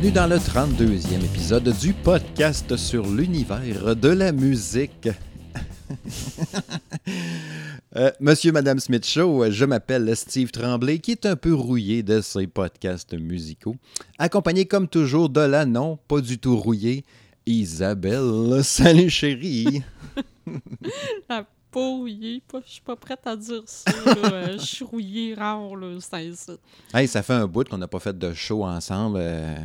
[0.00, 5.10] Bienvenue dans le 32e épisode du podcast sur l'univers de la musique.
[7.96, 12.20] Euh, Monsieur, Madame Smith Show, je m'appelle Steve Tremblay, qui est un peu rouillé de
[12.20, 13.74] ses podcasts musicaux,
[14.16, 17.04] accompagné comme toujours de la non, pas du tout rouillée,
[17.46, 18.62] Isabelle.
[18.62, 19.82] Salut chérie!
[21.28, 23.90] La pas rouillée, pas- je suis pas prête à dire ça.
[23.90, 24.14] là.
[24.32, 26.52] Euh, Je suis rouillée rare, là, c'est ça.
[26.94, 29.56] Hey, ça fait un bout qu'on n'a pas fait de show ensemble, euh,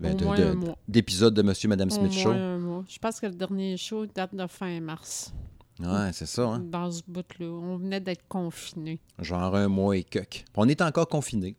[0.00, 2.30] ben, de- de- d'épisode de Monsieur, Madame Au Smith moins Show.
[2.30, 2.84] un mois.
[2.88, 5.32] Je pense que le dernier show date de fin mars.
[5.78, 6.58] Ouais, c'est ça, hein?
[6.60, 7.46] Dans ce bout-là.
[7.48, 8.98] On venait d'être confinés.
[9.18, 10.44] Genre un mois et quelques.
[10.56, 11.54] On est encore confinés.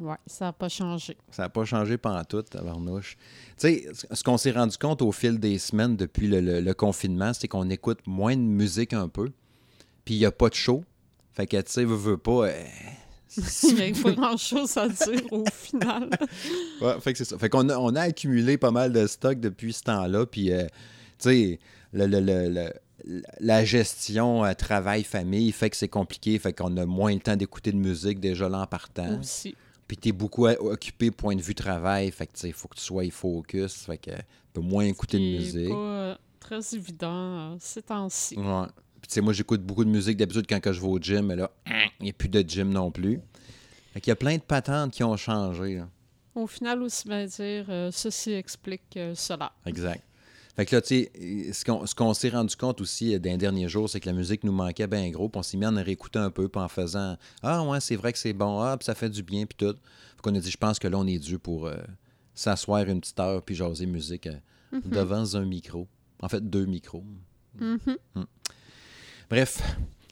[0.00, 1.16] Ouais, ça n'a pas changé.
[1.30, 3.16] Ça n'a pas changé pendant tout, tabarnouche.
[3.58, 6.74] Tu sais, ce- qu'on s'est rendu compte au fil des semaines depuis le, le- le
[6.74, 9.30] confinement, c'est qu'on écoute moins de musique un peu.
[10.04, 10.84] Puis il n'y a pas de show.
[11.32, 12.46] Fait que, tu sais, veux, veux pas.
[12.48, 12.64] euh,
[13.62, 16.10] Il n'y a pas grand-chose à dire au final.
[16.82, 17.38] Ouais, fait que c'est ça.
[17.38, 20.26] Fait qu'on a, on a accumulé pas mal de stock depuis ce temps-là.
[20.26, 20.68] Puis, euh, tu
[21.18, 21.58] sais,
[21.92, 26.38] le, le- le- le- la gestion euh, travail-famille fait que c'est compliqué.
[26.38, 29.18] Fait qu'on a moins le temps d'écouter de musique déjà là en partant.
[29.18, 29.54] Aussi.
[29.92, 32.10] Puis t'es beaucoup occupé point de vue travail.
[32.12, 33.84] Fait que, tu sais, il faut que tu sois focus.
[33.84, 34.16] Fait que tu
[34.54, 35.68] peux moins écouter de musique.
[35.68, 38.38] pas euh, très évident euh, ces temps-ci.
[38.38, 38.66] Ouais.
[39.02, 41.26] Puis, tu sais, moi, j'écoute beaucoup de musique d'habitude quand que je vais au gym,
[41.26, 41.50] mais là,
[42.00, 43.20] il n'y a plus de gym non plus.
[43.92, 45.76] Fait qu'il y a plein de patentes qui ont changé.
[45.76, 45.88] là.
[46.36, 49.52] Au final, aussi bien dire, euh, ceci explique euh, cela.
[49.66, 50.02] Exact.
[50.54, 53.30] Fait que là, tu sais, ce qu'on, ce qu'on s'est rendu compte aussi euh, dans
[53.30, 55.28] les derniers jours, c'est que la musique nous manquait bien gros.
[55.28, 57.96] Puis on s'est mis à en réécouter un peu, puis en faisant Ah, ouais, c'est
[57.96, 59.74] vrai que c'est bon, ah, puis ça fait du bien, puis tout.
[59.74, 61.76] Fait qu'on a dit, je pense que là, on est dû pour euh,
[62.34, 65.88] s'asseoir une petite heure, puis jaser musique euh, devant un micro.
[66.20, 67.04] En fait, deux micros.
[67.58, 68.26] Mhm.
[69.30, 69.62] Bref.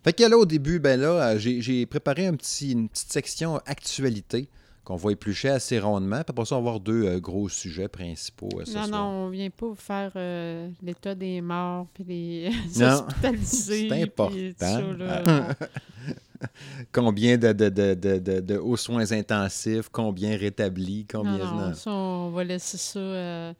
[0.03, 3.13] Fait que là, au début, ben là, euh, j'ai, j'ai préparé un petit, une petite
[3.13, 4.49] section actualité
[4.85, 6.17] qu'on va éplucher assez rondement.
[6.23, 8.89] Puis après ça, on va avoir deux euh, gros sujets principaux euh, ce Non, soir.
[8.89, 13.05] non, on vient pas vous faire euh, l'état des morts puis les Non.
[13.07, 13.89] hospitalisés.
[13.89, 14.93] C'est important.
[14.99, 15.55] là.
[16.93, 21.37] Combien de, de, de, de, hauts soins intensifs, combien rétablis, combien...
[21.37, 21.75] non, non.
[21.75, 23.53] ça, on va laisser ça euh,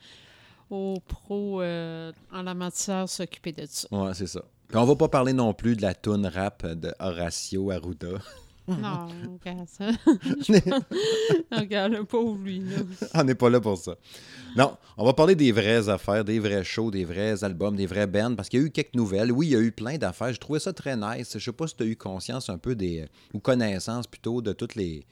[0.71, 3.87] aux pros en la matière s'occuper de ça.
[3.91, 4.43] Ouais, c'est ça.
[4.69, 8.09] Puis on va pas parler non plus de la toune rap de Horacio Arruda.
[8.77, 9.09] non,
[9.45, 9.91] regarde ça.
[11.57, 12.61] regarde le pauvre lui.
[12.61, 12.77] Là.
[13.15, 13.97] on n'est pas là pour ça.
[14.57, 18.07] Non, on va parler des vraies affaires, des vrais shows, des vrais albums, des vrais
[18.07, 19.31] bands, parce qu'il y a eu quelques nouvelles.
[19.33, 20.33] Oui, il y a eu plein d'affaires.
[20.33, 21.33] Je trouvais ça très nice.
[21.35, 23.07] Je sais pas si tu as eu conscience un peu des...
[23.33, 25.05] ou connaissance plutôt de toutes les...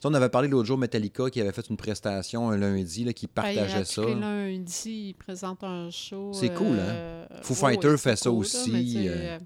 [0.00, 3.12] Ça, on avait parlé l'autre jour Metallica qui avait fait une prestation un lundi, là,
[3.14, 4.02] qui Ben, partageait à ça.
[4.02, 6.30] lundis, il présente un show.
[6.34, 6.78] C'est cool, hein?
[6.78, 9.38] euh, Foo ouais, Fighter ouais, fait ça cool, là, aussi, mais tu sais, euh.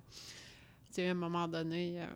[0.99, 2.07] euh, à un moment donné, euh,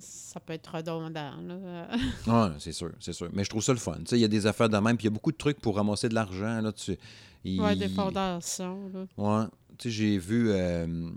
[0.00, 1.32] ça peut être redondant.
[1.46, 1.88] Là.
[2.26, 3.28] Ouais, c'est sûr, c'est sûr.
[3.32, 3.96] Mais je trouve ça le fun.
[4.12, 5.76] Il y a des affaires de même, puis il y a beaucoup de trucs pour
[5.76, 6.60] ramasser de l'argent.
[6.60, 6.96] Là, tu...
[7.44, 8.90] il- Ouais, des fondations.
[8.92, 9.06] Là.
[9.16, 9.46] Ouais.
[9.78, 11.08] Tu sais, j'ai vu euh,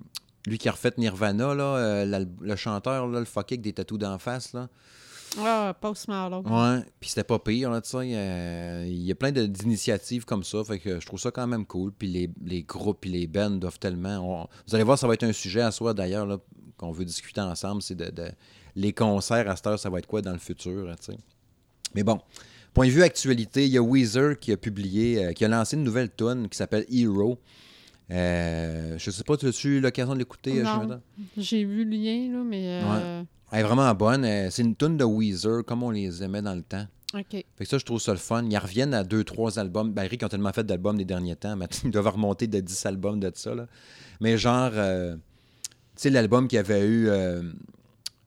[0.45, 3.97] lui qui a refait Nirvana, là, euh, le chanteur, là, le fucké avec des tatous
[3.97, 4.53] d'en face.
[4.53, 4.67] Là.
[5.37, 6.45] Ah, Post Malone.
[6.47, 6.83] Ouais.
[6.99, 7.97] Puis c'était pas pire, là, tu sais.
[8.15, 10.63] euh, il y a plein d'initiatives comme ça.
[10.63, 11.91] Fait que je trouve ça quand même cool.
[11.91, 14.17] Puis les, les groupes et les bands doivent tellement.
[14.43, 16.37] on- Vous allez voir, ça va être un sujet à soi d'ailleurs, là,
[16.77, 17.81] qu'on veut discuter ensemble.
[17.83, 18.31] C'est de, de-
[18.79, 21.17] les concerts à cette heure, ça va être quoi dans le futur, tu sais.
[21.95, 22.19] Mais bon.
[22.73, 25.75] Point de vue actualité, il y a Weezer qui a publié, euh, qui a lancé
[25.75, 27.39] une nouvelle tune qui s'appelle Hero.
[28.11, 30.97] Euh, je sais pas, tu as eu l'occasion de l'écouter, euh?
[31.37, 32.81] J'ai vu le lien, là, mais.
[32.83, 34.23] euh, Elle est vraiment bonne.
[34.51, 36.85] C'est une tune de Weezer, comme on les aimait dans le temps.
[37.15, 37.31] OK.
[37.31, 38.45] Fait que ça, je trouve ça le fun.
[38.49, 39.91] Ils reviennent à deux, trois albums.
[39.91, 41.55] Ben, Rick ont tellement fait d'albums les derniers temps.
[41.55, 43.55] mais Ils doivent remonter de 10 albums de ça.
[43.55, 43.65] Là.
[44.21, 45.21] Mais genre, euh, tu
[45.95, 47.09] sais, l'album qu'il y avait eu.
[47.09, 47.41] Euh,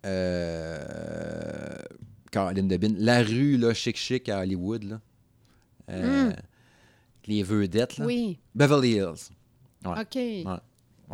[0.04, 1.74] euh,
[2.30, 2.96] Caroline Debine.
[2.98, 4.84] La rue, là, chic chic à Hollywood.
[4.84, 5.00] Là.
[5.90, 6.36] Euh, Mm.
[7.26, 8.04] Les vedettes, là.
[8.06, 8.38] Oui.
[8.54, 9.30] Beverly Hills.
[9.84, 10.00] Ouais.
[10.00, 10.16] OK.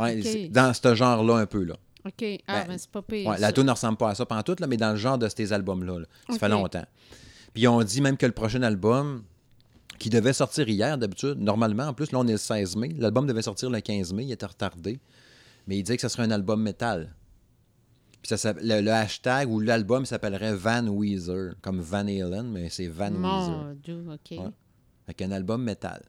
[0.01, 1.65] Ouais, dans ce genre-là un peu.
[1.65, 1.75] Là.
[2.07, 2.25] OK.
[2.47, 3.29] Ah, Ben, mais c'est pas pire.
[3.29, 5.29] Ouais, la tune ne ressemble pas à ça tout là, mais dans le genre de
[5.29, 5.99] ces albums-là.
[5.99, 6.07] là.
[6.31, 6.85] Ça fait longtemps.
[7.53, 9.23] Puis on dit même que le prochain album,
[9.99, 12.95] qui devait sortir hier d'habitude, normalement, en plus, là, on est le 16 mai.
[12.99, 14.99] L'album devait sortir le 15 mai, il était retardé.
[15.67, 17.13] Mais il disait que ce serait un album métal.
[18.23, 22.89] Puis ça, le, le hashtag ou l'album s'appellerait Van Weezer, comme Van Halen, mais c'est
[22.89, 23.21] Van Weezer.
[23.21, 24.31] Mon Dieu, OK.
[24.39, 24.51] Ouais.
[25.07, 26.03] Avec un album métal.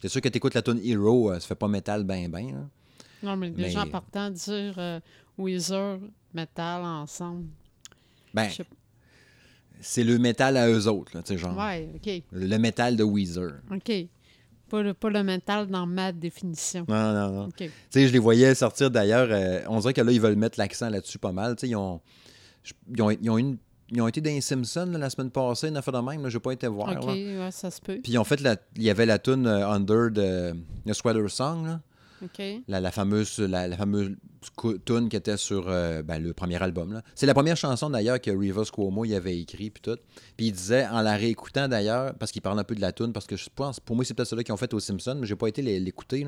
[0.00, 2.52] C'est sûr que tu écoutes la tune Hero, euh, ça fait pas métal ben ben.
[2.52, 2.68] là.
[3.22, 4.98] Non, mais déjà, Mais- en partant, dire euh,
[5.38, 5.98] Weezer,
[6.34, 7.46] Metal ensemble.
[8.34, 8.48] Ben,
[9.80, 11.56] c'est le métal à eux autres, là, tu sais, genre.
[11.56, 12.22] Ouais, OK.
[12.32, 13.60] Le métal de Weezer.
[13.70, 13.92] OK.
[14.72, 16.86] Pas le, pas le mental dans ma définition.
[16.88, 17.48] Non, non, non.
[17.56, 19.28] Tu sais, je les voyais sortir d'ailleurs.
[19.30, 21.54] euh, on dirait que là, ils veulent mettre l'accent là-dessus pas mal.
[21.56, 22.00] Tu sais, ils ont,
[22.90, 23.58] ils ont, ils ont une-
[23.90, 26.26] ils ont été dans les Simpsons là, la semaine passée, une affaire de même.
[26.30, 26.88] Je n'ai pas été voir.
[26.90, 28.00] OK, ouais, ça se peut.
[28.02, 30.54] Puis ils ont fait la, il y avait la tune euh, Under de
[30.86, 31.80] The Sweater Song, là.
[32.22, 32.42] OK.
[32.68, 34.14] La, la fameuse, la, la fameuse
[34.84, 37.00] tune qui était sur euh, ben, le premier album.
[37.14, 39.98] C'est la première chanson d'ailleurs que Rivers Cuomo il avait écrit puis tout.
[40.36, 43.12] Puis il disait en la réécoutant d'ailleurs parce qu'il parle un peu de la tune
[43.12, 45.26] parce que je pense pour moi c'est peut-être celle-là qu'ils ont fait aux Simpsons mais
[45.26, 46.26] j'ai pas été les- l'écouter.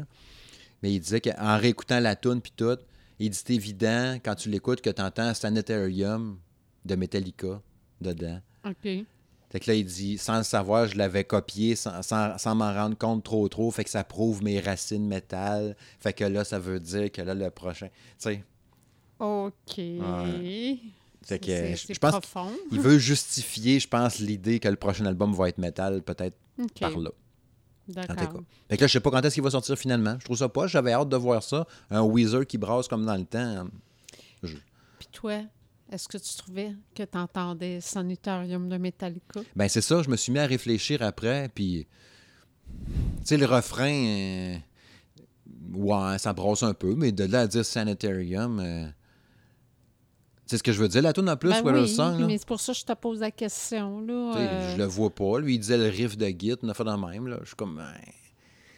[0.82, 2.76] Mais il disait qu'en réécoutant la tune puis tout,
[3.18, 6.38] il dit c'est évident quand tu l'écoutes que tu entends Sanitarium
[6.84, 7.60] de Metallica
[8.00, 8.40] dedans.
[8.66, 9.04] OK.
[9.54, 12.74] Fait que là, il dit, sans le savoir, je l'avais copié sans, sans- sans m'en
[12.74, 13.70] rendre compte trop trop.
[13.70, 15.76] Fait que ça prouve mes racines métal.
[16.00, 17.86] Fait que là, ça veut dire que là, le prochain.
[17.86, 18.44] Tu sais,
[20.00, 20.80] OK.
[21.22, 22.50] Fait que, C'est- je- pense profond.
[22.72, 26.36] il veut justifier, je pense, l'idée que le prochain album va être métal, peut-être
[26.80, 27.10] par là.
[27.86, 28.42] D'accord.
[28.68, 30.16] Fait que là, je sais pas quand est-ce qu'il va sortir finalement.
[30.18, 30.66] Je trouve ça pas.
[30.66, 31.64] J'avais hâte de voir ça.
[31.90, 33.68] Un Weezer qui brasse comme dans le temps.
[34.98, 35.42] Puis toi,
[35.90, 39.40] est-ce que tu trouvais que tu entendais Sanitarium de Metallica?
[39.54, 40.02] Ben, c'est ça.
[40.02, 41.48] Je me suis mis à réfléchir après.
[41.54, 41.86] Puis,
[42.66, 42.92] tu
[43.24, 43.92] sais, le refrain.
[43.92, 44.56] euh,
[45.74, 48.60] Ouais, ça brosse un peu, mais de là à dire Sanitarium.
[48.60, 48.86] euh,
[50.46, 51.02] C'est ce que je veux dire.
[51.02, 52.92] La tune en plus, Ben oui, Song, là, mais c'est pour ça que je te
[52.92, 54.00] pose la question.
[54.00, 55.38] Là, euh, je le vois pas.
[55.40, 57.26] Lui, il disait le riff de Git, une affaire de même.
[57.26, 57.38] Là.
[57.42, 57.76] Je suis comme.
[57.76, 57.84] ben,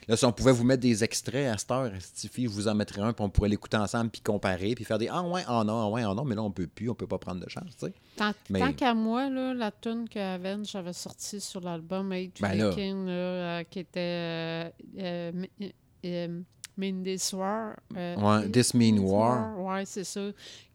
[0.09, 2.75] Là, si on pouvait vous mettre des extraits à cette heure, Stifi, je vous en
[2.77, 5.65] mettrais un, puis on pourrait l'écouter ensemble, puis comparer, puis faire des Ah ouais, ah
[5.65, 7.49] non, ah ouais, ah non, mais là, on peut plus, on peut pas prendre de
[7.51, 7.95] chance, tu sais.
[8.15, 12.31] Tant, Mais- tant qu'à moi, là, la tune que Avenge avait sortie sur l'album Age
[12.41, 12.69] Ben là.
[12.69, 15.33] Making, là, euh, qui était euh, euh,
[16.05, 16.41] euh,
[16.77, 17.75] Mean This War.
[17.97, 19.59] euh, Ouais, This Mean War.
[19.59, 20.21] Ouais, c'est ça.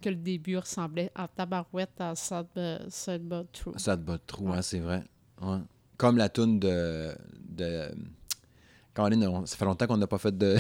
[0.02, 2.48] Que le début ressemblait en tabarouette à Sad,
[2.90, 3.74] Sad But True.
[3.74, 4.58] Te bat trop, Ouais.
[4.58, 5.04] hein, c'est vrai.
[5.42, 5.60] Ouais.
[5.98, 7.16] Comme la toune de.
[7.48, 7.92] de...
[8.94, 10.58] Caroline, on- ça fait longtemps qu'on n'a pas fait de,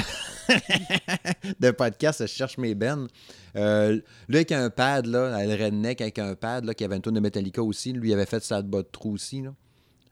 [1.59, 3.07] de podcast, je cherche mes bennes.
[3.55, 7.01] Euh, lui, avec un pad, là, le redneck avec un pad, là, qui avait une
[7.01, 9.53] toune de Metallica aussi, lui, il avait fait Sad But True aussi, là.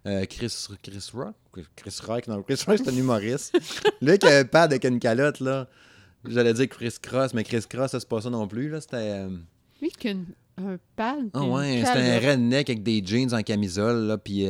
[0.08, 1.36] Euh, Chris, Chris Rock?
[1.76, 3.58] Chris Rock, non, Chris Rock, c'est un humoriste.
[4.02, 5.68] lui, qui a un pad avec une calotte, là.
[6.28, 8.82] J'allais dire Chris Cross, mais Chris Cross, ça, c'est pas ça non plus, là.
[8.82, 8.98] C'était.
[8.98, 9.30] euh,
[9.82, 10.26] a une-
[10.58, 11.30] un pad.
[11.34, 14.46] ah ouais, c'était un redneck avec des jeans en camisole, là, puis...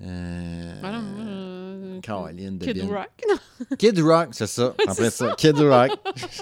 [0.00, 2.86] Euh, Ah euh, Caroline de Kid Bin.
[2.94, 3.24] Rock.
[3.78, 4.72] Kid Rock, c'est ça.
[4.86, 5.34] Après c'est ça.
[5.36, 5.90] Kid Rock.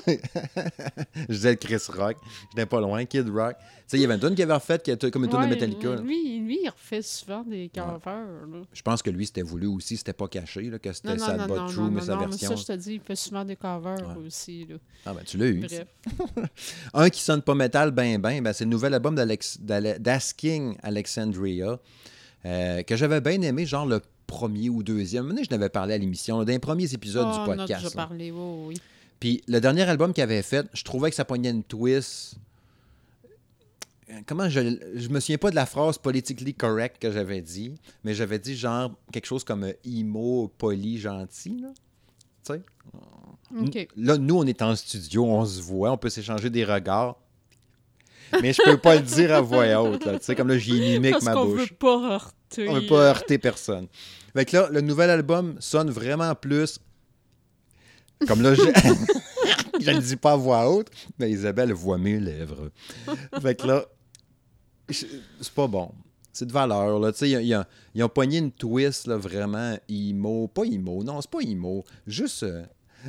[0.06, 2.18] je disais Chris Rock.
[2.50, 3.04] J'étais pas loin.
[3.06, 3.56] Kid Rock.
[3.58, 5.38] Tu sais, il y avait une tune qui avait refait qui était comme une tune
[5.38, 5.96] de Ouais, Metallica.
[5.96, 8.26] Lui, lui, il refait souvent des covers.
[8.74, 9.96] Je pense que lui, c'était voulu aussi.
[9.96, 12.50] C'était pas caché, là, que c'était Sad But True, mais sa non, mais version.
[12.50, 14.26] ça, je te dis, il fait souvent des covers Ouais.
[14.26, 14.66] aussi.
[14.66, 14.76] Là.
[15.06, 15.60] Ah, ben, tu l'as eu.
[15.60, 15.86] Bref.
[16.94, 21.78] Un qui sonne pas métal, ben, ben, ben c'est le nouvel album d'Asking Alexandria,
[22.46, 25.26] euh, que j'avais bien aimé, genre le premier ou deuxième.
[25.26, 27.94] Maintenant, je n'avais parlé à l'émission, les premiers épisodes Ah, du on en a podcast.
[27.94, 28.80] parlé, oui, oui.
[29.20, 32.36] Puis le dernier album qu'il avait fait, je trouvais que ça pognait une twist.
[34.10, 34.60] Euh, Comment je.
[34.94, 38.56] Je me souviens pas de la phrase politically correct que j'avais dit, mais j'avais dit
[38.56, 41.58] genre quelque chose comme euh, emo, poli, gentil.
[41.60, 41.68] Là.
[42.44, 43.86] Tu sais?
[43.96, 47.16] Là, nous, on est en studio, on se voit, on peut s'échanger des regards.
[48.42, 50.02] Mais je peux pas le dire à voix haute.
[50.02, 51.70] Tu sais, comme là, j'y mimique Parce ma qu'on bouche.
[51.70, 52.68] veut pas heurter.
[52.68, 53.86] On veut pas heurter personne.
[54.34, 56.78] Fait que là, le nouvel album sonne vraiment plus.
[58.26, 58.62] Comme là, je.
[59.80, 62.70] je le dis pas à voix haute, mais Isabelle voit mes lèvres.
[63.42, 63.84] Fait que là,
[64.90, 65.90] c'est pas bon.
[66.32, 67.12] C'est de valeur, là.
[67.12, 67.64] Tu sais, ils, ils ont-
[67.94, 70.48] ils ont pogné une twist, là, vraiment emo.
[70.48, 71.84] Pas emo, non, c'est pas emo.
[72.06, 72.42] Juste.
[72.42, 72.62] euh,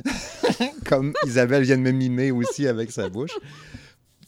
[0.86, 3.32] comme Isabelle vient de me mimer aussi avec sa bouche.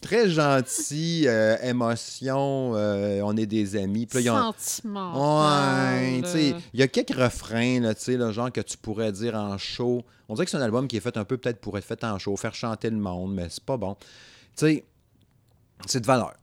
[0.01, 4.07] Très gentil, euh, émotion, euh, on est des amis.
[4.07, 5.45] Puis là, Sentiment.
[5.45, 9.59] Ouais, sais, il y a quelques refrains, là, le genre que tu pourrais dire en
[9.59, 10.01] show.
[10.27, 12.03] On dirait que c'est un album qui est fait un peu peut-être pour être fait
[12.03, 13.95] en show, faire chanter le monde, mais c'est pas bon.
[14.57, 14.85] Tu sais,
[15.85, 16.33] c'est de valeur.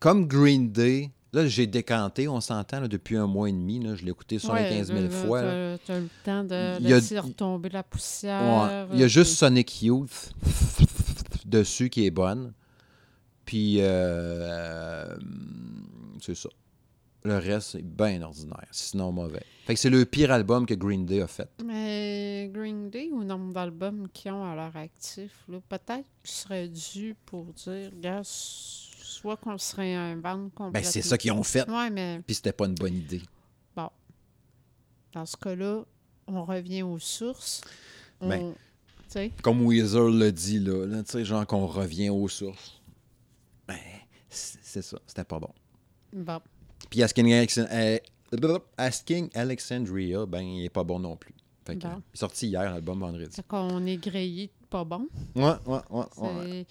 [0.00, 4.04] Comme Green Day, là, j'ai décanté, on s'entend, depuis un mois et demi, là, je
[4.04, 5.40] l'ai écouté sur les 15 000 fois.
[5.84, 8.88] Tu as le temps de laisser retomber la poussière.
[8.90, 8.96] Ouais.
[8.96, 10.32] Il y a juste Sonic Youth
[11.46, 12.52] dessus qui est bonne.
[13.48, 15.16] Puis, euh,
[16.20, 16.50] c'est ça.
[17.24, 19.42] Le reste, c'est bien ordinaire, sinon mauvais.
[19.64, 21.48] Fait que c'est le pire album que Green Day a fait.
[21.64, 27.16] Mais Green Day, au nombre d'albums qu'ils ont à leur actif, peut-être qu'ils seraient dû
[27.24, 30.70] pour dire, gars, soit qu'on se réinvente complètement.
[30.72, 31.66] Ben, c'est ça qu'ils ont fait.
[31.70, 33.22] Ouais, mais Puis c'était pas une bonne idée.
[33.74, 35.86] dans ce cas-là,
[36.26, 37.62] on revient aux sources.
[38.20, 38.52] On, Ben.
[39.42, 42.77] Comme Weezer le dit, là, là, tu sais, genre qu'on revient aux sources.
[43.68, 43.76] Ben,
[44.28, 44.98] c'est ça.
[45.06, 45.50] C'était pas bon.
[46.12, 46.40] bon.
[46.90, 47.98] Puis Asking, euh,
[48.76, 51.34] Asking Alexandria, ben, il est pas bon non plus.
[51.66, 52.02] Fait que, Bon.
[52.12, 53.30] Il est sorti hier, l'album vendredi.
[53.30, 55.06] C'est qu'on est grillé de pas bon.
[55.34, 56.66] Ouais, ouais, ouais.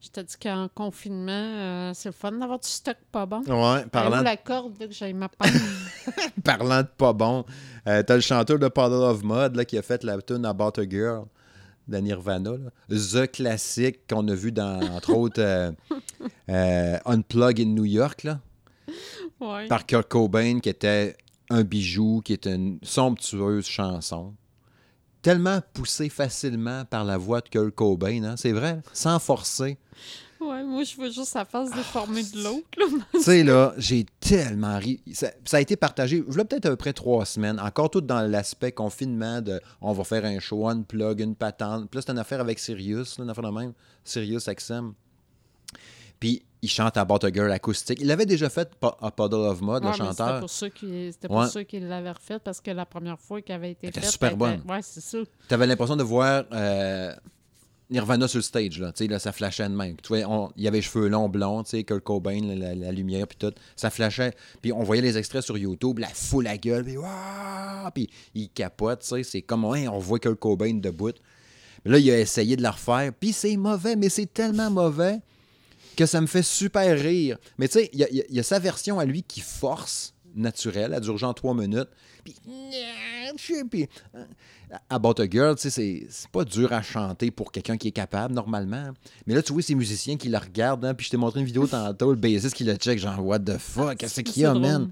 [0.00, 3.40] Je te dis qu'en confinement, euh, c'est le fun d'avoir du stock pas bon.
[3.40, 5.28] Ouais, parlant, de, la corde là, que j'aille ma
[6.44, 7.44] parlant de pas bon,
[7.88, 10.78] euh, t'as le chanteur de Puddle of Mud là, qui a fait la tune About
[10.78, 11.26] a Girl
[11.88, 12.50] de Nirvana.
[12.50, 12.70] là.
[12.88, 15.72] The classique qu'on a vu dans, entre autres, euh,
[16.50, 18.40] euh, Unplug in New York, là.
[19.40, 19.66] ouais.
[19.66, 21.16] par Kurt Cobain, qui était
[21.50, 24.34] un bijou, qui était une somptueuse chanson.
[25.22, 29.78] Tellement poussée facilement par la voix de Kurt Cobain, hein, c'est vrai, sans forcer.
[30.58, 32.66] Ouais, moi, je veux juste la face déformée de l'autre.
[32.76, 32.84] là.
[33.12, 35.00] tu sais, là, j'ai tellement ri.
[35.12, 38.20] Ça, ça a été partagé, là, peut-être à peu près trois semaines, encore tout dans
[38.22, 41.88] l'aspect confinement de on va faire un show, une plug, une patente.
[41.90, 43.72] Puis là, c'est une affaire avec Sirius, là, une affaire de même,
[44.04, 44.92] Sirius XM.
[46.20, 47.98] Puis il chante à About a Girl acoustique.
[48.00, 48.68] Il l'avait déjà fait
[49.00, 50.40] à Puddle of Mud, Ouais, le C'était chanteur.
[50.40, 51.46] pour qu'il c'était pour Ouais.
[51.48, 54.10] ça qu'il l'avait refait, parce que la première fois qu'elle avait été Elle était faite.
[54.10, 54.60] super bonne.
[54.68, 55.18] Ouais, c'est ça.
[55.46, 57.14] Tu avais l'impression de voir euh,
[57.90, 58.92] Nirvana sur le stage, là.
[58.98, 59.96] Là, ça flashait de même.
[60.02, 63.52] Tu vois, il y avait les cheveux longs, blonds, Kurt Cobain, la, lumière, puis tout.
[63.76, 64.34] Ça flashait.
[64.60, 66.96] Puis on voyait les extraits sur YouTube, la foule à gueule, puis!
[67.94, 69.02] Puis il capote.
[69.02, 71.14] C'est comme, on voit Kurt Cobain debout.
[71.84, 75.20] Mais là, il a essayé de la refaire, puis c'est mauvais, mais c'est tellement mauvais
[75.96, 77.38] que ça me fait super rire.
[77.58, 81.16] Mais tu sais, il y a sa version à lui qui force, naturelle, elle dure
[81.18, 81.88] genre trois minutes.
[82.24, 82.34] Puis,
[83.70, 83.88] puis
[84.90, 88.34] About a Girl, tu sais, c'est- pas dur à chanter pour quelqu'un qui est capable,
[88.34, 88.90] normalement.
[89.26, 91.46] Mais là, tu vois ces musiciens qui la regardent, hein, puis je t'ai montré une
[91.46, 94.54] vidéo tantôt, le bassiste qui le check, genre, what the fuck, qu'est-ce qu'il y a,
[94.54, 94.90] man?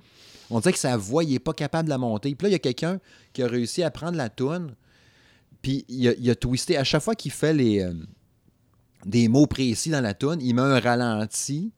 [0.48, 2.34] On dirait que sa voix, il est pas capable de la monter.
[2.34, 3.00] Puis là, il y a quelqu'un
[3.32, 4.74] qui a réussi à prendre la toune,
[5.60, 6.76] puis il a, il a twisté.
[6.76, 7.92] À chaque fois qu'il fait les, euh,
[9.04, 11.72] des mots précis dans la toune, il met un ralenti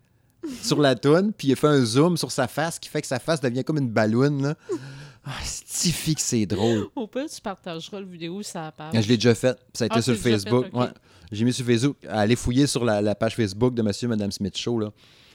[0.63, 3.19] sur la toune, puis il fait un zoom sur sa face qui fait que sa
[3.19, 4.43] face devient comme une balloune.
[4.43, 4.55] Là.
[5.25, 6.87] Ah, c'est drôle.
[6.97, 8.95] Au pire, tu partageras la vidéo sur la page.
[9.03, 9.59] Je l'ai déjà fait.
[9.75, 10.67] Ça a été Ah, sur Facebook.
[10.73, 10.87] Ouais.
[11.31, 11.97] J'ai mis sur Facebook.
[12.09, 14.79] Allez fouiller sur la, la page Facebook de Monsieur et Madame Smith Show.
[14.79, 14.91] Là.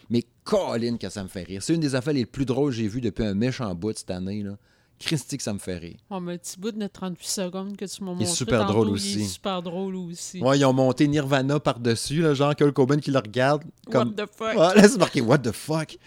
[0.09, 1.61] Mais Colin, que ça me fait rire.
[1.61, 4.09] C'est une des affaires les plus drôles que j'ai vues depuis un méchant bout cette
[4.11, 4.41] année.
[4.41, 4.57] Là.
[5.03, 5.97] Christy, que ça me fait rire.
[6.09, 8.33] On met un petit bout de 38 secondes que tu m'as Il est montré.
[8.33, 9.21] super tantôt, drôle Il aussi.
[9.21, 10.41] est super drôle aussi.
[10.41, 13.63] Ouais, ils ont monté Nirvana par-dessus, là, genre Kurt Cobain qui le regarde.
[13.91, 14.09] Comme...
[14.17, 14.47] What the fuck?
[14.55, 15.97] Ouais, là, c'est marqué What the fuck?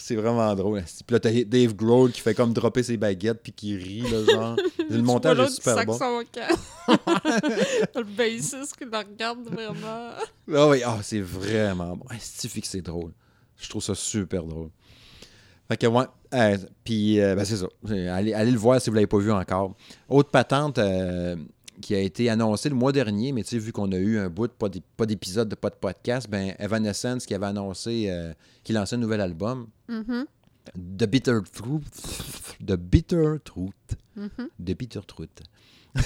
[0.00, 0.78] C'est vraiment drôle.
[0.78, 1.02] esti.
[1.04, 4.24] Puis là, t'as Dave Grohl qui fait comme dropper ses baguettes puis qui rit, là,
[4.24, 4.56] genre.
[4.90, 5.98] Le montage est super bon.
[6.88, 10.12] le bassiste qui le regarde vraiment.
[10.54, 12.06] Ah oui, ah, c'est vraiment bon.
[12.20, 13.12] C'est que c'est drôle.
[13.56, 14.70] Je trouve ça super drôle.
[15.68, 16.04] Fait que, ouais.
[16.34, 17.66] Euh, puis, euh, ben, c'est ça.
[17.88, 19.74] Allez, allez le voir si vous ne l'avez pas vu encore.
[20.08, 21.36] Autre patente euh,
[21.80, 24.28] qui a été annoncée le mois dernier, mais tu sais, vu qu'on a eu un
[24.28, 28.12] bout de pas d'ép- pas d'épisode, de pas de podcast, ben, Evanescence qui avait annoncé
[28.64, 29.68] qu'il lançait un nouvel album.
[29.88, 30.26] Mhm,
[30.98, 32.56] The Bitter Truth.
[32.66, 33.72] The Bitter Truth.
[34.16, 34.28] mhm.
[34.62, 35.42] The Bitter Truth.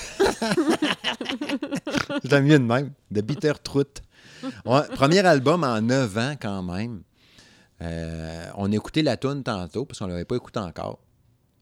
[2.25, 2.91] Je l'aime mieux de même.
[3.13, 4.03] The Bitter Truth.
[4.65, 7.03] Ouais, premier album en 9 ans quand même.
[7.83, 10.99] Euh, on a écouté la tune tantôt parce qu'on ne l'avait pas écouté encore.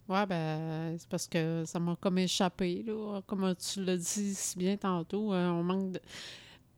[0.08, 3.20] Ouais, ben, c'est parce que ça m'a comme échappé, là.
[3.26, 6.00] Comme tu l'as dit si bien tantôt, euh, on manque de...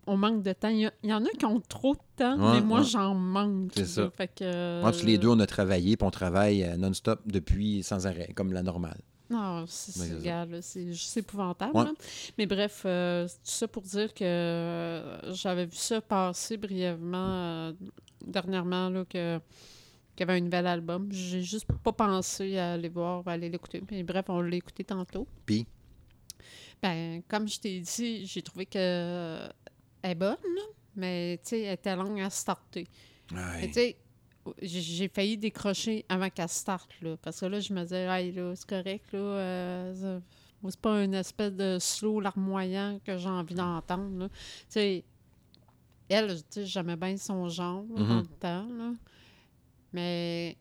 [0.06, 0.68] On manque de temps.
[0.68, 2.80] Il y, a- il y en a qui ont trop de temps, Ouais, mais moi,
[2.80, 2.84] ouais.
[2.86, 3.70] j'en manque.
[3.76, 4.10] C'est ça.
[4.10, 7.84] Fait que, Moi, tous les deux, on a travaillé puis on travaille euh, non-stop depuis
[7.84, 8.98] sans arrêt, comme la normale.
[9.30, 11.74] Non, c'est c'est c'est c'est juste épouvantable.
[11.74, 11.84] Ouais.
[11.84, 11.92] là.
[12.36, 17.72] Mais bref, euh, tout ça pour dire que j'avais vu ça passer brièvement euh,
[18.26, 19.40] dernièrement, là, que
[20.14, 21.08] qu'il y avait un nouvel album.
[21.10, 23.82] J'ai juste pas pensé à aller voir, à aller l'écouter.
[23.90, 25.26] Mais bref, on l'a écouté tantôt.
[25.46, 25.66] Puis,
[26.82, 29.48] Ben, comme je t'ai dit, j'ai trouvé que euh,
[30.02, 30.36] elle est bonne,
[30.96, 32.86] mais tu sais, elle était longue à starter.
[33.60, 33.96] Mais tu sais,
[34.60, 37.16] j'ai failli décrocher avant qu'elle starte, là.
[37.22, 39.18] Parce que là, je me disais, hey, là, c'est correct, là.
[39.18, 40.20] euh,
[40.68, 44.28] c'est pas une espèce de slow larmoyant que j'ai envie d'entendre.
[44.28, 44.34] Tu
[44.68, 45.04] sais,
[46.12, 48.18] elle, tu sais, j'aimais bien son genre, là, dans Mhm.
[48.22, 48.92] le temps, là.
[49.92, 50.56] Mais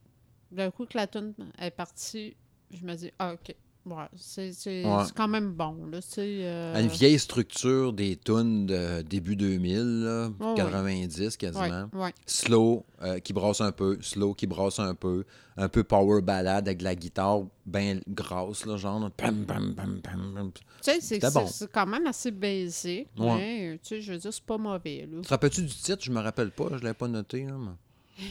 [0.51, 2.35] d'un coup que la tune est partie,
[2.71, 3.55] je me dis, ah, OK.
[3.83, 4.51] Ouais, c'est
[4.85, 5.03] Ouais.
[5.15, 5.99] quand même bon, là,
[6.45, 10.53] euh, une vieille structure des tunes de début 2000, là, ouais.
[10.55, 11.89] 90 quasiment.
[11.93, 12.13] ouais, ouais.
[12.27, 15.23] Slow, euh, qui brasse un peu, slow, qui brasse un peu,
[15.57, 19.09] un peu power ballade avec de la guitare bien grasse, là, genre.
[19.17, 20.51] Pam, pam, pam, pam, pam.
[20.53, 21.47] Tu sais, c'est bon.
[21.73, 22.29] quand même assez
[23.17, 23.35] Ouais.
[23.35, 25.21] mais, tu sais, je veux dire, c'est pas mauvais, là.
[25.23, 26.03] Te rappelles-tu du titre?
[26.03, 27.45] Je me rappelle pas, je l'avais pas noté.
[27.45, 28.25] Là, mais-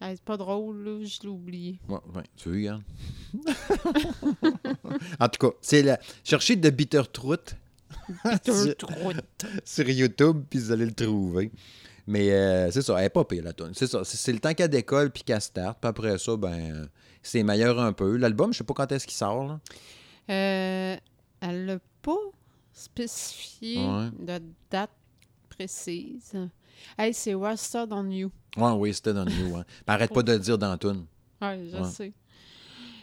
[0.00, 1.78] c'est pas drôle, là, je l'ai oublié.
[1.88, 2.82] Ouais, ouais, tu veux, regarde.
[5.20, 5.98] en tout cas, c'est la...
[6.22, 7.56] Cherchez de Bitter Truth
[9.64, 11.50] sur YouTube, puis vous allez le trouver.
[12.06, 13.72] Mais euh, c'est ça, elle n'est pas pire, la tune.
[13.74, 15.78] C'est ça, c'est le temps qu'elle décolle, puis qu'elle start.
[15.80, 16.88] Puis après ça, ben,
[17.22, 18.16] c'est meilleur un peu.
[18.16, 19.60] L'album, je sais pas quand est-ce qu'il sort, là.
[20.28, 20.96] Euh,
[21.40, 22.18] elle n'a pas
[22.72, 23.76] spécifié
[24.18, 24.90] de date
[25.48, 26.32] précise.
[26.98, 28.30] Hey, c'est Wasted on You?
[28.56, 29.56] Ouais, Wasted on You.
[29.56, 29.64] Hein.
[29.86, 31.06] Arrête pas de le dire dans tune.
[31.42, 32.12] Oui, je sais.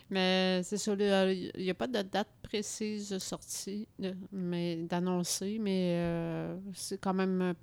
[0.10, 3.88] Mais c'est sûr, il n'y a pas de date précise de sortie,
[4.32, 7.54] mais d'annoncer, mais euh, c'est quand même euh,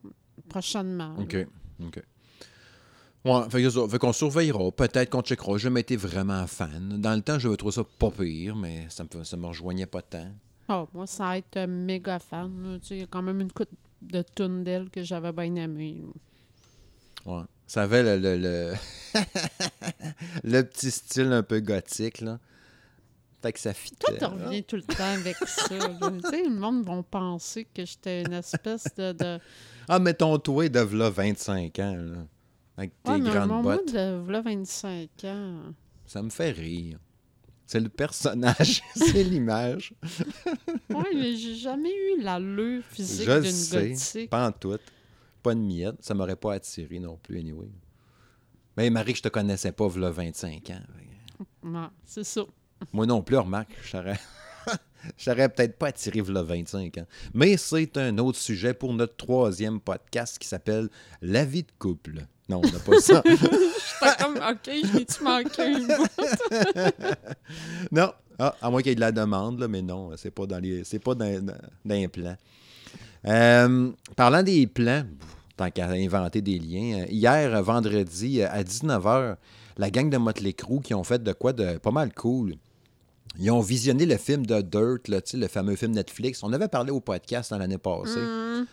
[0.49, 1.15] prochainement.
[1.19, 1.47] OK.
[1.85, 2.03] OK.
[3.25, 4.73] Ouais, fait, fait qu'on surveillera.
[4.73, 5.59] Peut-être qu'on checkera.
[5.59, 7.01] Je été vraiment fan.
[7.01, 10.03] Dans le temps, je trouvé ça pas pire, mais ça me, ça me rejoignait pas
[10.03, 10.31] tant.
[10.69, 12.81] Oh, moi, ça a été méga fan.
[12.91, 13.69] Il y a quand même une coupe
[14.03, 16.03] de tunes d'elle que j'avais bien aimé.
[17.27, 17.43] Ouais.
[17.67, 18.75] Ça avait le, le, le...
[20.45, 22.39] le, petit style un peu gothique, là.
[23.43, 23.95] Fait que ça fit.
[23.95, 25.69] Toi, tu reviens tout le temps avec ça.
[25.69, 29.39] tu sais, le monde va penser que j'étais une espèce de, de...
[29.89, 32.27] Ah, mettons toi de là 25 ans, là.
[32.77, 33.93] Avec tes ouais, grandes bottes.
[33.93, 35.61] de là 25 ans.
[36.07, 36.99] Ça me fait rire.
[37.71, 39.95] C'est le personnage, c'est l'image.
[40.89, 44.29] oui, mais j'ai jamais eu l'allure physique d'une gothique.
[44.29, 44.77] Pas en tout.
[45.41, 45.95] Pas de miette.
[46.01, 47.69] Ça m'aurait pas attiré non plus, anyway.
[48.77, 50.83] Mais Marie, je te connaissais pas, v'là 25 ans.
[51.63, 52.41] Non, c'est ça.
[52.93, 54.19] Moi non plus, remarque, je serais.
[55.49, 57.07] Peut-être pas attiré v'là 25 ans.
[57.35, 60.89] Mais c'est un autre sujet pour notre troisième podcast qui s'appelle
[61.23, 62.27] La vie de couple.
[62.51, 63.23] Non, on n'a pas ça.
[63.27, 65.73] J'étais comme, OK, j'ai-tu manqué
[67.93, 70.47] Non, ah, à moins qu'il y ait de la demande, là, mais non, c'est pas
[70.47, 71.47] dans les c'est pas dans,
[71.85, 72.37] dans, plans.
[73.27, 75.05] Euh, parlant des plans,
[75.57, 79.37] tant qu'à inventer des liens, euh, hier, vendredi, euh, à 19h,
[79.79, 82.57] la gang de Motley Crue qui ont fait de quoi de pas mal cool.
[83.39, 86.43] Ils ont visionné le film de Dirt, là, le fameux film Netflix.
[86.43, 88.19] On avait parlé au podcast l'année passée.
[88.19, 88.67] Mm.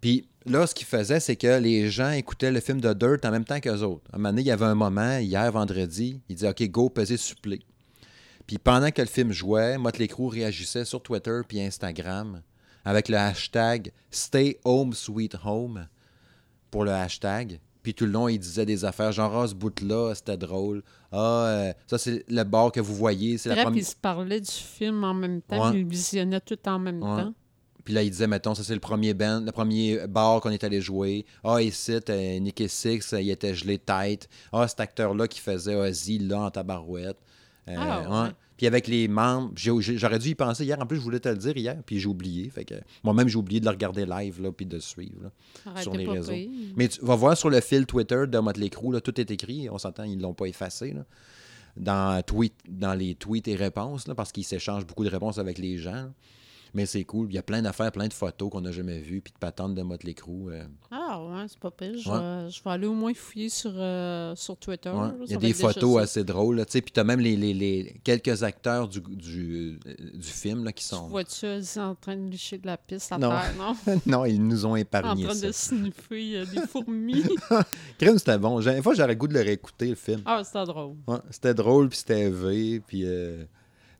[0.00, 3.30] Puis là, ce qu'ils faisaient, c'est que les gens écoutaient le film de Dirt en
[3.30, 4.04] même temps qu'eux autres.
[4.12, 6.88] À un moment donné, il y avait un moment, hier, vendredi, il disait OK, go,
[6.88, 7.60] pesez supplé.
[8.46, 12.42] Puis pendant que le film jouait, Motley Crue réagissait sur Twitter puis Instagram
[12.84, 15.86] avec le hashtag Stay Home Sweet Home
[16.70, 17.60] pour le hashtag.
[17.82, 20.82] Puis tout le long, il disait des affaires genre ah, ce bout-là, c'était drôle.
[21.12, 23.36] Ah, euh, ça, c'est le bar que vous voyez.
[23.36, 23.82] C'est la première.
[23.82, 27.34] il se parlait du film en même temps, il visionnait tout en même temps.
[27.88, 30.62] Puis là, il disait, mettons, ça c'est le premier band, le premier bar qu'on est
[30.62, 31.24] allé jouer.
[31.42, 34.28] Ah, ici, euh, Nicky Six, il était gelé tête.
[34.52, 37.16] Ah, cet acteur-là qui faisait Ozzy, là, en tabarouette.
[37.66, 40.78] Euh, ah, Puis avec les membres, j'aurais dû y penser hier.
[40.78, 42.50] En plus, je voulais te le dire hier, puis j'ai oublié.
[42.50, 45.30] Fait que moi-même, j'ai oublié de le regarder live, là, puis de le suivre
[45.80, 46.34] sur les réseaux.
[46.76, 49.70] Mais tu vas voir sur le fil Twitter de Motley Crue, là, tout est écrit.
[49.70, 50.94] On s'entend, ils ne l'ont pas effacé.
[51.74, 55.78] Dans, tweet, dans les tweets et réponses, parce qu'ils s'échangent beaucoup de réponses avec les
[55.78, 56.10] gens.
[56.74, 57.28] Mais c'est cool.
[57.30, 59.74] Il y a plein d'affaires, plein de photos qu'on n'a jamais vues, puis de patentes
[59.74, 60.52] de Motley Crue.
[60.52, 60.64] Euh.
[60.90, 61.96] Ah ouais, c'est pas pire.
[61.96, 62.10] Je,
[62.62, 64.92] vais, aller au moins fouiller sur, euh, sur Twitter.
[65.24, 66.64] Il y a des photos assez drôles.
[66.66, 69.78] Puis tu as même les, les, les, quelques acteurs du, du,
[70.14, 71.04] du film là, qui sont...
[71.04, 73.30] Tu vois-tu en train de licher de la piste à non.
[73.30, 74.00] terre, non?
[74.06, 77.24] non, ils nous ont épargné En train de sniffer euh, des fourmis.
[77.98, 78.60] Crème, c'était bon.
[78.60, 80.22] Une fois, j'aurais le goût de le réécouter, le film.
[80.24, 80.96] Ah, c'était drôle.
[81.30, 83.04] c'était drôle, puis c'était élevé, puis...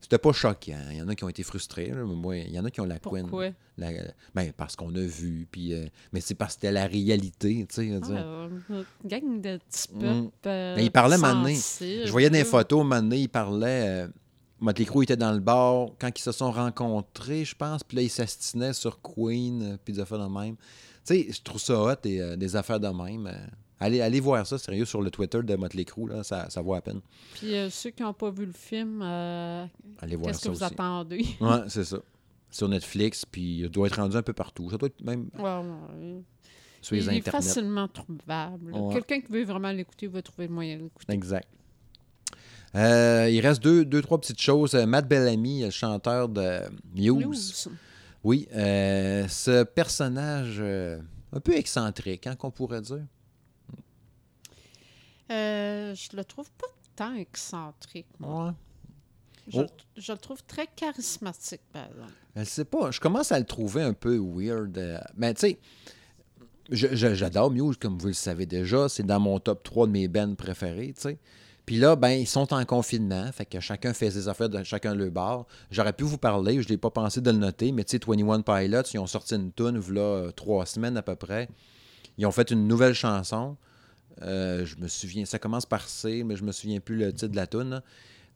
[0.08, 0.86] C'était pas choquant.
[0.90, 1.92] Il y en a qui ont été frustrés.
[1.94, 3.50] mais moi, il y en a qui ont la Pourquoi?
[3.76, 5.46] ben, parce qu'on a vu.
[5.52, 7.66] Puis, euh, mais c'est parce que c'était la réalité.
[7.68, 8.48] Tu sais, ah,
[9.04, 9.88] gang de petits
[10.46, 11.50] euh, il parlait maintenant.
[11.50, 14.04] Je voyais des photos, maintenant, il parlait.
[14.04, 14.08] Euh,
[14.60, 17.84] Motley Crue était dans le bar quand ils se sont rencontrés, je pense.
[17.84, 20.56] Puis là, ils s'astinaient sur Queen, puis des affaires de même.
[21.04, 23.30] Tu sais, je trouve ça hot, et, des affaires de même.
[23.80, 26.74] Allez, allez voir ça, sérieux, sur le Twitter de Motley Crue, là, ça, ça vaut
[26.74, 27.00] à peine.
[27.34, 29.66] Puis euh, ceux qui n'ont pas vu le film, euh,
[30.00, 31.24] qu'est-ce que vous attendez?
[31.40, 31.98] Oui, c'est ça.
[32.50, 34.70] Sur Netflix, puis il doit être rendu un peu partout.
[34.70, 36.22] Ça doit être même ouais, ouais.
[36.80, 38.72] sur les il est facilement trouvable.
[38.92, 41.12] Quelqu'un qui veut vraiment l'écouter va trouver le moyen d'écouter.
[41.12, 41.48] Exact.
[42.74, 44.74] Euh, il reste deux, deux, trois petites choses.
[44.74, 46.62] Matt Bellamy, le chanteur de
[46.94, 47.68] Muse.
[48.24, 53.04] Oui, ce personnage un peu excentrique, hein, qu'on pourrait dire.
[55.30, 58.08] Euh, je le trouve pas tant excentrique.
[58.18, 58.54] Moi.
[59.46, 59.62] Je,
[59.96, 62.12] je, le trouve très charismatique, par exemple.
[62.36, 62.90] Je sais pas.
[62.90, 64.76] Je commence à le trouver un peu weird.
[64.76, 65.58] Euh, mais tu sais,
[66.70, 68.88] j'adore Muse, comme vous le savez déjà.
[68.88, 71.18] C'est dans mon top 3 de mes bands préférés, tu sais.
[71.64, 74.94] Puis là, ben, ils sont en confinement, fait que chacun fait ses affaires de chacun
[74.94, 75.44] le bar.
[75.70, 78.40] J'aurais pu vous parler, je n'ai pas pensé de le noter, mais tu sais, 21
[78.40, 81.48] Pilots, ils ont sorti une tune, là, trois semaines à peu près.
[82.16, 83.58] Ils ont fait une nouvelle chanson.
[84.22, 87.32] Euh, je me souviens, ça commence par C, mais je me souviens plus le titre
[87.32, 87.82] de la tune.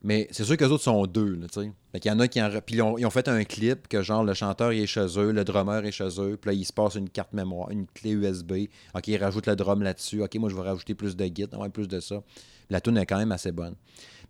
[0.05, 1.73] Mais c'est sûr que les autres sont deux, tu sais.
[1.95, 4.73] Il y en a qui Puis ils ont, fait un clip que genre le chanteur
[4.73, 7.33] est chez eux, le drummer est chez eux, puis là il se passe une carte
[7.33, 8.53] mémoire, une clé USB.
[8.95, 10.21] OK, il rajoute le drum là-dessus.
[10.21, 12.21] OK, moi je vais rajouter plus de git, plus de ça.
[12.69, 13.77] La tune est quand même assez bonne.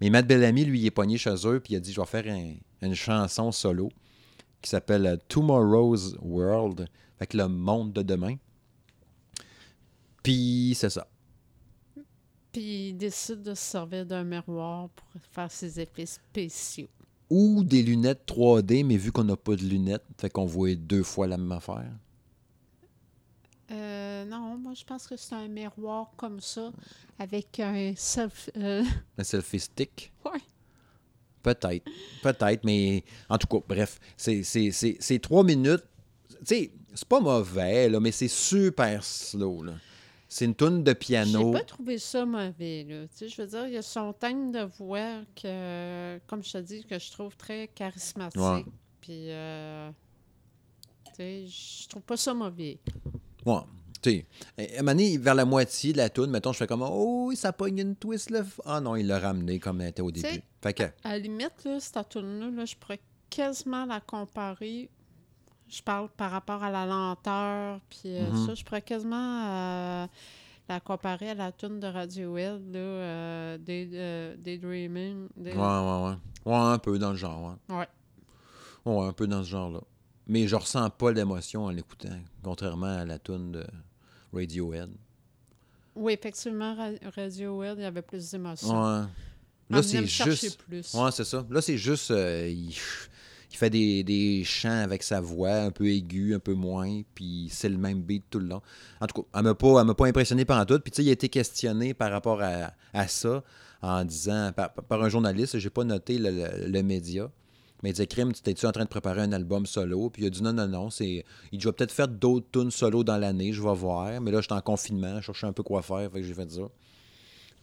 [0.03, 2.07] Mais Matt Bellamy, lui, il est pogné chez eux, puis il a dit Je vais
[2.07, 2.25] faire
[2.83, 3.89] une chanson solo
[4.61, 6.87] qui s'appelle Tomorrow's World,
[7.19, 8.37] avec le monde de demain.
[10.23, 11.07] Puis c'est ça.
[12.53, 16.89] Puis il décide de se servir d'un miroir pour faire ses effets spéciaux.
[17.31, 21.03] Ou des lunettes 3D, mais vu qu'on n'a pas de lunettes, fait qu'on voit deux
[21.03, 21.91] fois la même affaire.
[23.71, 26.73] Euh, non, moi je pense que c'est un miroir comme ça,
[27.19, 28.51] avec un self.
[28.59, 28.85] Euh,
[29.19, 30.13] un selfie stick?
[30.27, 30.41] Oui.
[31.43, 31.85] Peut-être.
[32.23, 35.85] Peut-être, mais en tout cas, bref, c'est trois minutes.
[36.29, 39.63] Tu sais, c'est pas mauvais, là, mais c'est super slow.
[39.63, 39.73] Là.
[40.33, 41.53] C'est une toune de piano.
[41.53, 42.87] J'ai pas trouvé ça mauvais.
[42.89, 43.07] Là.
[43.09, 46.53] Tu sais, je veux dire, il y a son thème de voix que, comme je
[46.53, 48.67] te dis, que je trouve très charismatique.
[49.03, 49.91] Puis, euh,
[51.09, 52.79] tu sais, je trouve pas ça mauvais.
[53.45, 53.61] Ouais.
[54.01, 54.25] Tu
[54.57, 57.81] sais, à vers la moitié de la toune, mettons, je fais comme Oh, ça pogne
[57.81, 58.43] une twist là.
[58.65, 60.43] Ah non, il l'a ramené comme elle était au début.
[60.63, 60.85] Fait que...
[61.05, 64.89] À la limite, là, cette toune-là, je pourrais quasiment la comparer
[65.73, 68.47] je parle par rapport à la lenteur, puis euh, mm-hmm.
[68.47, 70.07] ça, je pourrais quasiment euh,
[70.69, 73.59] la comparer à la tune de Radiohead, là, euh,
[74.37, 75.29] Daydreaming.
[75.39, 76.15] Ouais, ouais, ouais.
[76.45, 77.77] Ouais, un peu dans le genre, ouais.
[77.77, 77.89] Ouais.
[78.85, 79.81] Ouais, un peu dans ce genre-là.
[80.27, 83.67] Mais je ressens pas l'émotion en l'écoutant, contrairement à la tune de
[84.35, 84.91] Radiohead.
[85.95, 86.77] Oui, effectivement,
[87.17, 89.01] Radiohead, il y avait plus d'émotion.
[89.01, 89.05] Ouais.
[89.71, 90.59] Là, c'est juste.
[90.65, 90.93] Plus.
[90.93, 91.47] Ouais, c'est ça.
[91.49, 92.13] Là, c'est juste
[93.53, 97.49] qui fait des, des, chants avec sa voix un peu aiguë, un peu moins, puis
[97.51, 98.63] c'est le même beat tout le long.
[99.01, 100.81] En tout cas, elle m'a pas, m'a pas impressionné pendant tout.
[100.81, 103.45] Puis tu sais, il a été questionné par rapport à, à ça
[103.83, 107.31] en disant, par, un journaliste, j'ai pas noté le, média,
[107.83, 110.09] mais il disait, Crime, tu étais-tu en train de préparer un album solo?
[110.09, 113.05] Puis il a dit, non, non, non, c'est, il doit peut-être faire d'autres tunes solo
[113.05, 114.21] dans l'année, je vais voir.
[114.21, 116.51] Mais là, j'étais en confinement, je cherchais un peu quoi faire, fait que j'ai fait
[116.51, 116.63] ça.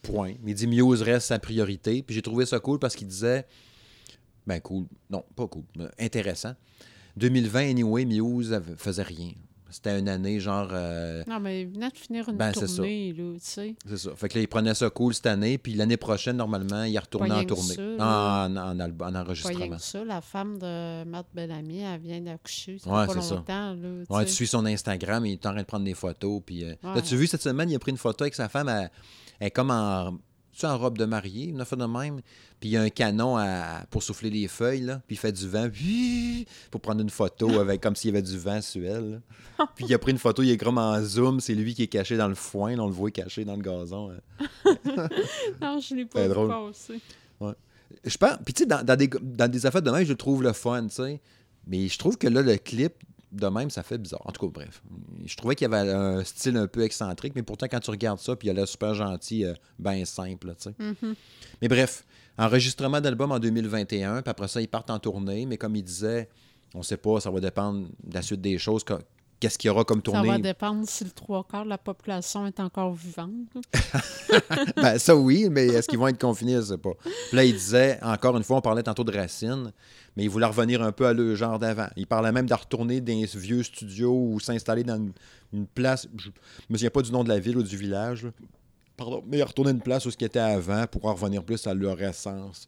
[0.02, 0.34] Point.
[0.46, 2.04] Il dit, Muse reste sa priorité.
[2.04, 3.46] Puis j'ai trouvé ça cool parce qu'il disait,
[4.50, 4.86] ben cool.
[5.10, 5.64] Non, pas cool.
[6.00, 6.56] Intéressant.
[7.18, 9.32] 2020, anyway, Muse faisait rien.
[9.72, 10.70] C'était une année genre.
[10.72, 13.76] Euh, non, mais il venait de finir une ben, tournée, là, tu sais.
[13.88, 14.16] C'est ça.
[14.16, 17.32] Fait que là, il prenait ça cool cette année, puis l'année prochaine, normalement, il retournait
[17.32, 17.76] en tournée.
[18.00, 19.78] en, en, en, enregistrement.
[19.78, 22.78] ça, la femme de Matt Bellamy, elle vient d'accoucher.
[22.88, 23.76] Ouais, pas longtemps, ça.
[23.76, 26.42] Là, ouais, tu suis son Instagram, il est en train de prendre des photos.
[26.44, 28.90] Puis, euh, As-tu vu cette semaine, il a pris une photo avec sa femme, elle,
[29.40, 30.18] elle est comme en
[30.68, 32.22] en robe de mariée, une fait de même.
[32.60, 33.38] Puis il y a un canon
[33.90, 35.68] pour souffler les feuilles, là, puis il fait du vent,
[36.72, 39.22] pour prendre une photo avec comme s'il y avait du vent sur elle.
[39.76, 41.88] Puis il a pris une photo, il est comme en zoom, c'est lui qui est
[41.88, 44.12] caché dans le foin, on le voit caché dans le gazon.
[44.12, 44.78] Hein.
[45.62, 47.02] non, je l'ai pas vu passer.
[47.42, 47.54] Ouais.
[48.06, 50.54] Je pense, puis tu sais, dans, des, dans des affaires de même, je trouve le
[50.54, 51.20] fun, tu sais.
[51.68, 52.94] Mais je trouve que là, le clip,
[53.32, 54.22] de même, ça fait bizarre.
[54.26, 54.82] En tout cas, bref.
[55.26, 58.20] Je trouvais qu'il y avait un style un peu excentrique, mais pourtant, quand tu regardes
[58.20, 60.76] ça, puis il a l'air super gentil, euh, bien simple, tu sais.
[60.80, 61.16] Mm-hmm.
[61.62, 62.06] Mais bref,
[62.38, 66.30] enregistrement d'album en 2021, puis après ça, ils partent en tournée, mais comme il disait,
[66.74, 68.84] on sait pas, ça va dépendre de la suite des choses,
[69.40, 70.28] qu'est-ce qu'il y aura comme tournée.
[70.28, 73.32] Ça va dépendre si le trois quarts de la population est encore vivante.
[74.76, 76.94] ben, ça oui, mais est-ce qu'ils vont être confinés, je ne sais pas.
[77.04, 79.72] Puis là, il disait, encore une fois, on parlait tantôt de Racine,
[80.16, 81.88] mais il voulait revenir un peu à le genre d'avant.
[81.96, 85.10] Il parlait même de retourner dans un vieux studio ou s'installer dans
[85.54, 86.34] une, place, je ne
[86.70, 88.28] me souviens pas du nom de la ville ou du village,
[88.98, 92.02] Pardon, mais retourner une place où ce qui était avant pour revenir plus à leur
[92.02, 92.68] essence.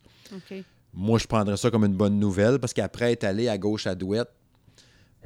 [0.94, 3.96] Moi, je prendrais ça comme une bonne nouvelle parce qu'après être allé à gauche à
[3.96, 4.30] douette,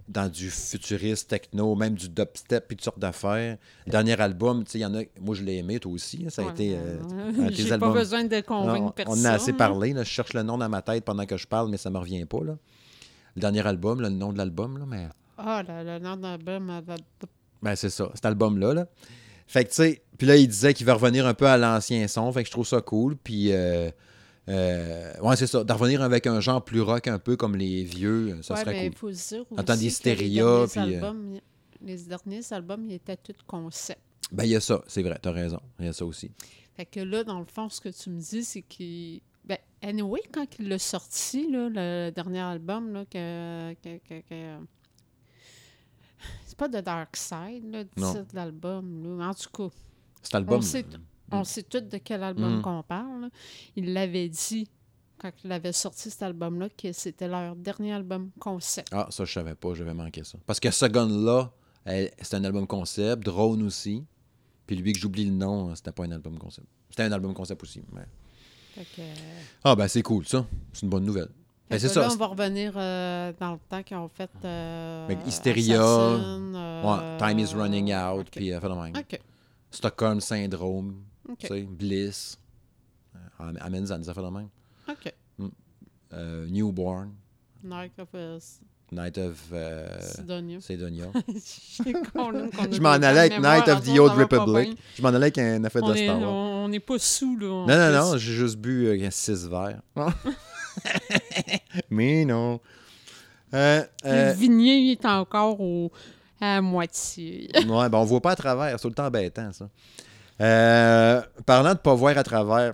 [0.08, 3.58] dans du futuriste, techno, même du dubstep, puis toutes sortes d'affaires.
[3.88, 5.01] Dernier album, tu sais, il y en a.
[5.19, 6.23] Moi, je l'ai aimé, toi aussi.
[6.25, 6.75] Hein, ça a été.
[6.77, 6.99] Euh,
[7.51, 9.19] J'ai pas besoin de convaincre personne.
[9.19, 9.93] On a assez parlé.
[9.93, 11.97] Là, je cherche le nom dans ma tête pendant que je parle, mais ça me
[11.97, 12.43] revient pas.
[12.43, 12.55] Là.
[13.36, 15.08] Le dernier album, le nom de l'album, là, mais.
[15.38, 16.81] Ah, le, nom de l'album.
[17.62, 18.10] Ben, c'est ça.
[18.13, 18.88] Cet album-là, là.
[19.47, 22.08] Fait que, tu sais, puis là, il disait qu'il va revenir un peu à l'ancien
[22.08, 22.31] son.
[22.31, 23.15] Fait que je trouve ça cool.
[23.17, 23.51] Puis.
[23.51, 23.89] Euh,
[24.47, 25.63] euh, ouais, c'est ça.
[25.63, 28.93] D'en revenir avec un genre plus rock un peu comme les vieux, ça serait ben,
[28.93, 29.15] cool.
[29.15, 30.65] Faut dire des stéréos.
[30.65, 31.39] Les, euh, albums,
[31.81, 34.01] les derniers albums, ils étaient tous concept.
[34.31, 35.60] Ben, il y a ça, c'est vrai, t'as raison.
[35.79, 36.31] Il y a ça aussi.
[36.75, 39.21] Fait que là, dans le fond, ce que tu me dis, c'est qu'il.
[39.45, 43.73] Ben, anyway, quand il l'a sorti, là, le dernier album, là, que.
[43.75, 44.58] que, que,
[46.45, 49.19] C'est pas de Dark Side, là, le titre de l'album.
[49.21, 49.75] En tout cas.
[50.21, 50.62] Cet album.
[51.31, 52.61] On sait tout de quel album mm.
[52.61, 53.29] qu'on parle.
[53.75, 54.69] Il l'avait dit
[55.17, 58.89] quand il avait sorti cet album-là que c'était leur dernier album concept.
[58.91, 60.38] Ah, ça, je savais pas, j'avais manqué ça.
[60.45, 61.51] Parce que ce gun-là,
[61.85, 64.03] c'est un album concept, Drone aussi.
[64.67, 66.67] Puis lui, que j'oublie le nom, c'était pas un album concept.
[66.89, 67.81] C'était un album concept aussi.
[67.93, 68.01] mais-
[68.75, 69.13] que, euh,
[69.63, 70.45] Ah, ben c'est cool, ça.
[70.73, 71.29] C'est une bonne nouvelle.
[71.69, 72.13] Ben, c'est là, ça.
[72.13, 74.29] on va revenir euh, dans le temps qu'ils ont fait.
[74.43, 78.93] Euh, Avec Hysteria, Assassin, euh, Ouais, Time is running out, puis euh, fait même.
[79.71, 81.01] Stockholm Syndrome,
[81.69, 82.38] Bliss,
[83.15, 84.49] euh, Am- Amenza, des affaires de même.
[84.89, 85.13] OK.
[86.13, 87.11] Euh, Newborn,
[87.63, 88.39] Night of uh,
[88.91, 90.61] Night of euh, Sidonia.
[90.61, 91.05] Sidonia.
[91.27, 94.77] Je m'en allais avec Night of the Old Republic.
[94.95, 96.29] Je m'en allais avec un affaire de Star Wars.
[96.31, 97.47] on n'est pas sous, là.
[97.47, 99.81] Non, non, non, j'ai juste bu euh, six verres.
[101.89, 102.59] Mais non.
[103.53, 105.91] Euh, Le euh, vignier est encore au,
[106.39, 107.49] à moitié.
[107.55, 109.69] ouais, ben on voit pas à travers, c'est tout le temps embêtant, ça.
[110.41, 112.73] Euh, parlant de pas voir à travers,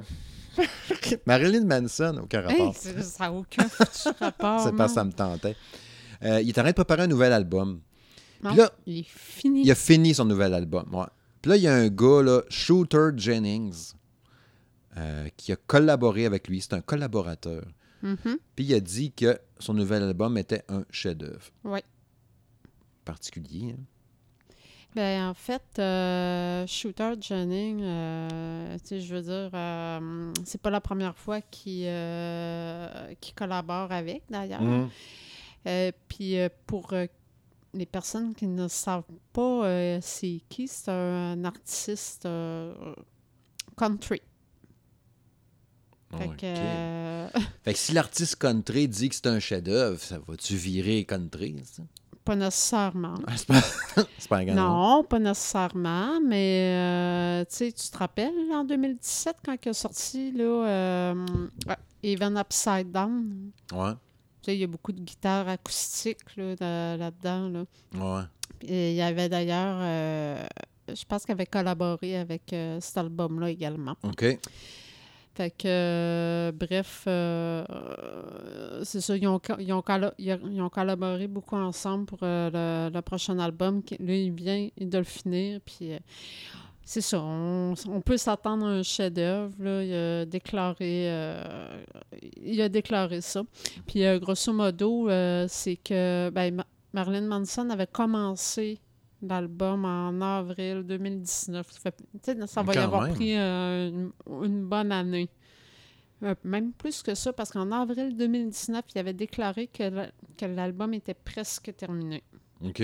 [1.26, 2.76] Marilyn Manson, aucun rapport.
[2.86, 3.64] Hey, ça n'a aucun
[4.20, 4.62] rapport.
[4.64, 5.56] c'est parce que ça me tentait.
[6.24, 7.82] Euh, il est en train de préparer un nouvel album.
[8.44, 9.64] Non, Puis là, il est fini.
[9.64, 10.86] il a fini son nouvel album.
[10.94, 11.06] ouais.
[11.42, 13.94] Puis là, il y a un gars, là, Shooter Jennings,
[14.98, 16.62] euh, qui a collaboré avec lui.
[16.62, 17.64] C'est un collaborateur.
[18.04, 18.38] Mhm.
[18.56, 21.50] Puis il a dit que son nouvel album était un chef-d'œuvre.
[21.64, 21.84] Ouais.
[23.06, 23.76] Particulier.
[23.78, 23.84] hein.
[24.94, 31.16] Ben, en fait, euh, Shooter Jennings, euh, je veux dire, euh, c'est pas la première
[31.16, 31.86] fois qu'il
[33.36, 34.62] collabore avec, d'ailleurs.
[34.62, 34.90] Mhm.
[36.10, 36.36] Puis
[36.68, 36.94] pour
[37.74, 42.28] les personnes qui ne savent pas c'est qui, c'est un, artiste
[43.78, 44.22] country.
[46.18, 51.06] Fait que, Fait que si l'artiste country dit que c'est un chef-d'œuvre, ça va-tu virer
[51.06, 51.56] country?
[51.64, 51.84] ça?
[52.24, 53.16] Pas nécessairement.
[53.28, 53.62] Ah, C'est pas,
[54.30, 54.44] pas.
[54.46, 60.44] Non, pas nécessairement, mais euh, tu te rappelles en 2017 quand il a sorti là,
[60.44, 61.26] euh,
[61.68, 63.52] ah, Even Upside Down?
[63.74, 63.92] Ouais.
[64.48, 67.50] Il y a beaucoup de guitares acoustiques là, de- là-dedans.
[67.50, 67.64] Là,
[67.96, 68.24] Ouais.
[68.64, 70.46] Et il y avait d'ailleurs, euh,
[70.88, 73.96] je pense qu'il avait collaboré avec cet album-là également.
[74.04, 74.40] OK.
[75.66, 79.84] Euh, bref, euh, euh, c'est ça, ils ont, ils, ont
[80.18, 83.82] ils ont- collaboré beaucoup ensemble pour le, prochain album.
[84.00, 85.92] Là, il vient de le finir, puis
[86.84, 89.54] c'est ça, on, peut s'attendre à un chef-d'œuvre.
[89.60, 91.06] Il a déclaré,
[92.44, 93.44] il a déclaré ça.
[93.88, 95.10] Puis, grosso modo,
[95.48, 98.80] c'est que ben, Ma- Marilyn Manson avait commencé
[99.22, 101.68] l'album en avril 2019.
[101.72, 103.14] Ça, fait- ça va y avoir même.
[103.14, 104.12] pris euh, une,
[104.44, 105.30] une bonne année.
[106.24, 110.46] Euh, même plus que ça, parce qu'en avril 2019, il avait déclaré que la- que
[110.46, 112.24] l'album était presque terminé.
[112.64, 112.80] OK.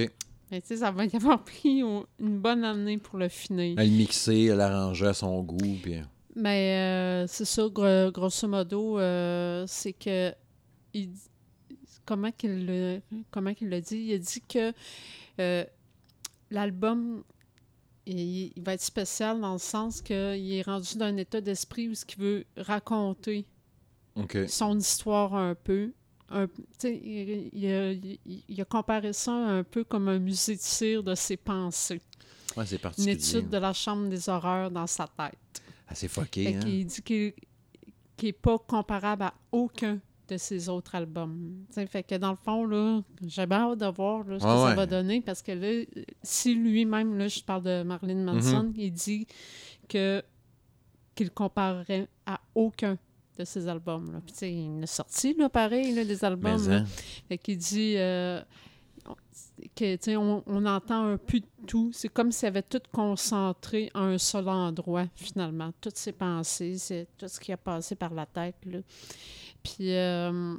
[0.50, 3.76] Mais tu sais, ça va y avoir pris une bonne année pour le finir.
[3.78, 5.58] Elle le mixer, elle l'arranger à son goût.
[5.84, 5.96] Puis...
[6.36, 6.78] Mais
[7.24, 10.34] euh, c'est ça, gro- grosso modo, euh, c'est que.
[10.94, 11.10] Il,
[12.06, 13.98] comment qu'il le, comment qu'il l'a dit?
[13.98, 14.72] Il a dit que
[16.52, 17.24] l'album,
[18.06, 18.20] il,
[18.56, 20.16] il va être spécial dans le sens qu'il
[20.54, 23.46] est rendu dans un état d'esprit où ce qu'il veut raconter
[24.48, 25.94] son histoire un peu.
[26.30, 26.48] Un-
[26.84, 31.04] il, il a, il- il a comparé ça un peu comme un musée de cire
[31.04, 32.02] de ses pensées.
[32.56, 35.62] Ouais, c'est Une étude de la chambre des horreurs dans sa tête.
[35.88, 36.84] Assez fucké, Fait hein?
[36.86, 37.34] dit qu'il
[38.24, 41.66] n'est pas comparable à aucun de ses autres albums.
[41.70, 44.50] T'sais, fait que dans le fond, là, j'ai bien hâte de voir là, ce que
[44.50, 45.86] Ouais, ça va donner parce que là,
[46.24, 48.74] si lui-même, là, je parle de Marilyn Manson, Mhm.
[48.78, 49.28] il dit
[49.88, 50.22] que
[51.16, 52.98] qu'il comparerait à aucun
[53.40, 54.12] de ses albums.
[54.12, 54.22] Là.
[54.26, 56.62] Puis, il a sorti, là, pareil, là, des albums.
[56.64, 56.76] Mais, là.
[56.82, 56.86] hein?
[57.28, 58.40] Fait qu'il dit euh,
[59.76, 61.90] que, on, on entend un peu de tout.
[61.94, 65.72] C'est comme s'il avait tout concentré à un seul endroit, finalement.
[65.82, 68.80] Toutes ses pensées, c'est tout ce qui a passé par la tête, là.
[69.76, 70.56] Puis, euh,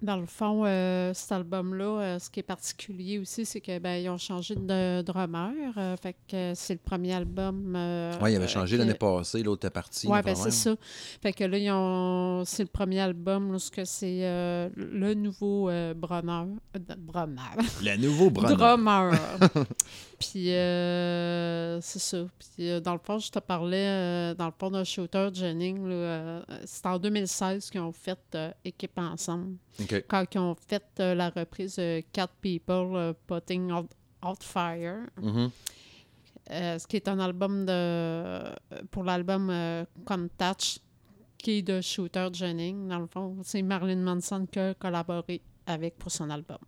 [0.00, 3.96] dans le fond, euh, cet album-là, euh, ce qui est particulier aussi, c'est que ben,
[3.96, 5.52] ils ont changé de drummer.
[5.76, 7.74] euh, fait que c'est le premier album.
[8.20, 10.06] Ouais, il avait changé l'année passée, l'autre est parti.
[10.06, 10.76] Là, ben c'est ça.
[11.20, 12.44] Fait que là, ils ont...
[12.44, 14.20] c'est le premier album, là, que c'est
[14.76, 15.64] le nouveau
[15.96, 16.54] Brunner.
[16.76, 17.42] euh, Brunner.
[17.82, 18.56] Le nouveau Brunner.
[18.56, 19.12] Drummer.
[20.18, 22.26] Puis euh, c'est ça.
[22.38, 25.80] Puis euh, dans le fond, je te parlais, euh, dans le fond d'un shooter Jennings,
[26.64, 28.18] c'est en 2016 qu'ils ont fait
[28.64, 29.56] équipe ensemble.
[29.80, 30.04] OK.
[30.08, 33.90] Quand ils ont fait euh, la reprise de Cat People euh, Putting Out,
[34.24, 35.06] Out Fire.
[35.20, 35.50] Mhm.
[36.50, 38.42] Euh, ce qui est un album de
[38.90, 39.84] pour l'album euh,
[40.38, 40.78] Touch
[41.36, 42.88] qui est de Shooter Jennings.
[42.88, 46.58] Dans le fond, c'est Marilyn Manson qui a collaboré avec pour son album.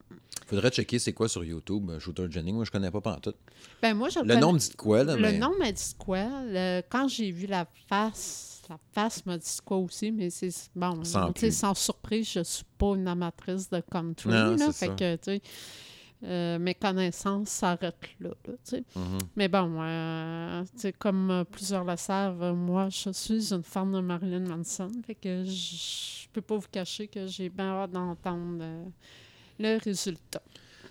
[0.47, 2.57] Faudrait checker c'est quoi sur YouTube, euh, Shooter Jennings.
[2.57, 3.37] Moi, je connais pas pantoute.
[3.81, 5.17] Ben moi, je Le nom me dit de quoi, là?
[5.17, 5.39] Le mais...
[5.39, 6.25] nom m'a dit quoi?
[6.45, 11.03] Le- quand j'ai vu la face, la face m'a dit quoi aussi, mais c'est bon.
[11.05, 11.57] Sans tu sais, plus.
[11.57, 14.29] sans surprise, je suis pas une amatrice de country.
[14.31, 14.95] Non, là, c'est fait ça.
[14.95, 15.43] que, tu sais,
[16.23, 18.29] euh, mes connaissances s'arrêtent là.
[18.29, 18.85] là, tu sais.
[18.95, 19.19] Mhm.
[19.35, 23.91] Mais bon, euh, tu sais, comme euh, plusieurs le savent, moi, je suis une fan
[23.91, 24.91] de Marilyn Manson.
[25.05, 28.65] Fait que je peux pas vous cacher que j'ai bien hâte d'entendre
[29.59, 30.43] le résultat.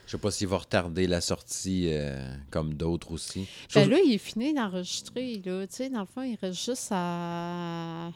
[0.10, 2.20] Je sais pas s'il va retarder la sortie euh,
[2.50, 3.48] comme d'autres aussi.
[3.76, 5.40] Ben là, il est fini d'enregistrer.
[5.46, 5.68] là.
[5.68, 8.10] Tu sais, dans le fond, il reste juste à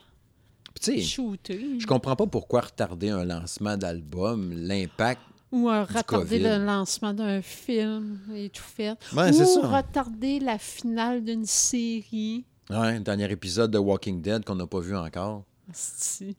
[1.00, 1.78] shooter.
[1.78, 5.20] je comprends pas pourquoi retarder un lancement d'album, l'impact.
[5.52, 6.38] Ou retarder COVID.
[6.40, 8.96] le lancement d'un film et tout fait.
[9.16, 9.68] Ouais, Ou ça.
[9.68, 12.44] retarder la finale d'une série.
[12.70, 15.44] Ouais, dernier épisode de Walking Dead qu'on n'a pas vu encore.
[15.70, 16.34] C'est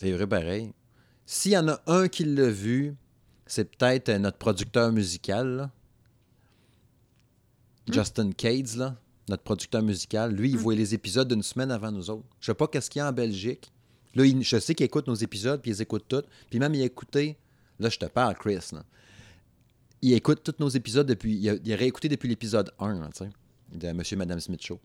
[0.00, 0.72] vrai pareil.
[1.26, 2.94] S'il y en a un qui l'a vu,
[3.48, 5.70] c'est peut-être euh, notre producteur musical, là.
[7.88, 7.92] Hmm.
[7.94, 8.96] Justin Cades, là,
[9.28, 10.32] notre producteur musical.
[10.34, 12.24] Lui, il voit les épisodes d'une semaine avant nous autres.
[12.40, 13.70] Je sais pas qu'est-ce qu'il y a en Belgique.
[14.14, 16.22] Là, il- je sais qu'il écoute nos épisodes, puis il les écoute tous.
[16.50, 17.36] Puis même, il a écouté...
[17.80, 18.82] Là, je te parle, Chris, là.
[20.02, 21.34] Il écoute tous nos épisodes depuis...
[21.36, 23.30] Il a, il a réécouté depuis l'épisode 1, là, tu sais,
[23.74, 24.80] de Monsieur et Madame Smith Show.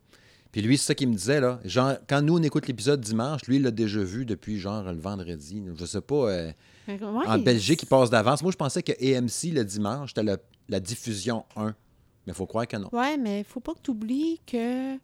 [0.51, 1.59] Puis lui, c'est ça qu'il me disait, là.
[1.65, 4.99] Genre, quand nous, on écoute l'épisode dimanche, lui, il l'a déjà vu depuis, genre, le
[4.99, 5.63] vendredi.
[5.75, 6.29] Je sais pas...
[6.29, 6.51] euh,
[6.87, 8.41] ouais, en Belgique, il passe d'avance.
[8.41, 10.37] Moi, je pensais que AMC, le dimanche, c'était
[10.69, 11.75] la diffusion 1.
[12.25, 12.89] Mais il faut croire que non.
[12.91, 14.95] Ouais, mais il faut pas que tu oublies que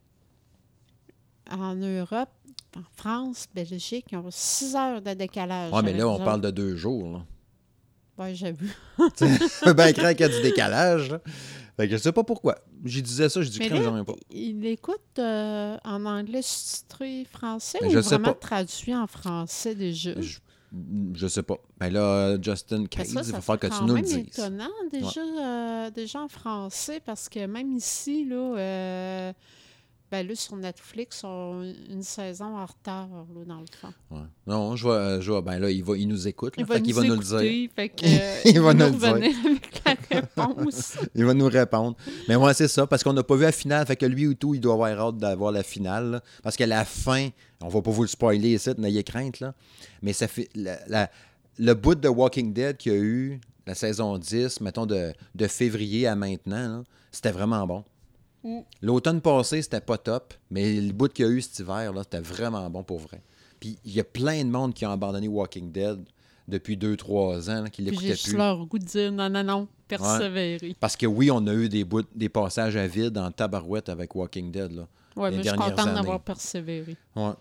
[1.50, 2.30] en Europe,
[2.76, 5.72] en France, Belgique, ils ont 6 heures de décalage.
[5.72, 7.12] Ouais, mais là, on parle de deux jours.
[7.12, 7.24] Là.
[8.16, 8.70] Ouais, j'ai vu.
[9.74, 11.10] ben, craint qu'il y a du décalage.
[11.10, 11.20] là.
[11.76, 12.58] Fait que je sais pas pourquoi.
[12.84, 14.14] J'y disais ça, j'ai dit Mais craint, là, j'en ai pas.
[14.30, 18.48] Il écoute euh, en anglais sous-titré français Mais ou je sais vraiment pas.
[18.48, 20.20] traduit en français déjà?
[20.20, 20.38] Je,
[21.14, 21.56] je sais pas.
[21.78, 24.16] Ben là, Justin Parce Case, il va falloir que tu nous le dises.
[24.18, 29.32] étonnant déjà, euh, déjà en français parce que même ici, là, euh,
[30.10, 33.92] ben là, sur Netflix, on une saison en retard, là, dans le fond.
[34.10, 34.22] Ouais.
[34.46, 35.40] Non, je vois, je vois.
[35.40, 36.56] Ben là, il, va, il nous écoute.
[36.56, 36.62] là.
[36.62, 37.40] Il va fait nous qu'il va nous le dire.
[37.40, 40.98] écouter, fait que, euh, Il va nous le revenir avec la réponse.
[41.14, 41.96] Il va nous répondre.
[42.28, 43.86] Mais moi, c'est ça, parce qu'on n'a pas vu la finale.
[43.86, 46.10] Fait que lui ou tout, il doit avoir hâte d'avoir la finale.
[46.10, 46.22] là.
[46.42, 47.28] Parce que la fin,
[47.62, 49.54] on va pas vous le spoiler ici, n'ayez crainte, là.
[50.02, 50.48] Mais ça fait.
[50.54, 51.10] la- la-
[51.58, 55.46] le bout de Walking Dead qu'il y a eu, la saison 10, mettons de, de
[55.46, 57.84] février à maintenant, c'était vraiment bon.
[58.44, 58.60] Mm.
[58.82, 62.02] L'automne passé, c'était pas top, mais le bout qu'il y a eu cet hiver, là,
[62.02, 63.22] c'était vraiment bon pour vrai.
[63.58, 66.00] Puis il y a plein de monde qui a abandonné Walking Dead
[66.48, 68.36] depuis 2-3 ans, là, qui j'ai plus.
[68.36, 70.74] leur goût de dire non, non, non, persévérer.
[70.80, 74.14] Parce que oui, on a eu des, bouts, des passages à vide en tabarouette avec
[74.14, 74.72] Walking Dead.
[74.72, 74.88] Là.
[75.16, 76.96] Ouais, les mais je suis contente d'avoir persévéré.
[77.14, 77.32] Ouais.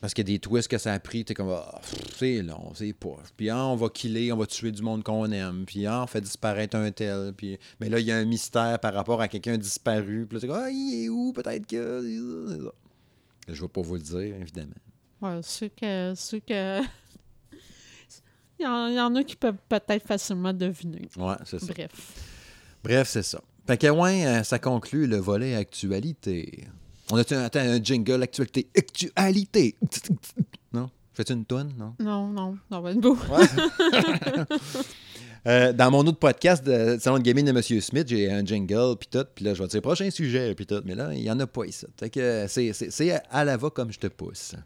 [0.00, 1.80] Parce qu'il y a des twists que ça a pris, t'es comme, ah,
[2.16, 3.16] c'est long, c'est pas.
[3.36, 5.64] Puis ah, on va killer, on va tuer du monde qu'on aime.
[5.66, 7.32] Puis ah, on fait disparaître un tel.
[7.36, 10.26] Puis, mais là, il y a un mystère par rapport à quelqu'un disparu.
[10.26, 11.32] Puis là, t'es comme, ah, il est où?
[11.32, 12.02] Peut-être que?
[13.46, 13.54] c'est.
[13.54, 14.74] Je vais pas vous le dire, évidemment.
[15.22, 16.12] Ouais, ceux que.
[16.14, 16.80] Ceux que...
[18.58, 21.08] il, y en, il y en a qui peuvent peut-être facilement deviner.
[21.16, 21.72] Ouais, c'est ça.
[21.72, 22.12] Bref.
[22.84, 23.40] Bref, c'est ça.
[23.66, 26.68] Fait que, ouais, euh, ça conclut le volet actualité.
[27.10, 28.68] On a-tu un, un jingle actualité?
[28.76, 29.76] Actualité!
[30.72, 30.90] Non?
[31.14, 31.72] Fais-tu une tonne?
[31.78, 31.94] Non?
[32.00, 33.16] Non, non, va être beau.
[35.46, 37.80] Euh, dans mon autre podcast de Salon de Gaming de M.
[37.80, 39.24] Smith, j'ai un jingle, puis tout.
[39.32, 40.82] Puis là, je vais dire prochain sujet, puis tout.
[40.84, 41.86] Mais là, il n'y en a pas ici.
[41.96, 44.56] Fait que c'est à la va comme je te pousse.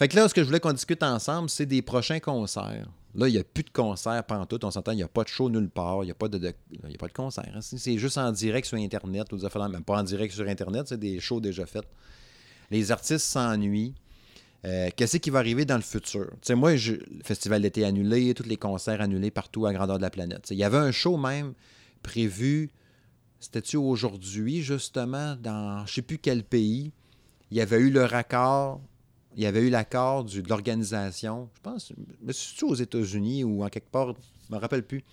[0.00, 2.88] Fait que là, ce que je voulais qu'on discute ensemble, c'est des prochains concerts.
[3.14, 4.64] Là, il n'y a plus de concerts pantoute.
[4.64, 6.04] On s'entend, il n'y a pas de show nulle part.
[6.04, 7.52] Il n'y a, pas de, de- a pas de concert.
[7.54, 7.60] hein.
[7.60, 9.30] C'est juste en direct sur Internet.
[9.30, 9.84] ou même.
[9.84, 11.84] pas en direct sur Internet, c'est des shows déjà faits.
[12.70, 13.92] Les artistes s'ennuient.
[14.64, 16.30] Euh, Qu'est-ce qui va arriver dans le futur?
[16.30, 20.02] Tu sais, moi, le festival d'été annulé, tous les concerts annulés partout à grandeur de
[20.02, 20.48] la planète.
[20.50, 21.52] Il y avait un show même
[22.02, 22.70] prévu,
[23.38, 26.90] c'était-tu aujourd'hui, justement, dans je ne sais plus quel pays.
[27.50, 28.80] Il y avait eu le raccord,
[29.36, 33.68] il y avait eu l'accord de l'organisation, je pense, mais c'est-tu aux États-Unis ou en
[33.68, 35.04] quelque part, je ne me rappelle plus.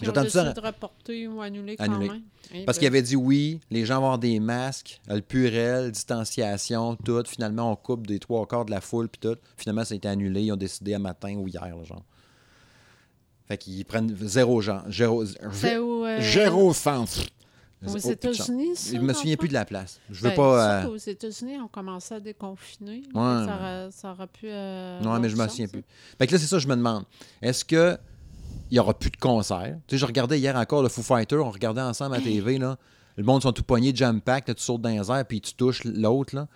[0.00, 0.52] J'ai entendu ça.
[0.52, 2.22] de reporter ou annuler quand même.
[2.52, 5.90] Eh Parce ben, qu'il avait dit oui, les gens vont avoir des masques, le purel,
[5.90, 7.22] distanciation, tout.
[7.26, 9.36] Finalement, on coupe des trois quarts de la foule, puis tout.
[9.56, 10.44] Finalement, ça a été annulé.
[10.44, 12.04] Ils ont décidé à matin ou hier, là, genre.
[13.48, 14.82] Fait qu'ils prennent zéro gens.
[14.88, 17.26] Zéro, C'est euh, zéro sens.
[17.86, 18.10] Aux Oh.
[18.10, 18.70] États-Unis?
[18.92, 20.00] Je me souviens plus de la place.
[20.10, 20.80] Je veux Ben, pas.
[20.82, 23.02] euh, qu'aux États-Unis, on commençait à déconfiner.
[23.14, 24.46] Ouais, ça, aurait, ça aurait pu.
[24.46, 25.84] euh, Non, avoir mais je me sens, souviens plus.
[26.18, 27.04] Fait que là, c'est ça, je me demande.
[27.40, 27.96] Est-ce que
[28.70, 29.76] il y aura plus de concerts?
[29.86, 32.58] Tu sais, je regardais hier encore le Foo Fighter, on regardait ensemble à la TV,
[32.58, 32.76] là.
[33.16, 35.54] Le monde sont tout poignés, jam pack, là, tu sautes dans les airs, puis tu
[35.54, 36.46] touches l'autre, là.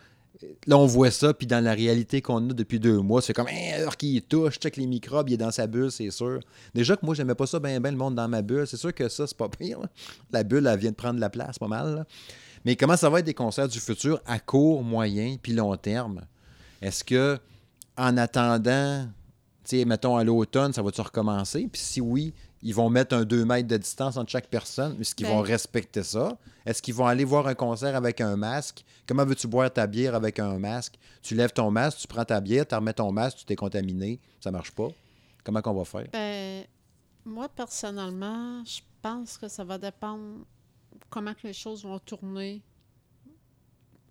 [0.67, 3.49] Là, on voit ça, puis dans la réalité qu'on a depuis deux mois, c'est comme,
[3.49, 6.41] hein, alors qu'il touche, check les microbes, il est dans sa bulle, c'est sûr.
[6.75, 8.67] Déjà que moi, j'aimais pas ça bien, bien, le monde dans ma bulle.
[8.67, 9.81] C'est sûr que ça, c'est pas pire.
[10.31, 12.07] La bulle, elle vient de prendre la place, pas mal.
[12.65, 16.23] Mais comment ça va être des concerts du futur à court, moyen, puis long terme?
[16.81, 17.39] Est-ce que,
[17.97, 19.07] en attendant,
[19.65, 21.69] tu sais, mettons à l'automne, ça va-tu recommencer?
[21.71, 22.33] Puis si oui,
[22.63, 25.01] ils vont mettre un 2 mètres de distance entre chaque personne.
[25.01, 26.37] Est-ce qu'ils Ben- vont respecter ça?
[26.65, 28.85] Est-ce qu'ils vont aller voir un concert avec un masque?
[29.07, 30.95] Comment veux-tu boire ta bière avec un masque?
[31.23, 34.21] Tu lèves ton masque, tu prends ta bière, tu remets ton masque, tu t'es contaminé.
[34.41, 34.89] Ça marche pas.
[35.45, 36.07] Comment qu'on va faire?
[36.13, 36.65] Ben,
[37.25, 40.45] moi, personnellement, je pense que ça va dépendre
[41.11, 42.63] comment que les choses vont tourner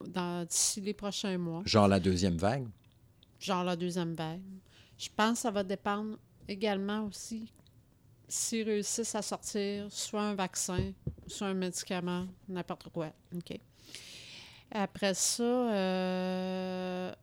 [0.06, 2.68] dans- d'ici les prochains mois, Genre la deuxième vague?
[3.39, 4.41] genre la deuxième vague.
[4.97, 7.52] Je pense que ça va dépendre également aussi
[8.32, 10.94] s'ils réussissent à sortir soit un vaccin,
[11.28, 13.12] soit un médicament, n'importe quoi.
[13.36, 13.60] OK?
[14.72, 17.14] Après ça, euh,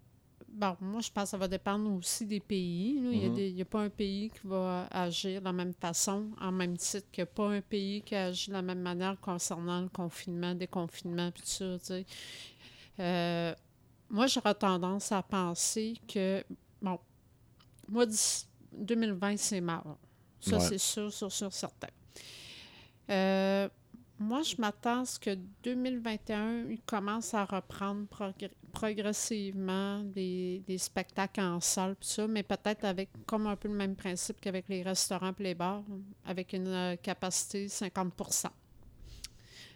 [0.49, 3.01] bon, moi, je pense que ça va dépendre aussi des pays.
[3.01, 3.11] là.
[3.11, 3.55] Il y a Mhm.
[3.55, 7.09] n'y a, pas un pays qui va agir de la même façon, en même titre
[7.11, 11.43] que pas un pays qui agit de la même manière concernant le confinement, déconfinement, puis
[11.43, 12.07] tout ça, tu sais.
[13.01, 13.55] Euh,
[14.11, 16.45] moi, j'aurais tendance à penser que,
[16.83, 16.99] bon,
[17.89, 19.97] moi, d'ici 2020, c'est mort.
[20.41, 20.61] Ça, Ouais.
[20.69, 21.89] c'est sûr, sûr, sûr, certain.
[23.11, 23.69] Euh,
[24.19, 30.79] moi, je m'attends à ce que 2021, il commence à reprendre progr- progressivement des, des
[30.79, 34.69] spectacles en salle, pis ça, mais peut-être avec comme un peu le même principe qu'avec
[34.69, 35.85] les restaurants et les bars,
[36.25, 38.49] avec une euh, capacité 50%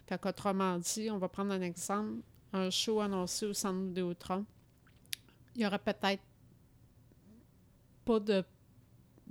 [0.07, 4.45] Fait qu'autrement dit, on va prendre un exemple, un show annoncé au centre Vidéotron.
[5.55, 6.21] Il y aurait peut-être
[8.05, 8.43] pas de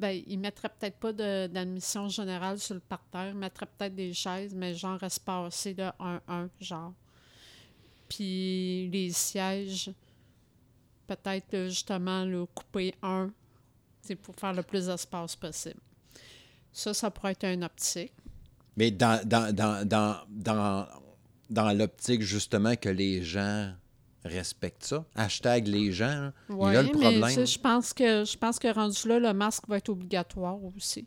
[0.03, 4.53] ben, ils mettraient peut-être pas d'admission générale sur le parterre, ils mettraient peut-être des chaises,
[4.53, 6.93] mais genre espacées de 1-1, genre.
[8.09, 9.93] Puis les sièges,
[11.07, 13.31] peut-être justement le couper un,
[14.01, 15.81] c'est pour faire le plus d'espace possible.
[16.73, 18.13] Ça, ça pourrait être une optique.
[18.77, 19.87] Mais dans, dans, dans,
[20.29, 20.89] dans,
[21.49, 23.73] dans l'optique, justement, que les gens
[24.25, 25.05] respectent ça.
[25.17, 26.31] Hashtag les gens.
[26.49, 27.47] Il est là le problème.
[27.47, 31.07] je pense que je pense que rendu là, le masque va être obligatoire aussi.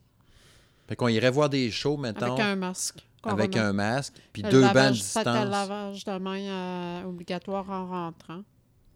[0.87, 2.99] Fait qu'on irait voir des shows, mettons, Avec un masque.
[3.23, 5.25] avec un masque, puis Le deux bancs de distance.
[5.25, 8.43] lavage de main euh, obligatoire en rentrant.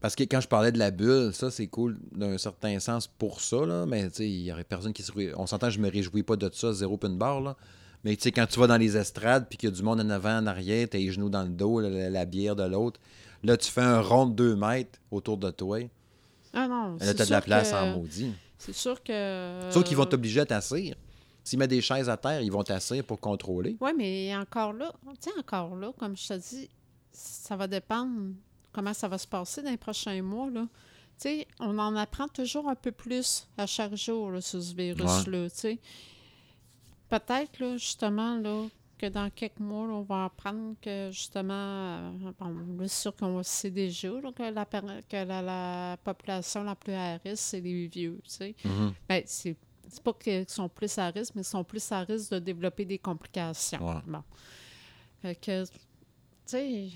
[0.01, 3.41] Parce que quand je parlais de la bulle, ça, c'est cool d'un certain sens pour
[3.41, 5.11] ça, là, mais tu sais, il y aurait personne qui se...
[5.36, 7.57] On s'entend, je me réjouis pas de ça, zéro pin bar, là.
[8.05, 9.99] Mais tu sais, quand tu vas dans les estrades, puis qu'il y a du monde
[9.99, 12.63] en avant, en arrière, t'as les genoux dans le dos, la, la- la bière de
[12.63, 12.99] l'autre,
[13.43, 15.79] là, tu fais un rond de deux mètres autour de toi.
[16.53, 18.33] Ah non, Là, c'est t'as de la place que- en maudit.
[18.57, 19.69] C'est sûr que...
[19.71, 20.81] Sauf qu'ils vont t'obliger à t'asseoir.
[21.43, 23.77] S'ils mettent des chaises à terre, ils vont t'asseoir pour contrôler.
[23.79, 26.69] Oui, mais encore là, tu sais, encore là, comme je te dis,
[27.11, 28.33] ça va dépendre
[28.73, 30.67] comment ça va se passer dans les prochains mois, là.
[31.21, 34.73] Tu sais, on en apprend toujours un peu plus à chaque jour, là, sur ce
[34.75, 35.79] virus-là, tu.
[37.09, 38.65] Peut-être, là, justement, là,
[39.00, 43.16] que dans quelques mois, là, on va apprendre que, justement, euh, bon, là, c'est sûr
[43.16, 47.62] qu'on sait déjà là, que, la, que la, la population la plus à risque, c'est
[47.62, 48.56] les vieux, tu sais.
[48.64, 48.93] Mhm.
[49.08, 49.56] Ben, c'est
[49.91, 52.86] c'est pas qu'ils sont plus à risque, mais ils sont plus à risque de développer
[52.86, 53.88] des complications.
[53.88, 54.02] Ouais.
[54.06, 54.24] Bon.
[55.22, 55.72] Fait que, tu
[56.45, 56.89] sais,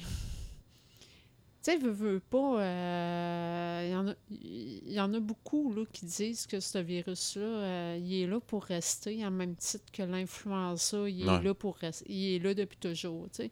[1.64, 5.84] tu sais, veux, veux pas, euh, il y en a- y, en a beaucoup là,
[5.92, 10.04] qui disent que ce virus-là, euh, il est là pour rester, en même titre que
[10.04, 13.52] l'influenza, il est là pour rester, il est là depuis toujours, tu sais.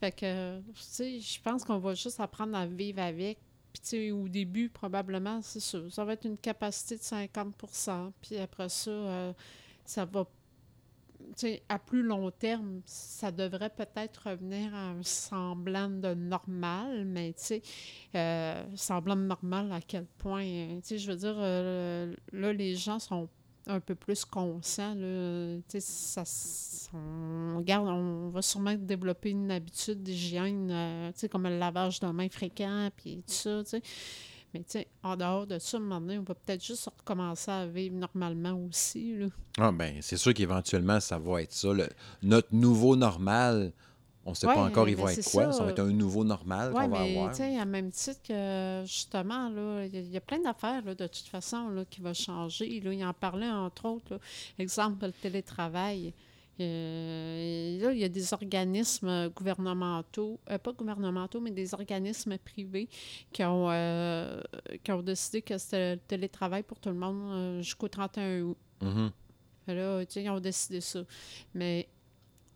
[0.00, 3.38] Fait que, tu sais, je pense qu'on va juste apprendre à vivre avec.
[3.72, 7.54] Puis, tu sais, au début, probablement, c'est sûr, ça va être une capacité de 50
[8.22, 9.32] Puis après ça, euh,
[9.84, 10.26] ça va,
[11.68, 17.42] à plus long terme, ça devrait peut-être revenir à un semblant de normal, mais tu
[17.42, 17.62] sais,
[18.14, 22.52] euh, semblant de normal à quel point, euh, tu sais, je veux dire, euh, là,
[22.52, 23.28] les gens sont
[23.66, 24.96] un peu plus conscients,
[25.78, 26.22] ça,
[26.94, 30.68] on, regarde, on va sûrement développer une habitude d'hygiène,
[31.12, 33.82] tu sais, comme le lavage de mains fréquent, puis tout ça, tu sais.
[34.58, 36.88] Mais tu sais, en dehors de ça, à un moment donné, on va peut-être juste
[36.98, 39.26] recommencer à vivre normalement aussi, là.
[39.58, 41.72] Ah ben, c'est sûr qu'éventuellement, ça va être ça.
[41.72, 41.88] Le-
[42.22, 43.72] notre nouveau normal,
[44.24, 45.44] on ne sait pas Ouais, encore il mais va être quoi.
[45.46, 45.52] Ça.
[45.52, 45.64] ça.
[45.64, 47.60] va être un nouveau normal Oui, qu'on va mais avoir.
[47.60, 49.48] à même titre que justement,
[49.84, 52.80] il y a- il y, a plein d'affaires de toute façon là, qui vont changer.
[52.80, 54.14] Là, il en parlait entre autres.
[54.14, 54.18] là.
[54.58, 56.12] Exemple, le télétravail.
[56.58, 62.88] Euh, là, il y a des organismes gouvernementaux, euh, pas gouvernementaux, mais des organismes privés
[63.32, 64.40] qui ont, euh,
[64.82, 68.56] qui ont décidé que c'était le télétravail pour tout le monde jusqu'au 31 août.
[68.80, 69.10] Mhm.
[69.68, 71.00] Là, tu sais, ils ont décidé ça.
[71.52, 71.88] Mais,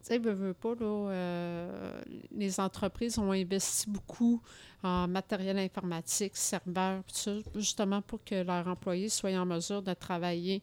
[0.01, 1.93] tu sais, veux, veux pas, là,
[2.31, 4.41] les entreprises ont investi beaucoup
[4.83, 9.93] en matériel informatique, serveurs, tout ça, justement pour que leurs employés soient en mesure de
[9.93, 10.63] travailler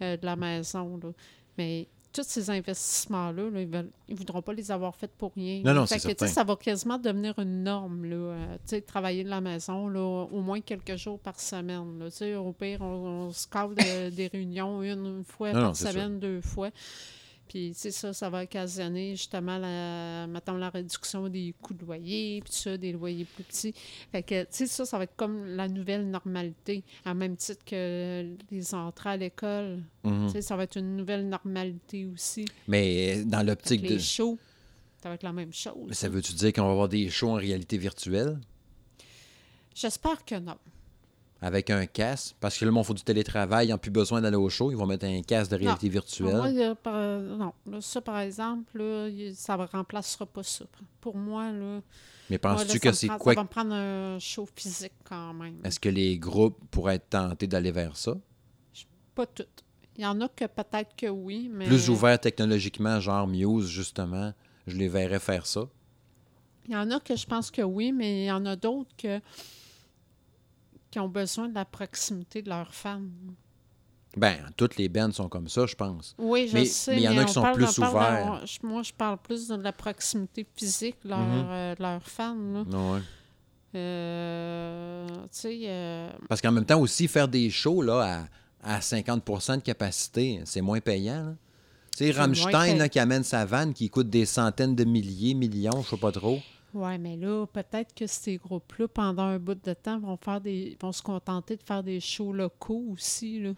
[0.00, 0.98] de la maison.
[1.02, 1.10] là.
[1.58, 3.70] Mais tous ces investissements-là, là, ils
[4.14, 5.62] ne voudront pas les avoir faits pour rien.
[5.64, 6.34] Non, non, Fait c'est que, tu sais, certain.
[6.34, 8.16] Ça va quasiment devenir une norme, là.
[8.16, 11.98] euh, travailler de la maison, là, au moins quelques jours par semaine.
[11.98, 12.40] Là.
[12.40, 16.40] Au pire, on, on se cale de- des réunions une, fois Non, par semaine, deux
[16.40, 16.70] fois.
[17.48, 21.84] Puis, tu sais, ça, ça va occasionner justement, la, mettons, la réduction des coûts de
[21.84, 23.74] loyer, puis ça, des loyers plus petits.
[24.12, 27.64] Fait que, tu sais, ça, ça va être comme la nouvelle normalité, à même titre
[27.64, 29.82] que les entrées à l'école.
[30.04, 30.26] Mhm.
[30.26, 32.44] Tu sais, ça va être une nouvelle normalité aussi.
[32.68, 33.98] Mais euh, dans l'optique les de.
[33.98, 34.38] shows,
[35.02, 35.86] ça va être la même chose.
[35.86, 38.38] Mais Ça veut-tu dire qu'on va avoir des shows en réalité virtuelle?
[39.74, 40.56] J'espère que non.
[41.40, 42.34] Avec un casque?
[42.40, 44.76] Parce que là, il faut du télétravail, ils n'ont plus besoin d'aller au show, ils
[44.76, 46.36] vont mettre un casque de réalité virtuelle.
[46.36, 50.64] Moi, là, par- non, là, ça, par exemple, là, ça ne remplacera pas ça.
[51.00, 51.80] Pour moi, là,
[52.30, 53.34] Mais penses-tu que c'est quoi?
[53.34, 55.60] Ça va me prendre un show physique quand même.
[55.64, 58.16] Est-ce que les groupes pourraient être tentés d'aller vers ça?
[59.14, 59.64] Pas toutes.
[59.96, 61.64] Il y en a que peut-être que oui, mais...
[61.66, 64.34] Plus ouverts technologiquement, genre Muse, justement,
[64.66, 65.68] je les verrais faire ça.
[66.66, 68.90] Il y en a que je pense que oui, mais il y en a d'autres
[68.98, 69.20] que
[70.96, 73.02] qui ont besoin de la proximité de leurs fans.
[74.16, 76.14] Ben, toutes les bands sont comme ça, je pense.
[76.16, 76.92] Oui, je Mais- sais.
[76.92, 78.44] mais il y en a qui on sont parle- plus de- ouverts.
[78.62, 81.46] moi, je parle plus de la proximité physique de leur, Mhm.
[81.50, 82.64] euh, de.
[82.94, 83.00] Ouais.
[83.74, 88.26] Euh, sais, euh, Parce qu'en même temps aussi, faire des shows là,
[88.62, 91.24] à, à 50% de capacité, c'est moins payant.
[91.26, 91.34] là.
[91.94, 95.82] Tu sais, Rammstein là, qui amène sa vanne, qui coûte des centaines de milliers, millions,
[95.82, 96.40] je sais pas trop.
[96.76, 100.76] Ouais, mais là, peut-être que ces groupes-là, pendant un bout de temps, vont faire des
[100.80, 103.40] vont se contenter de faire des shows locaux aussi.
[103.40, 103.52] Là.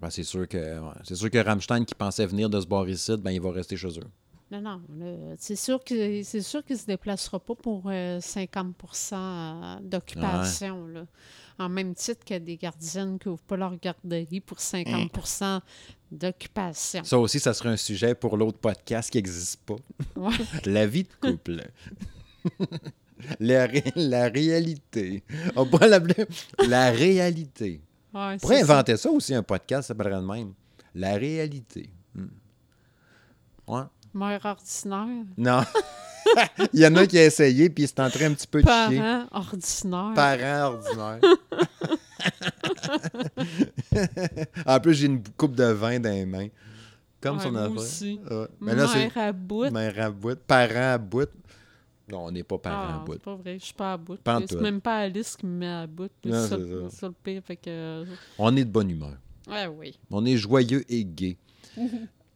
[0.00, 2.88] Ben, c'est sûr que ouais, c'est sûr que Rammstein qui pensait venir de ce bar
[2.88, 4.08] ici, ben, il va rester chez eux.
[4.50, 4.82] Non, non.
[5.38, 10.86] C'est sûr que c'est sûr qu'il ne se déplacera pas pour euh, 50% d'occupation.
[10.88, 11.06] là.
[11.58, 15.60] En même titre que des gardiennes qui n'ouvrent pas leur garderie pour 50%
[16.10, 17.02] d'occupation.
[17.04, 19.76] Ça aussi, ça serait un sujet pour l'autre podcast qui n'existe pas.
[20.16, 20.34] Ouais.
[20.66, 21.62] La vie de couple.
[23.40, 25.22] La, ré- la réalité.
[25.56, 26.26] On pourrait l'appeler
[26.68, 27.80] la réalité.
[28.14, 28.62] Ouais, On pourrait ça.
[28.74, 30.52] inventer ça aussi, un podcast, ça s'appellerait de même.
[30.94, 31.90] La réalité.
[32.14, 32.26] Hmm.
[33.66, 33.82] Ouais.
[34.14, 35.24] Mère ordinaire.
[35.36, 35.62] Non.
[36.72, 38.66] Il y en a qui a essayé, puis c'est en train un petit peu de
[38.66, 38.98] chier.
[38.98, 40.12] Parent ordinaire.
[40.14, 41.20] Parents ordinaires.
[44.66, 46.48] en plus, j'ai une coupe de vin dans les mains.
[47.20, 47.72] Comme Ouais, son affaire.
[47.76, 48.20] aussi.
[48.30, 48.46] Ouais.
[48.60, 49.70] Mais là, Mère à bout.
[49.70, 50.38] mère à bout.
[50.46, 51.28] Parents à bout.
[52.10, 53.12] Non, on n'est pas parents Ah, à bout.
[53.14, 54.18] c'est pas vrai, je suis pas à bout.
[54.48, 56.10] C'est même pas Alice qui me met à bout.
[56.24, 56.88] C'est ça, c'est ça.
[56.90, 57.42] c'est ça le pire.
[57.44, 58.04] Fait que...
[58.38, 59.16] On est de bonne humeur.
[59.48, 59.98] Ouais, oui.
[60.10, 61.36] On est joyeux et gai.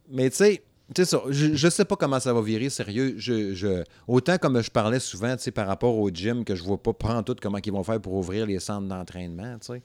[0.09, 0.63] Mais tu sais,
[0.95, 3.15] tu sais ça, je, je sais pas comment ça va virer, sérieux.
[3.17, 6.63] Je, je, autant comme je parlais souvent, tu sais, par rapport au gym, que je
[6.63, 9.81] vois pas prendre tout comment ils vont faire pour ouvrir les centres d'entraînement, tu sais.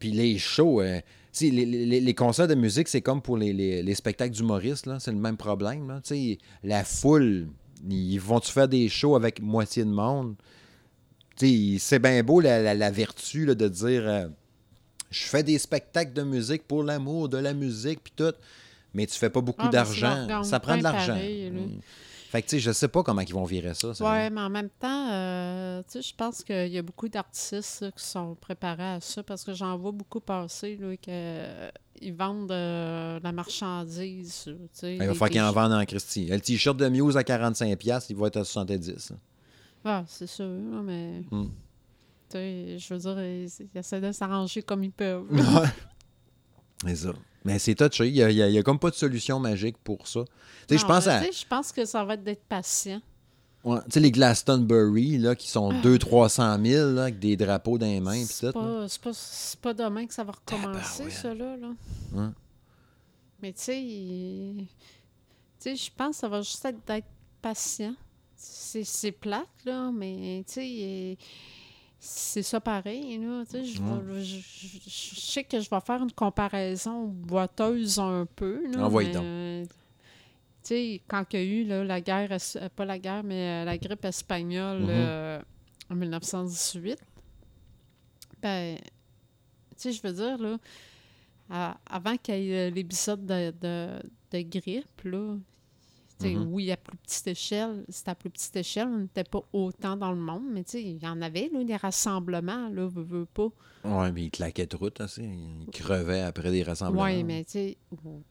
[0.00, 0.96] Puis les shows, euh,
[1.32, 4.34] tu sais, les, les- les concerts de musique, c'est comme pour les, les- les spectacles
[4.34, 4.98] d'humoristes, là.
[4.98, 6.00] C'est le même problème, là.
[6.02, 7.46] Tu sais, la foule,
[7.88, 10.34] ils vont-tu faire des shows avec moitié de monde?
[11.36, 14.06] C'est bien beau la, la- la vertu là, de dire...
[14.06, 14.28] euh,
[15.10, 18.32] je fais des spectacles de musique pour l'amour de la musique puis tout,
[18.94, 20.26] mais tu fais pas beaucoup Ah, d'argent.
[20.44, 21.14] Ça prend de l'argent.
[22.32, 23.92] Fait que tu sais, je sais pas comment ils vont virer ça.
[23.92, 24.10] ça.
[24.10, 27.90] Ouais, mais en même temps, euh, tu sais, je pense qu'il y a beaucoup d'artistes
[27.94, 31.70] qui sont préparés à ça parce que j'en vois beaucoup passer, là, que, euh,
[32.00, 34.44] ils vendent euh, la marchandise.
[34.46, 36.24] tu sais, Il va falloir qu'ils en vendent en Christie.
[36.24, 39.12] Le t-shirt de Muse à 45$, il va être à 70$.
[39.84, 41.24] Ah, c'est sûr, mais.
[41.30, 41.44] Mm.
[41.44, 41.50] Tu
[42.30, 45.26] sais, je veux dire, ils, ils essaient de s'arranger comme ils peuvent.
[45.32, 45.68] Ouais.
[46.86, 47.12] C'est ça.
[47.44, 48.08] Mais c'est touché.
[48.08, 50.24] Il y a, y a- il y a comme pas de solution magique pour ça.
[50.68, 51.22] Tu sais, je pense à.
[51.22, 53.00] Je pense que ça va être d'être patient.
[53.64, 57.86] ouais, tu sais, les Glastonbury, là, qui sont 200-300 000, là, avec des drapeaux dans
[57.86, 59.12] les mains, C'est pas, pas,
[59.62, 61.56] pas demain que ça va recommencer, ça, là.
[61.56, 61.68] là.
[62.12, 62.28] Ouais.
[63.40, 64.68] Mais tu sais, il-
[65.64, 67.06] je pense que ça va juste être d'être
[67.40, 67.94] patient.
[68.36, 71.16] C'est c'est plate, là, mais tu sais, il-
[72.04, 73.44] c'est ça pareil, là.
[73.44, 78.26] Tu sais, je, je, je- je sais que je vais faire une comparaison boiteuse un
[78.26, 78.86] peu, là.
[78.86, 79.68] Envoie mais, donc.
[80.64, 83.62] Tu sais, quand il y a eu là, la guerre, euh, pas la guerre, mais
[83.62, 84.88] euh, la grippe espagnole Mhm.
[84.90, 85.42] euh,
[85.90, 86.98] en 1918,
[88.40, 88.78] ben,
[89.84, 90.56] je veux dire, là,
[91.50, 93.88] à- avant qu'il y ait euh, l'épisode de, de,
[94.32, 95.36] de grippe, là,
[96.30, 96.48] Mhm.
[96.52, 100.10] oui, à plus petite échelle, c'était à plus petite échelle, on n'était pas autant dans
[100.12, 103.48] le monde, mais il y en avait, là, des rassemblements, là, veux, veux pas.
[103.84, 105.22] Ouais, mais ils claquaient de route, aussi.
[105.22, 107.02] Ils crevaient après des rassemblements.
[107.04, 107.76] Oui, mais tu sais,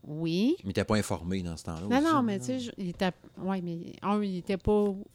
[0.04, 0.56] oui.
[0.64, 1.82] Mais t'étais pas informé dans ce temps-là.
[1.82, 3.12] Non, aussi, non, mais tu sais, il était.
[3.38, 5.06] Oui, mais un, il n'était pas au-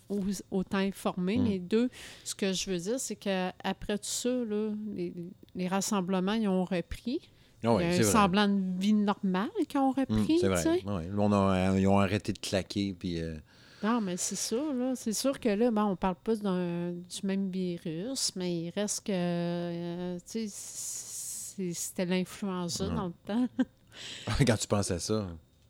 [0.50, 1.42] autant informé, Mm.
[1.42, 1.88] mais deux,
[2.24, 5.12] ce que je veux dire, c'est qu'après tout ça, là, les,
[5.54, 7.20] les rassemblements, ils ont repris.
[7.64, 8.02] Ah un vrai.
[8.02, 10.38] semblant de vie normale qu'ils ont Hum, repris.
[10.40, 10.62] c'est vrai.
[10.84, 12.94] Là, on a- ils ont arrêté de claquer.
[12.98, 13.36] Puis, euh,
[13.82, 14.94] Non, mais c'est ça, là.
[14.94, 19.06] C'est sûr que là, bon, on parle pas d'un- du même virus, mais il reste
[19.06, 22.94] que, euh, tu sais, c'était l'influenza Ouais.
[22.94, 23.48] dans le temps.
[24.46, 25.26] quand tu penses à ça.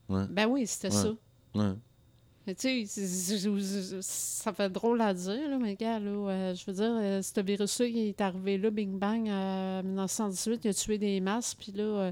[0.09, 0.25] Ouais.
[0.29, 1.01] Ben oui, c'était Ouais.
[1.03, 1.11] ça.
[1.55, 1.73] Ouais.
[2.47, 6.73] Mais tu sais, ça fait drôle à dire, là, mais gars, là, euh, je veux
[6.73, 10.73] dire, euh, ce virus-là, il est arrivé là, Bing Bang, euh, en 1918, il a
[10.73, 12.11] tué des masses, puis là, euh,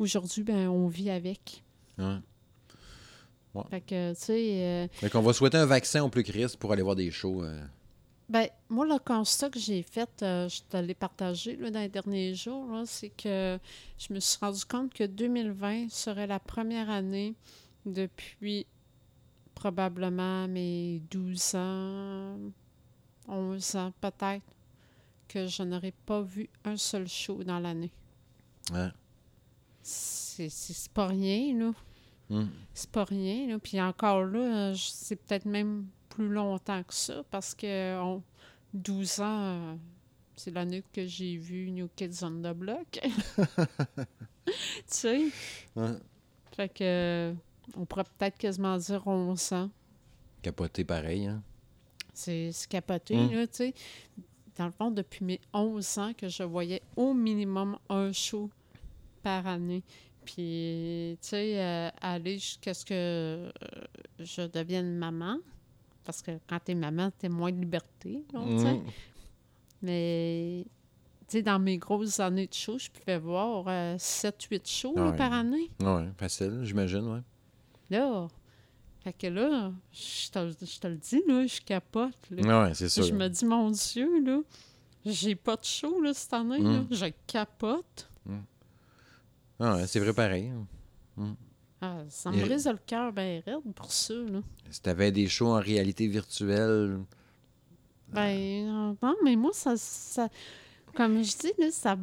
[0.00, 1.62] aujourd'hui, ben, on vit avec.
[1.96, 2.18] Ouais.
[3.70, 6.82] Fait que, tu sais, Fait qu'on va souhaiter un vaccin au plus Christ pour aller
[6.82, 7.44] voir des shows.
[8.32, 11.90] ben, moi, le constat que j'ai fait, euh, je te l'ai partagé là, dans les
[11.90, 13.58] derniers jours, c'est que
[13.98, 17.34] je me suis rendu compte que 2020 serait la première année
[17.84, 18.66] depuis
[19.62, 22.36] probablement mes 12 ans,
[23.28, 24.42] 11 ans peut-être,
[25.28, 27.92] que je n'aurais pas vu un seul show dans l'année.
[28.72, 28.88] Ouais.
[29.80, 31.72] C'est pas rien, là.
[32.30, 32.50] Hum.
[32.74, 33.46] C'est pas rien.
[33.46, 33.58] Là.
[33.60, 38.22] Puis encore là, c'est peut-être même plus longtemps que ça parce que on-
[38.74, 39.74] 12 ans, euh,
[40.34, 42.98] c'est l'année que j'ai vu New Kids on the Block.
[44.44, 44.54] tu
[44.88, 45.28] sais?
[45.76, 45.92] Ouais.
[46.56, 47.32] Fait que
[47.76, 49.70] on pourrait peut-être quasiment dire 11 ans.
[50.42, 51.26] Capoté pareil.
[51.26, 51.42] Hein?
[52.14, 53.32] C'est capoté, Mm.
[53.32, 53.74] là, tu sais.
[54.56, 58.50] Dans le fond, depuis mes 11 ans que je voyais au minimum un show
[59.22, 59.82] par année.
[60.24, 63.50] Puis, tu sais, euh, aller jusqu'à ce que euh,
[64.18, 65.38] je devienne maman.
[66.04, 68.36] Parce que quand t'es maman, t'as moins de liberté, sais.
[68.36, 68.84] Hum.
[69.80, 70.64] Mais,
[71.28, 73.64] tu sais, dans mes grosses années de show, je pouvais voir
[73.98, 75.70] 7-8 shows là, par année.
[75.80, 77.20] Ouais, facile, j'imagine, ouais.
[77.92, 78.28] Là,
[79.04, 82.64] fait que là, je te, je te le dis, là, je capote, là.
[82.68, 83.02] Ouais, c'est sûr.
[83.04, 84.40] Je me dis, mon Dieu, là,
[85.04, 86.58] j'ai pas de show là, cette année.
[86.58, 86.80] là.
[86.80, 86.86] Mm.
[86.90, 88.08] Je capote.
[89.60, 90.52] Ah ouais, c'est vrai pareil.
[91.80, 94.14] Ah, ça me Et- brise le cœur bien raide pour ça.
[94.14, 94.40] Là.
[94.70, 97.00] Si t'avais des shows en réalité virtuelle,
[98.08, 100.28] Ben, euh, non, mais moi, ça, ça
[100.94, 101.96] comme je dis, là, ça,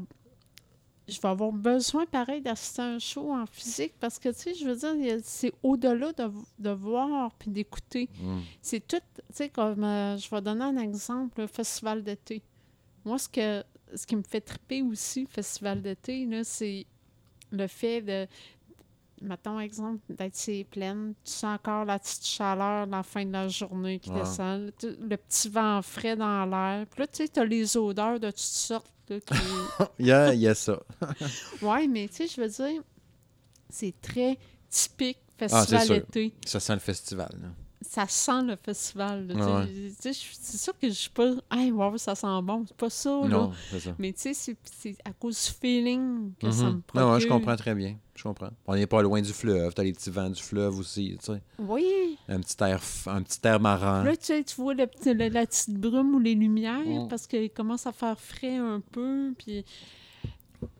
[1.10, 4.54] je vais avoir besoin, pareil, d'assister à un show en physique parce que, tu sais,
[4.54, 8.10] je veux dire, c'est au-delà de, de voir puis d'écouter.
[8.22, 12.42] hum, C'est tout, tu sais, comme euh, je vais donner un exemple, le festival d'été.
[13.06, 13.64] Moi, ce que
[13.96, 16.86] ce qui me fait triper aussi, le festival d'été, c'est
[17.52, 18.28] le fait de,
[19.22, 23.32] mettons exemple, d'être ces plaines, tu sens encore la petite chaleur dans la fin de
[23.32, 24.20] la journée qui Ouais.
[24.20, 26.86] descend, le, le petit vent frais dans l'air.
[26.88, 28.94] Puis là, tu sais, tu as les odeurs de toutes sortes.
[29.10, 29.34] Là, qui...
[30.00, 30.80] il y a, il y a ça.
[31.62, 32.82] ouais, mais tu sais, je veux dire,
[33.70, 34.38] c'est très
[34.70, 37.30] typique Ah, festival d'été Ça sent le festival.
[37.42, 37.50] là.
[37.82, 39.28] Ça sent le festival.
[39.30, 39.92] tu Ouais.
[40.02, 41.34] Tu C'est sûr que je suis pas.
[41.52, 42.66] Hey, wow, ça sent bon.
[42.68, 43.10] C'est pas ça.
[43.28, 43.92] Non, ça.
[43.98, 46.76] Mais tu sais, c'est- à cause du feeling que ça Mhm.
[46.76, 47.08] me procure.
[47.08, 47.96] Non, ouais, je comprends très bien.
[48.16, 48.50] Je comprends.
[48.68, 49.74] On n'est pas loin du fleuve.
[49.74, 51.42] T'as les petits vents du fleuve aussi, tu sais.
[51.58, 52.18] Oui.
[52.28, 54.04] Un petit air, un petit air marin.
[54.04, 57.08] Là, tu tu vois le petit- le- la petite brume ou les lumières Mm.
[57.08, 59.34] parce qu'il commence à faire frais un peu.
[59.38, 59.64] Puis.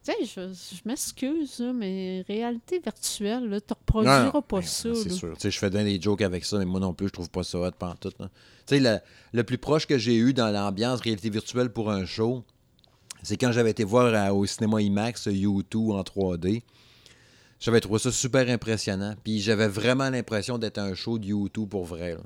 [0.04, 4.60] Tu sais, je, je m'excuse, mais réalité virtuelle, là, tu ne Non, non, reproduiras pas
[4.60, 4.90] ben, ça.
[4.96, 5.34] C'est sûr.
[5.36, 7.30] Tu sais, je fais bien des jokes avec ça, mais moi non plus, je trouve
[7.30, 8.16] pas ça hot pantoute.
[8.18, 8.26] Tu
[8.66, 8.98] sais, le,
[9.32, 12.44] le plus proche que j'ai eu dans l'ambiance réalité virtuelle pour un show,
[13.24, 16.64] c'est quand j'avais été voir à- au cinéma IMAX U2 en 3D.
[17.60, 19.16] J'avais trouvé ça super impressionnant.
[19.24, 22.14] Puis j'avais vraiment l'impression d'être un show de U2 pour vrai.
[22.14, 22.22] là.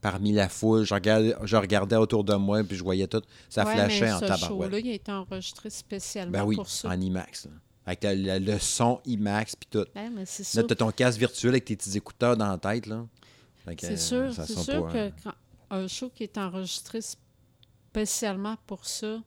[0.00, 3.20] Parmi la foule, je regardais, je regardais autour de moi, puis je voyais tout.
[3.50, 4.70] Ça Ouais, flashait mais en ce tabarouette.
[4.70, 6.88] show-là, il a été enregistré spécialement Ben oui, pour ça.
[6.88, 7.44] en IMAX.
[7.46, 7.50] là.
[7.86, 9.84] Avec la- la- le son IMAX, puis tout.
[9.94, 10.24] Ben, mais.
[10.54, 13.04] Là, t'as ton casque virtuel avec tes petits écouteurs dans la tête, là.
[13.78, 15.34] C'est euh, sûr, ça c'est sûr pas, que quand
[15.70, 17.00] un show qui est enregistré
[17.90, 19.18] spécialement pour ça,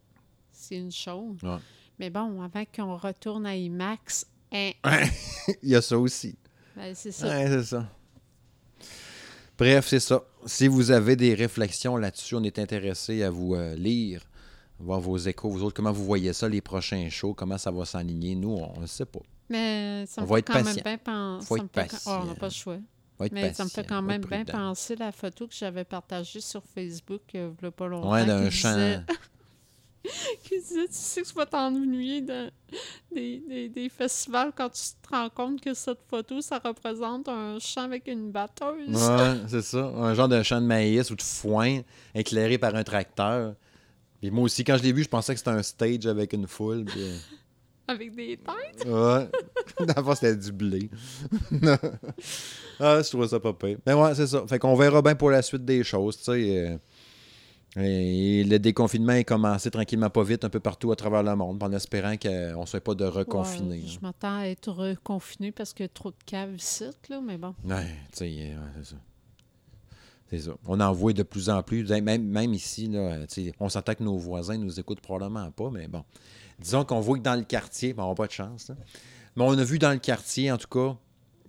[0.51, 1.37] c'est une chose.
[1.43, 1.57] Ouais.
[1.99, 4.71] Mais bon, avant qu'on retourne à IMAX, hein,
[5.61, 6.35] Il y a ça aussi.
[6.75, 7.27] ben, c'est ça.
[7.27, 7.87] Ouais, c'est ça.
[9.57, 10.23] Bref, c'est ça.
[10.45, 14.21] Si vous avez des réflexions là-dessus, on est intéressé à vous euh, lire,
[14.79, 17.85] voir vos échos, vous autres, comment vous voyez ça, les prochains shows, comment ça va
[17.85, 18.35] s'aligner.
[18.35, 19.19] Nous, on ne sait pas.
[19.49, 20.83] Mais ça On me va fait être quand même patient.
[20.83, 21.47] bien penser.
[21.47, 22.21] Faut être quand- patient.
[22.21, 22.77] On n'a pas le choix.
[23.19, 26.41] On Mais ça me fait quand on même bien penser la photo que j'avais partagée
[26.41, 28.11] sur Facebook euh, il y a pas longtemps.
[28.11, 28.73] Ouais, d'un champ.
[28.73, 29.01] disait-
[30.43, 32.51] qui disait, tu sais que tu vas t'ennuyer de-
[33.13, 37.59] des, des, des festivals quand tu te rends compte que cette photo, ça représente un
[37.59, 38.89] champ avec une batteuse?
[38.89, 39.85] Ouais, c'est ça.
[39.85, 41.81] Un genre de champ de maïs ou de foin
[42.15, 43.55] éclairé par un tracteur.
[44.21, 46.47] Puis moi aussi, quand je l'ai vu, je pensais que c'était un stage avec une
[46.47, 46.85] foule.
[46.85, 47.17] puis, euh,
[47.87, 48.87] Avec des têtes.
[48.87, 49.29] Ouais.
[49.85, 50.89] D'abord, c'était du blé.
[52.79, 53.77] ah, je trouvais ça pas pire.
[53.85, 54.45] Mais ouais, c'est ça.
[54.47, 56.17] Fait qu'on verra bien pour la suite des choses.
[56.17, 56.77] Tu sais, euh,
[57.75, 61.61] Et le déconfinement est commencé tranquillement pas vite un peu partout à travers le monde,
[61.63, 63.81] en espérant qu'on ne soit pas de reconfiner.
[63.81, 67.19] Ouais, je m'attends à être reconfiné parce qu'il y a trop de caves ici, là,
[67.25, 67.55] mais bon.
[67.65, 68.95] Ouais, tu sais, ouais, c'est ça.
[70.29, 70.51] C'est ça.
[70.67, 71.83] On en voit de plus en plus.
[71.89, 73.19] Même, même ici, là,
[73.59, 76.03] on s'entend que nos voisins nous écoutent probablement pas, mais bon.
[76.59, 78.69] Disons qu'on voit que dans le quartier, bon, on n'a pas de chance.
[78.69, 78.75] Là.
[79.35, 80.95] Mais on a vu dans le quartier, en tout cas,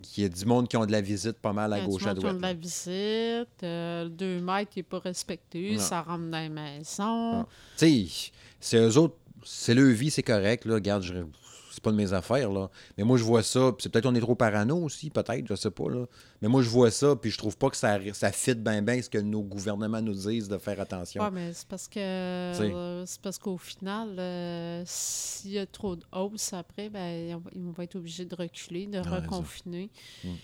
[0.07, 2.13] qu'il y a du monde qui ont de la visite pas mal à gauche, à
[2.13, 2.31] droite.
[2.31, 6.39] Qui ont de la visite, euh, deux mètres qui n'est pas respecté, ça rentre dans
[6.39, 7.45] les maisons.
[7.77, 10.65] Tu sais, c'est eux autres, c'est leur vie, c'est correct.
[10.65, 10.75] Là.
[10.75, 11.13] Regarde, je,
[11.75, 12.69] c'est pas de mes affaires, là.
[12.97, 15.71] Mais moi, je vois ça, c'est peut-être qu'on est trop parano aussi, peut-être, je sais
[15.71, 16.05] pas, là.
[16.41, 19.01] Mais moi, je vois ça, puis je trouve pas que ça, ça fit bien bien
[19.01, 21.21] ce que nos gouvernements nous disent de faire attention.
[21.21, 25.97] Oui, mais c'est parce que euh, c'est parce qu'au final, euh, s'il y a trop
[25.97, 29.89] de hausse après, ben, ils vont être obligés de reculer, de reconfiner.
[30.23, 30.35] Hmm.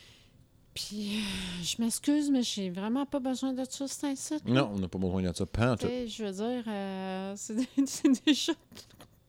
[0.74, 4.80] Puis, euh, je m'excuse, mais j'ai vraiment pas besoin de ça, c'est un Non, on
[4.80, 5.46] n'a pas besoin de ça.
[5.46, 7.36] Pas Je veux dire,
[7.88, 8.54] c'est déjà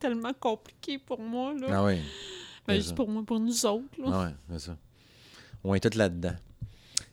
[0.03, 1.55] tellement compliqué pour moi.
[1.55, 1.69] Là.
[1.71, 2.01] Ah oui.
[2.67, 3.85] Ben, juste pour moi, pour nous autres.
[3.99, 4.07] Là.
[4.13, 4.77] Ah oui, c'est ça.
[5.63, 6.35] On est tous là-dedans.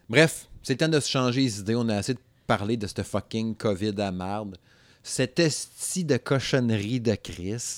[0.10, 1.76] Bref, c'est le temps de se changer les idées.
[1.76, 4.58] On a assez de parler de cette fucking COVID à marde.
[5.04, 7.78] Cette esti de cochonnerie de Chris.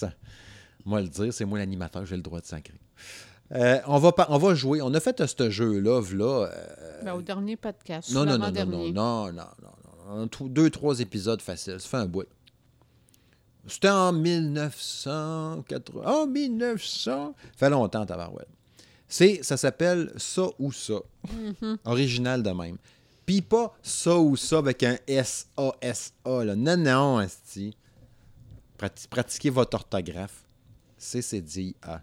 [0.85, 2.79] Moi, le dire, c'est moi l'animateur, j'ai le droit de sacrer.
[3.51, 4.81] Euh, on, va on va jouer.
[4.81, 6.45] On a fait ce jeu-là, là.
[6.45, 8.11] Euh, ben, au dernier podcast.
[8.13, 9.43] Non, non, non, non, non, non, non,
[10.07, 11.79] non, non, Deux, trois épisodes faciles.
[11.81, 12.27] Ça fait un bout.
[13.67, 16.01] C'était en 1980.
[16.05, 16.85] Oh, 1900!
[17.05, 18.47] Ça fait longtemps, Tabarouette.
[19.07, 20.99] C'est, ça s'appelle Ça ou Ça.
[21.27, 21.77] Mm-hmm.
[21.85, 22.77] Original de même.
[23.25, 26.43] Puis pas Ça ou Ça avec un S-A-S-A.
[26.43, 26.55] Là.
[26.55, 27.75] Non, non, Asti.
[29.09, 30.43] pratiquez votre orthographe.
[30.97, 32.01] C, c'est dit A.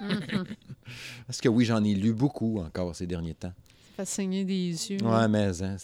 [0.00, 0.46] Mm-hmm.
[1.26, 3.52] Parce que oui, j'en ai lu beaucoup encore ces derniers temps.
[3.96, 5.02] Ça fait saigner des yeux.
[5.02, 5.76] Ouais, mais hein,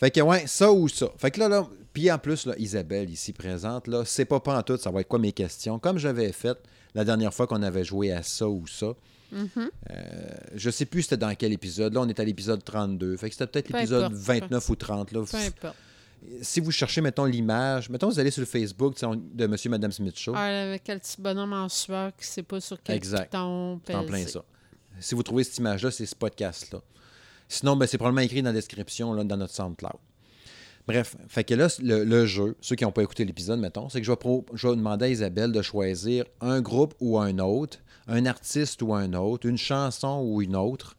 [0.00, 1.08] Fait que, ouais, ça ou ça.
[1.18, 4.58] Fait que là, là puis en plus, là, Isabelle, ici présente, là, c'est pas pas
[4.58, 5.78] en tout, ça va être quoi mes questions?
[5.78, 6.56] Comme j'avais fait
[6.94, 8.94] la dernière fois qu'on avait joué à ça ou ça.
[9.34, 9.68] Mm-hmm.
[9.90, 11.94] Euh, je sais plus c'était dans quel épisode.
[11.94, 13.16] Là, on est à l'épisode 32.
[13.18, 15.12] Fait que c'était peut-être l'épisode 29 ou 30.
[15.12, 15.24] Là.
[15.30, 15.76] Peu importe.
[16.42, 19.92] Si vous cherchez, mettons, l'image, mettons, vous allez sur le Facebook de Monsieur et Madame
[19.92, 20.32] Smith Show.
[20.34, 23.34] Ah, avec quel petit bonhomme en sueur qui ne sait pas sur quel exact.
[23.34, 24.44] en plein ça.
[24.98, 26.80] Si vous trouvez cette image-là, c'est ce podcast-là.
[27.50, 29.98] Sinon, ben, c'est probablement écrit dans la description, là, dans notre SoundCloud.
[30.86, 34.06] Bref, fait que là, le, jeu, ceux qui n'ont pas écouté l'épisode, mettons, c'est que
[34.06, 34.18] je vais,
[34.54, 39.12] je demander à Isabelle de choisir un groupe ou un autre, un artiste ou un
[39.14, 40.96] autre, une chanson ou une autre,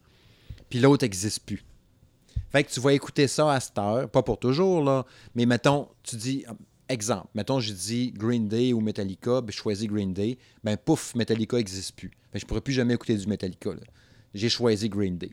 [0.69, 1.63] puis l'autre n'existe plus.
[2.49, 5.87] Fait que tu vas écouter ça à cette heure, pas pour toujours, là, mais mettons,
[6.03, 6.45] tu dis,
[6.89, 11.15] exemple, mettons, je dis Green Day ou Metallica, ben, je choisis Green Day, ben pouf,
[11.15, 12.09] Metallica n'existe plus.
[12.33, 13.71] Ben, je ne pourrais plus jamais écouter du Metallica.
[14.33, 15.31] J'ai choisi Green Day.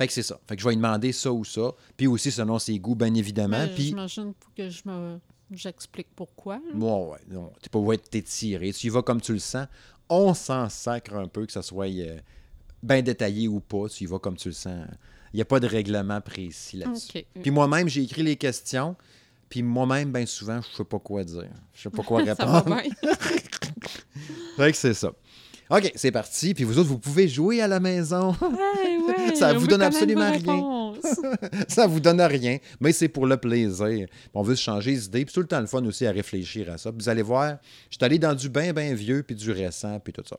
[0.00, 0.40] Fait que c'est ça.
[0.48, 1.74] Fait que je vais lui demander ça ou ça.
[1.94, 3.66] Puis aussi selon ses goûts, bien évidemment.
[3.74, 3.88] Puis...
[3.88, 5.18] J'imagine que je me...
[5.50, 6.58] j'explique pourquoi.
[6.72, 7.18] Bon, ouais.
[7.28, 8.72] Non, t'es pas être étiré.
[8.72, 9.66] Tu y vas comme tu le sens.
[10.08, 12.18] On s'en sacre un peu, que ça soit euh,
[12.82, 13.90] bien détaillé ou pas.
[13.90, 14.86] Tu y vas comme tu le sens.
[15.34, 17.26] Il n'y a pas de règlement précis là-dessus.
[17.42, 18.96] Puis moi-même, j'ai écrit les questions.
[19.50, 21.50] Puis moi-même, bien souvent, je ne sais pas quoi dire.
[21.74, 22.74] Je ne sais pas quoi répondre.
[24.56, 25.12] fait que c'est ça.
[25.70, 26.52] OK, c'est parti.
[26.52, 28.34] Puis vous autres, vous pouvez jouer à la maison.
[28.40, 30.92] Ouais, ouais, ça vous donne absolument rien.
[31.68, 34.08] ça vous donne rien, mais c'est pour le plaisir.
[34.34, 35.24] On veut se changer les idées.
[35.24, 36.90] Puis tout le temps le fun aussi à réfléchir à ça.
[36.90, 37.58] Puis vous allez voir,
[37.88, 40.36] je suis allé dans du bien, bien vieux, puis du récent, puis tout ça.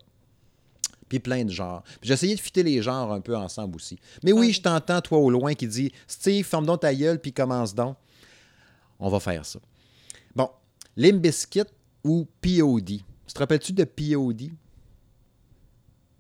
[1.07, 1.83] Puis plein de genres.
[1.83, 3.97] Puis j'ai essayé de fitter les genres un peu ensemble aussi.
[4.23, 7.31] Mais oui, je t'entends, toi, au loin, qui dit Steve, ferme donc ta gueule, puis
[7.31, 7.95] commence donc.
[8.99, 9.59] On va faire ça.
[10.35, 10.49] Bon,
[10.97, 11.63] Limbiskit
[12.03, 12.85] ou POD.
[12.85, 14.51] Tu te rappelles-tu de POD?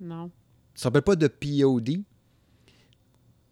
[0.01, 0.31] Non.
[0.73, 2.03] Tu te rappelles pas de POD?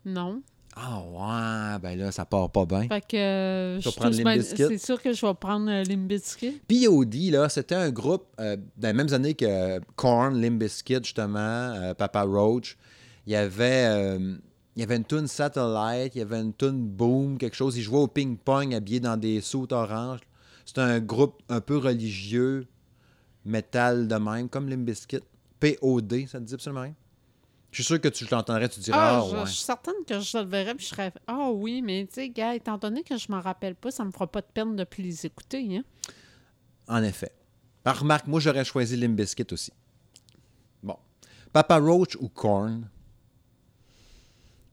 [0.06, 0.42] Non.
[0.76, 2.88] Ah ouais, ben là, ça part pas bien.
[2.88, 6.62] Fait que euh, c'est sûr que je vais prendre euh, Limbiskit.
[6.68, 12.24] POD, là, c'était un groupe euh, dans les mêmes années que Korn, Limbiskit, justement, Papa
[12.24, 12.78] Roach.
[13.28, 14.18] Il y avait,
[14.76, 17.78] il y avait une tune Satellite, il y avait une tune Boom, quelque chose.
[17.78, 20.22] Ils jouaient au ping-pong habillés dans des soutes oranges.
[20.66, 22.66] C'était un groupe un peu religieux,
[23.44, 25.20] métal de même, comme Limbiskit.
[25.60, 26.96] POD, ça te dit absolument rien?
[27.72, 30.38] Je suis sûr que tu l'entendrais, tu dirais Ah, je, je, suis certaine que je
[30.38, 33.32] le verrais puis je serais Ah oui, mais tu sais, gars, étant donné que je
[33.32, 35.78] m'en rappelle pas, ça me fera pas de peine de plus les écouter.
[35.78, 35.84] Hein?
[36.88, 37.32] En effet.
[37.84, 39.72] Par remarque, moi j'aurais choisi Limbiskit aussi.
[40.82, 40.98] Bon.
[41.54, 42.90] Papa Roach ou Korn?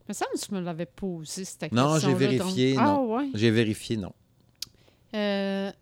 [0.09, 1.77] Mais ça, tu me l'avais posé, cette question.
[1.77, 2.77] Non, j'ai vérifié.
[2.79, 3.17] Ah, non.
[3.17, 3.29] ouais.
[3.35, 4.13] J'ai vérifié, non.
[5.15, 5.73] Euh,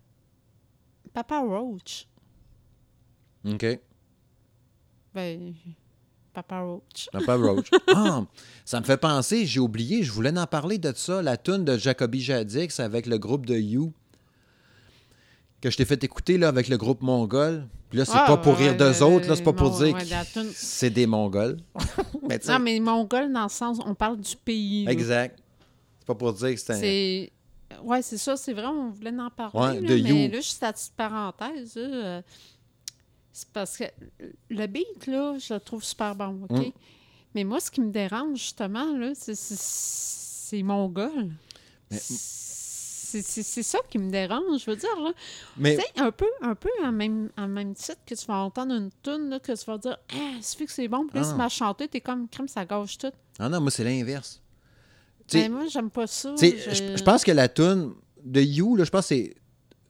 [1.12, 2.08] Papa Roach.
[3.44, 3.64] OK.
[5.14, 5.54] Ben,
[6.32, 7.08] Papa Roach.
[7.12, 7.70] Papa Roach.
[7.94, 8.24] Ah,
[8.64, 11.76] ça me fait penser, j'ai oublié, je voulais en parler de ça, la tune de
[11.78, 13.92] Jacoby Jadix avec le groupe de You.
[15.60, 17.66] que je t'ai fait écouter là, avec le groupe Mongol.
[17.88, 19.70] Puis là, c'est Ah, pas pour ouais, rire d'eux euh, autres, là, c'est pas pour
[19.78, 21.58] dire ouais, que c'est des Mongols.
[22.28, 24.84] mais Non, mais mongol dans le sens, on parle du pays.
[24.88, 25.38] exact.
[26.00, 27.30] C'est pas pour dire que c'est
[27.78, 27.82] un.
[27.84, 29.58] Ouais, c'est ça, c'est vrai, on voulait en parler.
[29.78, 30.30] Ouais, là, de mais You.
[30.32, 32.22] là, juste à petite parenthèse, là, euh,
[33.34, 33.84] c'est parce que
[34.48, 36.56] le beat, là, je le trouve super bon, OK?
[36.68, 36.72] Mm.
[37.34, 41.10] Mais moi, ce qui me dérange, justement, là, c'est- mongol.
[41.90, 45.12] Mais- C'est ça qui me dérange, je veux dire, là.
[45.56, 48.38] Mais Tu sais, un peu, un peu en même, en même titre que tu vas
[48.38, 51.24] entendre une tune que tu vas dire Ah, ça fait que c'est bon, puis là,
[51.24, 51.30] Ah.
[51.30, 53.12] tu m'as chanté, t'es comme crème, ça gâche tout.
[53.38, 54.40] ah non, moi c'est l'inverse.
[55.32, 56.34] Mais moi, j'aime pas ça.
[56.40, 57.92] Je pense que la tune
[58.24, 59.34] de You, là, je pense que c'est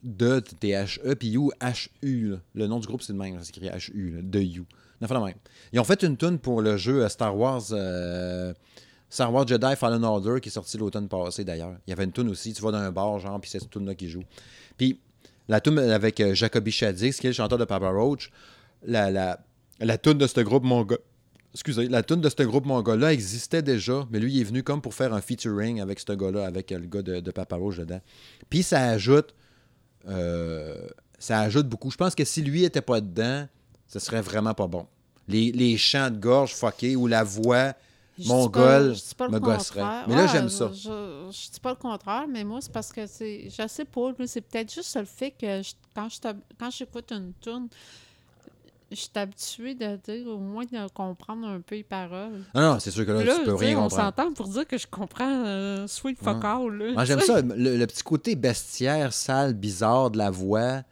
[0.04, 2.30] de T-H-E, puis You, H-U.
[2.30, 2.36] là.
[2.54, 4.66] Le nom du groupe, c'est le même, c'est écrit H-U, là, de You.
[5.00, 5.34] Même.
[5.72, 8.54] Ils ont fait une tune pour le jeu euh, Star Wars, euh,
[9.10, 11.74] Star Wars Jedi Fallen Order, qui est sorti l'automne passé d'ailleurs.
[11.86, 13.70] Il y avait une tune aussi, tu vas dans un bar, genre, puis c'est cette
[13.70, 14.22] tune-là qui joue.
[14.78, 14.98] Puis
[15.48, 18.30] la tune avec euh, Jacoby Shaddix, qui est le chanteur de Papa Roach,
[18.86, 19.40] la, la,
[19.80, 20.98] la tune de ce groupe mongol.
[21.52, 24.80] Excusez, la tune de ce groupe mongol-là existait déjà, mais lui, il est venu comme
[24.80, 27.76] pour faire un featuring avec ce gars-là, avec euh, le gars de, de Papa Roach
[27.76, 28.00] dedans.
[28.48, 29.34] Puis ça ajoute,
[30.08, 30.86] euh,
[31.18, 31.90] ça ajoute beaucoup.
[31.90, 33.46] Je pense que si lui était pas dedans,
[33.88, 34.86] ce serait vraiment pas bon.
[35.28, 37.72] Les, les chants de gorge fuckés ou la voix
[38.18, 39.82] Je mongole pas- pas me gosserait.
[40.06, 40.70] Mais là, j'aime ça.
[40.74, 43.48] Je, je dis pas le contraire, mais moi, c'est parce que c'est.
[43.48, 47.10] Je sais pas, c'est peut-être juste le fait que je- quand je t'ab- quand j'écoute
[47.12, 47.68] une tune,
[48.90, 52.42] je suis habituée de dire au moins de comprendre un peu les paroles.
[52.54, 54.78] Non, non, c'est sûr que là, Là, tu peux rien on s'entend pour dire que
[54.78, 56.48] je comprends euh, Sweet Fuck Ouais.
[56.48, 57.40] All, là, Moi, j'aime ça.
[57.40, 60.82] Le, le petit côté bestiaire, sale, bizarre de la voix.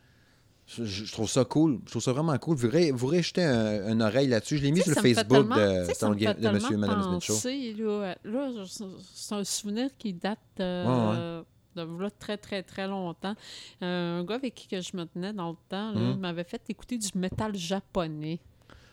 [0.78, 1.80] Je, trouve ça cool.
[1.84, 2.56] Je trouve ça vraiment cool.
[2.56, 4.56] Vous pourrez, vous jeter un- une oreille là-dessus.
[4.58, 7.34] Je l'ai mis sur le Facebook de, de, Monsieur et Madame Smith Show.
[8.24, 8.48] Là,
[9.12, 11.44] c'est un souvenir qui date de, Ouais,
[11.76, 13.34] de là, très, très, très longtemps.
[13.82, 16.18] Euh, un gars avec qui que je me tenais dans le temps là, Mhm.
[16.20, 18.40] m'avait fait écouter du métal japonais.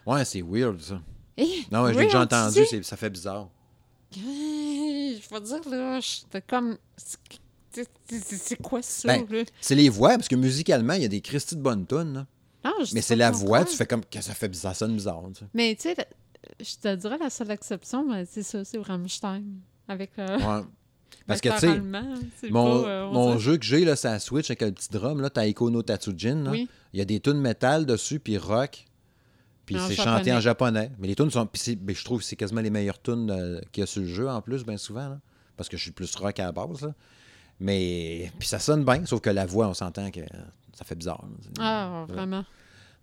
[0.06, 1.02] Ouais, c'est weird, ça.
[1.38, 2.66] Eh, Non, ouais, je l'ai déjà entendu.
[2.70, 3.50] c'est- Ça fait bizarre.
[4.12, 6.78] Je vais dire, là, j'étais comme...
[6.98, 7.18] c'est-
[7.72, 7.88] c'est-
[8.24, 9.44] C'est c'est quoi ça, Ben, là?
[9.62, 11.62] C'est les voix, parce que musicalement, il y a des Christy de.
[11.62, 12.26] Non,
[12.84, 15.22] je Mais c'est la voix, tu fais comme que ça fait bizarre, ça sonne bizarre.
[15.34, 15.46] tu sais.
[15.54, 15.96] Mais tu sais,
[16.60, 19.44] je te dirais la seule exception, mais c'est ça, c'est Rammstein.
[19.88, 20.64] Avec euh, Ouais.
[21.30, 24.50] Parce que, tu sais, mon, pas, euh, mon jeu que j'ai, là, c'est la Switch
[24.50, 26.44] avec le petit drum, là, Taiko no Tatsujin.
[26.44, 26.52] là.
[26.52, 26.68] Oui.
[26.92, 28.86] Il y a des tunes métal dessus, puis rock.
[29.66, 30.92] Puis c'est chanté en japonais.
[31.00, 31.46] Mais les tunes sont.
[31.46, 34.02] Puis ben, je trouve que c'est quasiment les meilleures tunes euh, qu'il y a sur
[34.02, 35.08] le jeu en plus, bien souvent.
[35.08, 35.20] là.
[35.56, 36.82] Parce que je suis plus rock à la base.
[36.82, 36.94] là.
[37.60, 38.32] Mais.
[38.40, 40.22] Puis ça sonne bien, sauf que la voix, on s'entend que
[40.74, 41.24] ça fait bizarre.
[41.60, 42.44] Ah, vraiment.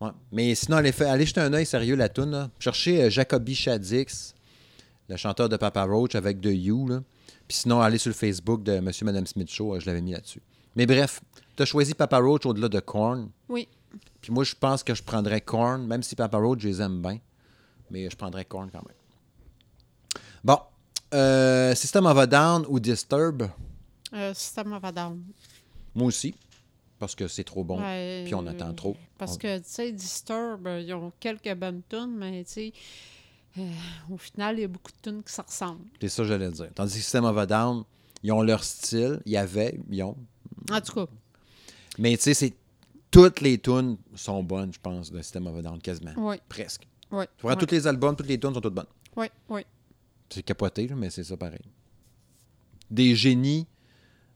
[0.01, 0.11] Ouais.
[0.33, 2.51] Mais sinon, allez, allez jeter un œil sérieux la tune.
[2.59, 4.35] Cherchez euh, Jacoby Shaddix,
[5.09, 6.89] le chanteur de Papa Roach avec The You.
[6.89, 7.01] Là.
[7.49, 10.01] Puis sinon, allez sur le Facebook de Monsieur et Madame Smith Show, euh, je l'avais
[10.01, 10.43] mis là-dessus.
[10.75, 11.21] Mais bref,
[11.57, 13.31] tu as choisi Papa Roach au-delà de Korn.
[13.49, 13.69] Oui.
[14.21, 17.01] Puis moi, je pense que je prendrais Korn, même si Papa Roach, je les aime
[17.01, 17.19] bien.
[17.91, 18.97] Mais je prendrais Korn quand même.
[20.45, 20.59] Bon.
[21.15, 23.45] Euh, System of a Down ou Disturb,
[24.13, 25.23] Euh, System of a Down.
[25.95, 26.35] moi aussi.
[26.99, 27.79] Parce que c'est trop bon.
[27.81, 28.97] Ouais, Puis on attend trop.
[29.19, 32.73] Parce On- que, tu sais, Disturb, euh, ils ont quelques bonnes tunes, mais tu sais,
[33.59, 33.71] euh,
[34.11, 35.85] au final, il y a beaucoup de tunes qui se ressemblent.
[36.01, 36.69] C'est ça que j'allais dire.
[36.75, 37.85] Tandis que System of a Down,
[38.23, 39.21] ils ont leur style.
[39.27, 40.17] Il y avait, ils ont.
[40.71, 41.07] En tout cas,
[41.99, 42.55] Mais tu sais, c'est
[43.11, 46.13] toutes les tunes sont bonnes, je pense, de System of a Down, quasiment.
[46.17, 46.87] oui, Presque.
[47.13, 47.25] oui.
[47.39, 48.87] Tu vois, tous les albums, toutes les tunes sont toutes bonnes.
[49.17, 49.63] Oui, oui.
[50.29, 51.61] C'est capoté, mais c'est ça pareil.
[52.91, 53.67] Des génies,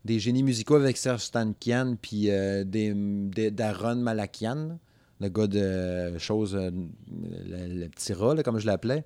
[0.04, 4.78] des génies musicaux avec Serge Stankian, puis euh, des, des- d'Aaron Malakian,
[5.20, 6.70] le gars de chose, euh,
[7.10, 9.04] le, le petit rat, là, comme je l'appelais,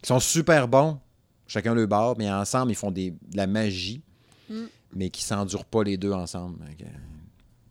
[0.00, 0.98] qui sont super bons,
[1.46, 4.02] chacun le bar, mais ensemble, ils font des, de la magie,
[4.50, 4.64] Mm.
[4.94, 6.86] mais qui s'endurent pas les deux ensemble, Donc, euh,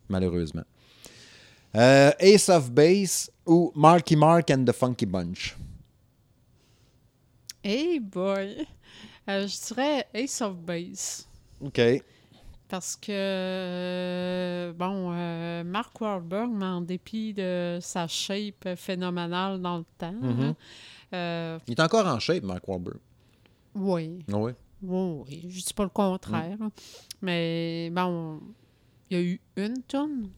[0.09, 0.61] malheureusement.
[1.75, 5.55] Euh, Ace of Base ou Marky Mark and the Funky Bunch?
[7.63, 8.65] Hey boy!
[9.27, 11.27] Euh, je dirais Ace of Base.
[11.61, 11.81] OK.
[12.69, 19.77] Parce que, euh, bon, euh, Mark Wahlberg, mais en dépit de sa shape phénoménale dans
[19.77, 20.53] le temps, Mhm.
[21.13, 22.97] euh, Il est encore en shape, Mark Wahlberg.
[23.75, 24.51] oui, Oui?
[24.81, 26.57] oui, oui, je dis pas le contraire.
[26.59, 26.69] là.
[27.21, 28.41] Mais bon,
[29.09, 30.29] il y a eu une tonne.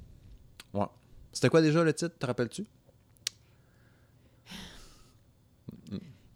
[0.73, 0.85] Ouais.
[1.33, 2.65] C'était quoi déjà le titre, te rappelles-tu?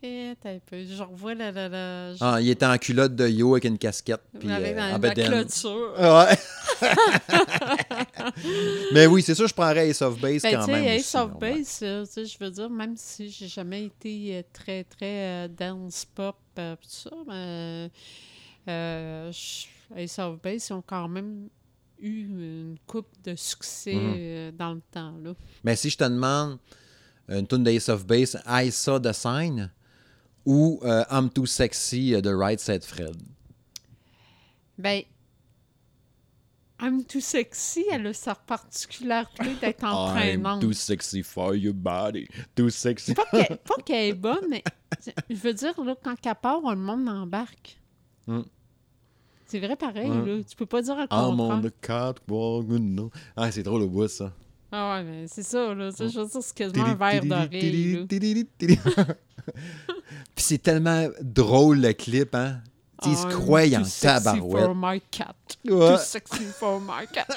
[0.06, 1.52] Et t'as un peu, je revois la...
[1.54, 4.20] la, la je- Ah, il était en culotte de yo avec une casquette.
[4.38, 5.32] Puis, avec euh, la, en bedaine.
[5.32, 5.94] clôture.
[5.98, 6.38] Ouais.
[8.94, 10.86] Mais oui, c'est sûr, je prendrais Ace of Base Ben, quand même.
[10.88, 11.40] Ace aussi, of.
[11.40, 16.36] Base, je veux dire, même si j'ai jamais été euh, très, très euh, dance pop,
[16.60, 17.90] euh, tout ça, mais
[18.68, 19.32] euh,
[19.96, 21.48] Ace of Base, ils ont quand même
[22.00, 24.52] eu une coupe de succès Mhm.
[24.58, 25.14] dans le temps.
[25.24, 25.34] Là.
[25.64, 26.58] Mais si je te demande
[27.30, 29.72] une tune d'Ace of Base, I Saw the Sign
[30.46, 33.16] ou euh, I'm Too Sexy de Right Said Fred?
[34.78, 35.04] Ben,
[36.82, 40.62] I'm Too Sexy, elle a sa particularité d'être I'm entraînante.
[40.62, 42.28] too sexy for your body.
[42.56, 43.14] Too sexy.
[43.14, 44.64] Pas qu'elle qu'elle est bonne, mais
[45.30, 47.80] je veux dire, là, quand elle part, le monde embarque.
[48.28, 48.42] Mm.
[49.46, 50.26] C'est vrai pareil, Mm.
[50.26, 50.44] là.
[50.44, 52.68] Tu peux pas dire un I'm on the catwalk.
[52.68, 53.12] no.
[53.38, 54.34] Ah, c'est drôle au bout, ça.
[54.76, 55.92] Ah ouais, mais c'est ça, là.
[55.92, 58.08] Ça, Je veux dire, c'est quasiment un verre d'oreille.
[60.36, 62.60] Puis c'est tellement drôle le clip, hein?
[63.02, 64.64] Tu sais, il se too en sexy tabarouette.
[64.66, 65.36] for my cat.
[65.66, 65.96] Ouais.
[65.96, 67.28] Too sexy for my cat.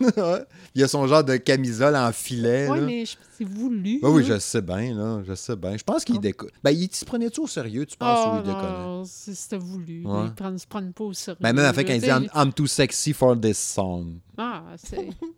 [0.74, 2.66] Il y a son genre de camisole en filet.
[2.66, 2.76] là.
[2.76, 3.04] mais
[3.36, 3.98] c'est voulu.
[4.02, 5.20] Oui, oui, je sais bien, là.
[5.28, 5.76] Je sais bien.
[5.76, 6.20] Je pense qu'il Ah.
[6.20, 6.48] déconne.
[6.64, 8.72] Ben, il se prenait-tu au sérieux, tu penses, ou il déconne?
[8.82, 10.04] non, c'est- c'était voulu.
[10.06, 11.38] Ils ne se prennent pas au sérieux.
[11.42, 14.20] Ben, même là, quand il dit I'm too sexy for this song.
[14.38, 14.96] Ah, c'est...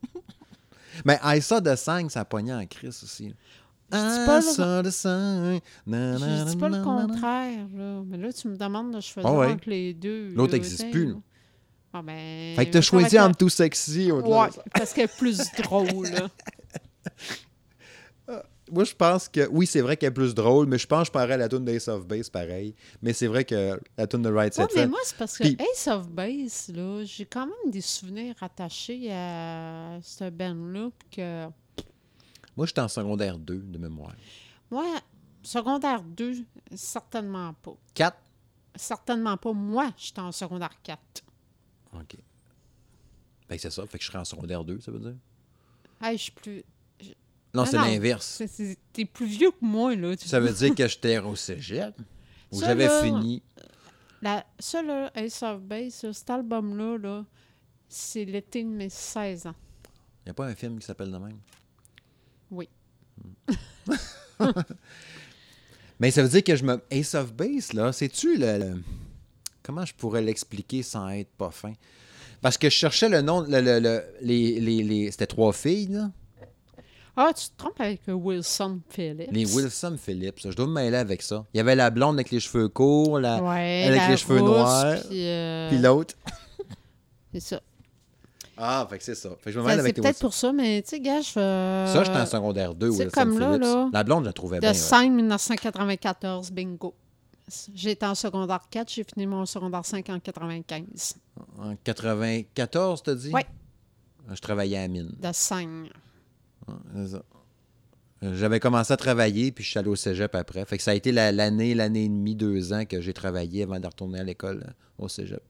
[1.05, 3.35] Mais I saw the sign, ça pogné en crise aussi.
[3.93, 4.43] Je dis pas le-
[6.19, 8.03] Je dis pas le contraire, là.
[8.07, 9.53] Mais là, tu me demandes de choisir Ah ouais.
[9.53, 10.31] entre les deux.
[10.35, 11.15] L'autre n'existe plus, là.
[11.97, 12.57] Ah ben...
[12.57, 14.11] Fait que t'as choisi la- too sexy.
[14.11, 16.09] Ouais, parce qu'elle est plus drôle.
[18.71, 21.07] Moi, je pense que oui, c'est vrai qu'elle est plus drôle, mais je pense que
[21.07, 22.75] je parerais la tune d'Ace of Base pareil.
[23.03, 24.91] Mais c'est vrai que la tune de Right Ouais, Set mais Fred.
[24.91, 29.99] moi, c'est parce que Ace of Base, là, j'ai quand même des souvenirs attachés à
[30.03, 31.47] ce band-là que...
[32.57, 34.15] Moi, j'étais en secondaire 2 de mémoire.
[34.71, 34.87] Moi,
[35.43, 36.45] secondaire 2,
[36.75, 37.77] certainement pas.
[37.93, 38.17] 4?
[38.77, 39.53] Certainement pas.
[39.53, 41.01] Moi, j'étais en secondaire 4.
[41.95, 42.17] OK.
[43.49, 43.85] Ben, c'est ça.
[43.87, 45.17] Fait que je serais en secondaire 2, ça veut dire?
[46.01, 46.65] Hey, je suis plus...
[47.55, 48.43] Non, c'est l'inverse.
[48.93, 50.15] T'es plus vieux que moi, là.
[50.19, 51.95] Ça veut dire que j'étais au cégep.
[52.53, 53.43] Où j'avais fini.
[54.23, 57.25] La, ça, là, Ace of Base, cet album-là, là,
[57.89, 59.55] c'est l'été de mes 16 ans.
[60.25, 61.39] Il n'y a pas un film qui s'appelle de même?
[62.51, 62.69] Oui.
[66.01, 66.81] Mais ça veut dire que je me.
[66.91, 68.83] Ace of Base, là, c'est-tu le, le-
[69.63, 71.73] Comment je pourrais l'expliquer sans être pas fin?
[72.43, 73.43] Parce que je cherchais le nom.
[73.43, 76.11] Le- le- les, les, les- C'était trois filles, là.
[77.17, 79.31] Ah, tu te trompes avec euh, Wilson Phillips.
[79.31, 80.41] Les Wilson Phillips.
[80.43, 81.45] Je dois me mêler avec ça.
[81.55, 83.41] Il y avait la blonde avec les cheveux courts, la...
[83.43, 86.15] Ouais, avec la les cheveux rousse, noirs, Puis, euh, puis l'autre.
[87.33, 87.61] c'est ça.
[88.57, 89.31] Ah, fait que c'est ça.
[89.41, 91.21] Fait que je me mêle c'est avec les peut-être pour ça, mais tu sais, gars,
[91.21, 93.63] je euh, Ça, j'étais en secondaire 2, c'est Wilson comme là, Phillips.
[93.63, 93.91] là.
[93.93, 94.71] La blonde, je la trouvais De bien.
[94.71, 94.75] ouais.
[94.75, 96.95] 5 1994, bingo.
[97.75, 101.15] J'étais en secondaire 4, j'ai fini mon secondaire 5 en 95.
[101.59, 103.31] En 94, t'as dit?
[103.31, 103.45] Ouais.
[104.33, 105.11] Je travaillais à la mine.
[105.21, 105.69] De 5.
[108.23, 110.65] J'avais commencé à travailler, puis je suis allé au cégep après.
[110.65, 113.65] Fait que ça a été la- l'année, l'année et demie, deux ans que j'ai travaillé
[113.65, 114.73] avant de retourner à l'école euh,
[115.05, 115.43] au cégep.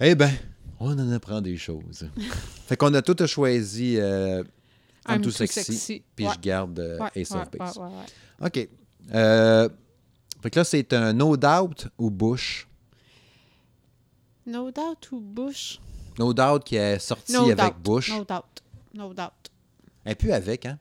[0.00, 0.30] Eh ben,
[0.78, 2.06] on en apprend des choses.
[2.66, 4.44] fait qu'on a tout choisi euh,
[5.08, 6.02] I'm Too Sexy, Sexy.
[6.14, 6.32] puis Ouais.
[6.34, 7.78] je garde euh, Ouais, Ace ouais, of Base.
[8.42, 8.68] OK.
[9.14, 9.68] Euh,
[10.42, 12.68] fait que là, c'est un No Doubt ou Bush?
[14.46, 15.80] No Doubt ou Bush?
[16.18, 17.82] No Doubt qui est sorti No avec doubt.
[17.82, 18.10] Bush.
[18.10, 18.62] No Doubt.
[18.96, 19.50] No Doubt.
[20.04, 20.78] Elle n'est plus avec, hein?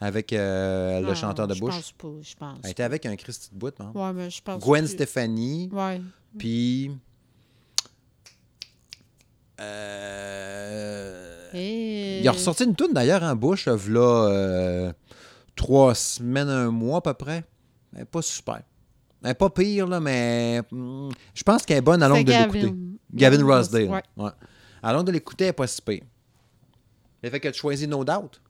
[0.00, 1.74] Avec euh, le Non, chanteur de je Bush?
[1.74, 2.58] pense pas, je pense.
[2.64, 3.92] Elle était avec un Christy de bout, non?
[3.94, 4.92] Ouais, mais je pense Gwen plus.
[4.94, 6.00] Stefani, Ouais.
[6.38, 6.90] puis...
[10.12, 12.20] Euh, Et...
[12.20, 14.92] Il a ressorti une toune d'ailleurs en bouche, là, euh,
[15.54, 17.44] trois semaines, un mois à peu près.
[17.94, 18.62] Elle pas super.
[19.24, 22.74] Elle pas pire, là, mais hmm, je pense qu'elle est bonne à longue de l'écouter.
[23.12, 23.44] Gavin.
[23.44, 23.88] Rossdale.
[23.88, 24.02] Ouais.
[24.16, 24.30] Ouais.
[24.82, 26.02] À longue de l'écouter, elle n'est pas si pire.
[27.22, 28.40] Mais fait que tu choisis No Doubt?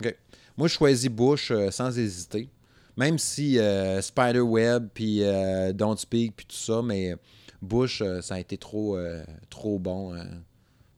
[0.00, 0.16] OK.
[0.56, 2.48] Moi, je choisis Bush euh, sans hésiter.
[2.96, 7.16] Même si euh, Spiderweb, puis euh, Don't Speak, puis tout ça, mais
[7.60, 8.96] Bush, euh, ça a été trop,
[9.50, 10.14] trop bon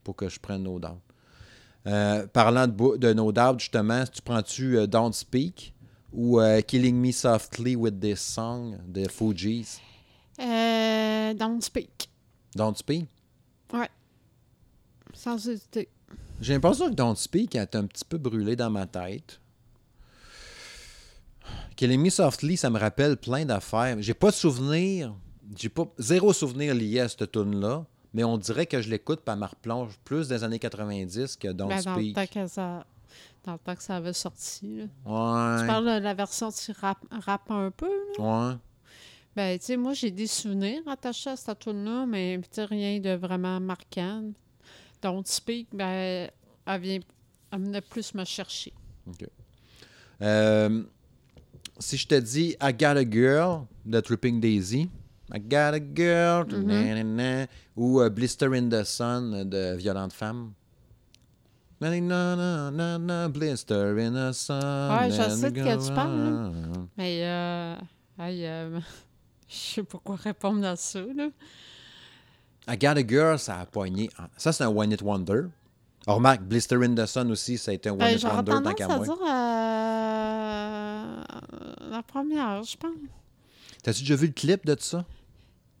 [0.03, 1.01] pour que je prenne No Doubt.
[2.33, 5.73] Parlant de, de No Doubt, justement, tu prends-tu Don't Speak
[6.13, 9.79] ou Killing Me Softly with This Song de Fugees?
[10.37, 12.09] Don't Speak.
[12.55, 13.07] Don't Speak?
[13.73, 13.89] Ouais.
[15.13, 15.89] Sans hésiter.
[16.39, 19.39] J'ai l'impression que Don't Speak a été un petit peu brûlé dans ma tête.
[21.75, 23.97] Killing Me Softly, ça me rappelle plein d'affaires.
[23.99, 25.15] J'ai pas de souvenir,
[25.55, 27.85] j'ai pas zéro souvenir lié à cette tune là
[28.17, 31.67] mais on dirait que je l'écoute par ma replonge plus des années 90 que Don't
[31.69, 32.15] Ben, dans, le Speak.
[32.15, 32.85] temps que ça...
[33.43, 34.77] dans le temps que ça avait sorti.
[34.77, 34.83] là.
[35.05, 35.61] Ouais.
[35.61, 37.91] Tu parles de la version tu rap, rap un peu.
[38.17, 38.49] là?
[38.49, 38.55] Ouais.
[39.35, 42.99] Ben, tu sais, moi, j'ai des souvenirs attachés à cette tune-là, mais tu sais, rien
[42.99, 44.23] de vraiment marquant.
[45.01, 46.29] Don't Speak, ben,
[46.65, 46.99] elle vient...
[47.51, 48.73] Elle venait plus me chercher.
[49.07, 49.25] OK.
[50.21, 50.83] Euh,
[51.79, 54.89] si je te dis I Got a Girl de Tripping Daisy,
[55.31, 56.45] I got a girl.
[56.45, 56.67] Mm-hmm.
[56.67, 57.47] nanana.
[57.75, 60.53] Ou euh, Blister in the Sun de Violente Femme.
[61.81, 64.89] Nanana, Blister in the Sun.
[64.89, 66.51] Ouais, je sais de quoi tu parles, là.
[66.97, 67.75] Mais, euh,
[68.19, 68.79] euh,
[69.49, 71.29] je sais pas quoi répondre à ça, là.
[72.69, 74.09] I Got a Girl, ça a poigné.
[74.37, 75.43] Ça, c'est un One It Wonder.
[76.05, 78.51] On remarque, Blister in the Sun aussi, ça a été un One Euh, It Wonder
[78.63, 78.99] tant qu'à moi.
[79.05, 79.13] dire
[80.27, 81.21] euh,
[81.91, 82.91] la première, je pense.
[83.83, 85.05] T'as-tu déjà vu le clip de ça?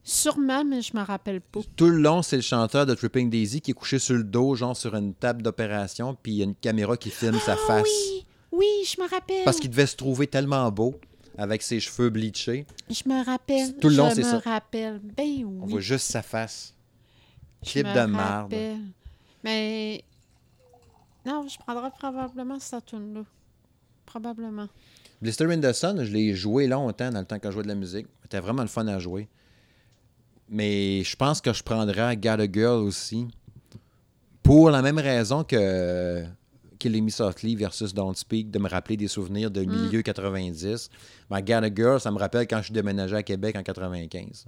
[0.03, 1.59] Sûrement, mais je me rappelle pas.
[1.75, 4.55] Tout le long, c'est le chanteur de Tripping Daisy qui est couché sur le dos,
[4.55, 7.67] genre sur une table d'opération, puis il y a une caméra qui filme sa face.
[7.69, 9.43] Ah Oui, oui, je me rappelle.
[9.43, 10.95] Parce qu'il devait se trouver tellement beau
[11.37, 12.65] avec ses cheveux bleachés.
[12.89, 13.75] Je me rappelle.
[13.77, 14.39] Tout le long, je c'est me ça.
[14.49, 15.01] rappelle.
[15.17, 15.45] Ben oui.
[15.61, 16.73] On voit juste sa face.
[17.67, 18.47] Clip de rappelle.
[19.43, 20.03] Mais.
[21.25, 23.21] Non, je prendrais probablement cette tune là
[24.05, 24.67] Probablement.
[25.21, 27.67] Blister in the Sun, je l'ai joué longtemps dans le temps que je jouais de
[27.67, 28.07] la musique.
[28.21, 29.27] C'était vraiment le fun à jouer.
[30.47, 33.27] Mais je pense que je prendrais Got a Girl aussi.
[34.43, 36.23] Pour la même raison que
[36.79, 40.89] Killing Me Softly versus Don't Speak, de me rappeler des souvenirs de milieu 90.
[41.29, 44.45] Mais Got a Girl, ça me rappelle quand je suis déménagé à Québec en 95.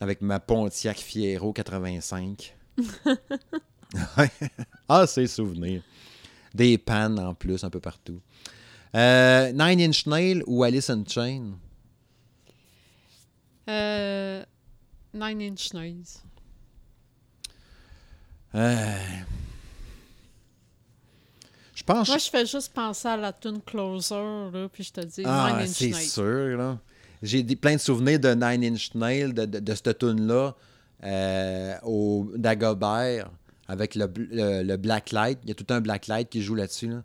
[0.00, 2.56] Avec ma Pontiac Fiero 85.
[4.16, 4.30] Ouais.
[4.88, 5.82] ah, ces souvenirs.
[6.54, 8.20] Des pannes en plus, un peu partout.
[8.94, 11.54] Euh, Nine Inch Nails ou Alice in Chain?
[13.68, 14.44] Euh,
[15.12, 16.04] Nine Inch Nails.
[18.54, 18.96] Euh,
[21.74, 22.08] Je pense.
[22.08, 25.50] Moi, je fais juste penser à la tune Closer, là, puis je te dis ah,
[25.52, 26.06] Nine Inch c'est Nails.
[26.08, 26.78] sûr, là.
[27.22, 30.54] J'ai plein de souvenirs de Nine Inch Nails, de, de, de cette tune-là,
[31.04, 33.30] euh, au Dagobert,
[33.68, 35.38] avec le, le, le Black Light.
[35.44, 37.02] Il y a tout un Black Light qui joue là-dessus, là.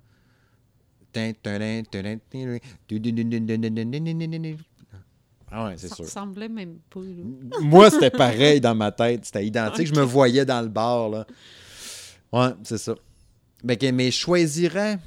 [5.52, 6.06] Ah ouais, c'est Ça sûr.
[6.06, 7.00] ressemblait même pas.
[7.00, 7.58] là.
[7.62, 9.24] Moi, c'était pareil dans ma tête.
[9.24, 9.88] C'était identique.
[9.88, 11.26] Je me voyais dans le bar, là.
[12.34, 12.96] Ouais, c'est ça.
[13.64, 15.00] Ben, mais je choisirais...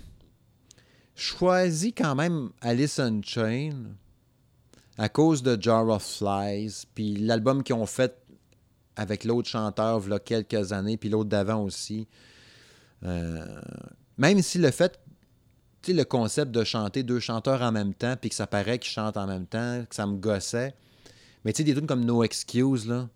[1.14, 3.72] Je choisis quand même Alice in Chain
[4.98, 8.20] à cause de Jar of Flies, puis l'album qu'ils ont fait
[8.96, 12.08] avec l'autre chanteur, il y a quelques années, puis l'autre d'avant aussi.
[13.04, 13.60] Euh,
[14.18, 15.00] même si le fait,
[15.82, 18.80] tu sais, le concept de chanter deux chanteurs en même temps, puis que ça paraît
[18.80, 20.74] qu'ils chantent en même temps, que ça me gossait.
[21.44, 23.08] Mais tu sais, des trucs comme No Excuse, là,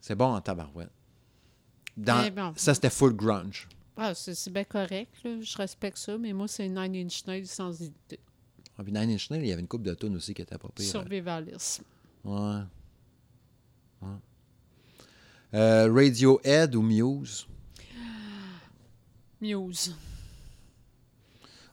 [0.00, 0.90] c'est bon en tabarouette.
[1.98, 2.54] Dans, Eh bon.
[2.56, 3.68] Ça, c'était full grunge.
[3.94, 5.42] Ah, c'est c'est bien correct, là.
[5.42, 8.18] je respecte ça, mais moi, c'est Nine Inch Nails sans idée.
[8.80, 10.56] Ah, puis Nine Inch Nails, il y avait une coupe de tunes aussi qui était
[10.56, 10.86] pire.
[10.86, 11.84] Survivalisme.
[12.24, 12.60] Ouais.
[14.00, 14.08] Ouais.
[15.52, 17.46] Euh, Radiohead ou Muse?
[19.38, 19.94] Muse.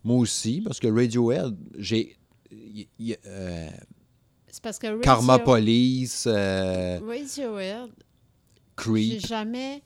[0.03, 2.17] Moi aussi, parce que Radiohead, j'ai...
[2.51, 3.69] euh,
[4.49, 7.89] C'est parce que Radio- Karma Police, euh, Radiohead,
[8.85, 9.81] j'ai jamais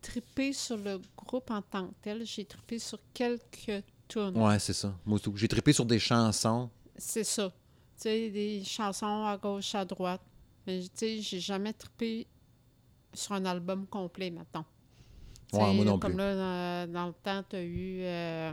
[0.00, 2.24] trippé sur le groupe en tant que tel.
[2.24, 3.82] J'ai trippé sur quelques
[4.16, 4.94] Ouais, c'est ça.
[5.04, 5.18] Moi.
[5.34, 6.70] J'ai trippé sur des chansons.
[6.96, 7.48] C'est ça.
[7.96, 10.22] Tu sais, des chansons à gauche, à droite.
[10.66, 12.26] Mais tu sais, j'ai jamais trippé
[13.14, 14.64] sur un album complet, maintenant.
[15.52, 16.18] Ouais, moi non comme plus.
[16.18, 18.00] là, dans, dans le temps, tu as eu.
[18.02, 18.52] euh,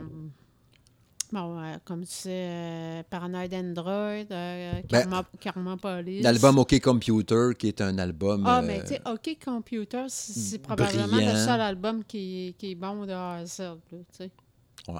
[1.32, 6.22] bon, euh, comme tu sais, euh, Paranoid Android, euh, Karma, Karma Police.
[6.24, 8.42] Ben, L'album OK Computer, qui est un album...
[8.46, 11.32] Ah, mais tu sais, OK Computer, c'est probablement brillant.
[11.34, 13.62] le seul album qui, qui est bon de A à Z.
[13.88, 14.30] tu sais.
[14.88, 14.94] ouais,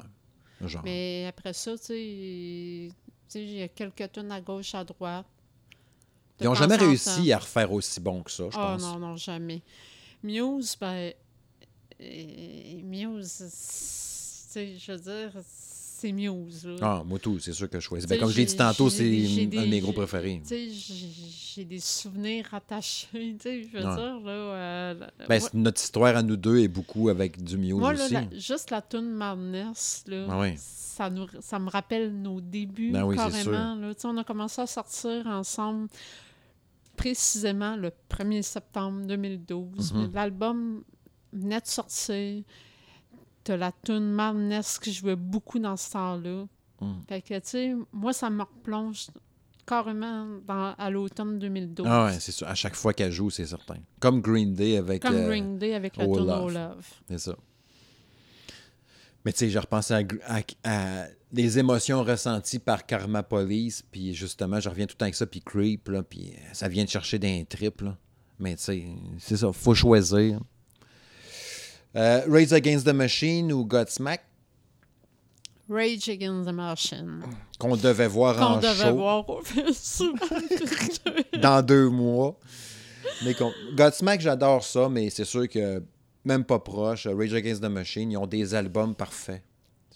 [0.66, 0.82] genre.
[0.84, 2.90] Mais après ça, tu sais,
[3.34, 5.26] il y a quelques tunes à gauche, à droite.
[6.40, 8.82] Ils n'ont jamais réussi à refaire aussi bon que ça, je Ah pense.
[8.82, 9.60] non, non, jamais.
[10.22, 11.12] Muse, ben.
[12.00, 15.32] euh, Muse, tu sais, je veux dire,
[16.00, 16.64] c'est Muse.
[16.64, 16.76] là.
[16.80, 18.08] Ah, moi tout, c'est sûr que je choisis.
[18.08, 20.40] Ben, comme je l'ai dit tantôt, c'est des- un de mes gros préférés.
[20.48, 23.96] J'ai des souvenirs attachés, tu sais, je veux Ouais.
[23.96, 24.30] dire, là.
[24.32, 24.94] euh,
[25.28, 28.14] Ben, moi- notre histoire à nous deux est beaucoup avec du Muse moi, là, aussi.
[28.14, 30.52] la- juste la tune Madness, là, Ah oui.
[30.56, 33.74] ça, nous, ça me rappelle nos débuts, Ben oui, carrément.
[33.74, 33.92] là.
[34.04, 35.88] On a commencé à sortir ensemble
[36.96, 39.92] précisément le 1er septembre 2012.
[39.92, 40.10] Mhm.
[40.14, 40.82] L'album
[41.32, 42.42] venait de sortir.
[43.48, 46.46] T'as la tune Madness qui jouait beaucoup dans ce temps-là.
[46.82, 46.92] Mm.
[47.08, 49.06] Fait que, tu sais, moi, ça me replonge
[49.66, 51.86] carrément dans, à l'automne 2012.
[51.88, 52.46] Ah ouais, c'est sûr.
[52.46, 53.78] À chaque fois qu'elle joue, c'est certain.
[54.00, 55.00] Comme Green Day avec.
[55.00, 56.30] Comme euh, Green Day avec la Oh tune.
[56.30, 56.86] Oh Love.
[57.08, 57.36] C'est ça.
[59.24, 59.62] Mais tu sais, à,
[60.02, 64.98] Gr- à, à les émotions ressenties par Karma Police, puis justement, je reviens tout le
[64.98, 67.96] temps avec ça, puis Creep, là, puis euh, ça vient de chercher d'un trip, là.
[68.38, 68.84] Mais tu sais,
[69.18, 70.38] c'est ça, faut choisir.
[71.98, 74.22] Euh, Raise Against the Machine ou Godsmack?
[75.68, 77.22] Rage Against the Machine.
[77.58, 79.42] Qu'on devait voir Qu'on en devait show voir au
[81.38, 82.38] dans deux mois.
[83.24, 83.34] Mais
[83.74, 85.82] Godsmack, j'adore ça, mais c'est sûr que
[86.24, 87.08] même pas proche.
[87.08, 89.42] Rage Against the Machine, ils ont des albums parfaits.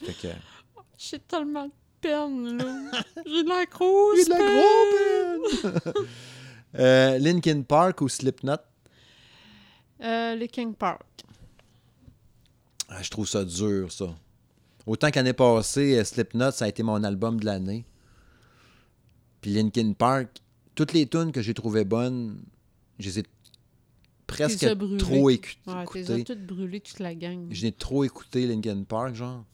[0.04, 0.28] Fait que...
[0.98, 2.90] J'ai tellement de peine, là.
[3.24, 5.92] J'ai de la grosse J'ai de la grosse peine!
[6.74, 8.56] Euh, Linkin Park ou Slipknot?
[10.02, 11.04] Euh, les King Park.
[12.94, 14.14] Ah, je trouve ça dur, ça.
[14.86, 17.84] Autant qu'année passée, euh, Slipknot, ça a été mon album de l'année.
[19.40, 20.28] Puis Linkin Park,
[20.74, 22.42] toutes les tunes que j'ai trouvées bonnes,
[22.98, 23.22] je les ai
[24.26, 24.58] presque
[24.98, 26.24] trop écu- Ouais, t'es écoutées.
[26.24, 27.46] toutes brûlées, toute la gang?
[27.50, 29.44] Je n'ai trop écouté Linkin Park, genre.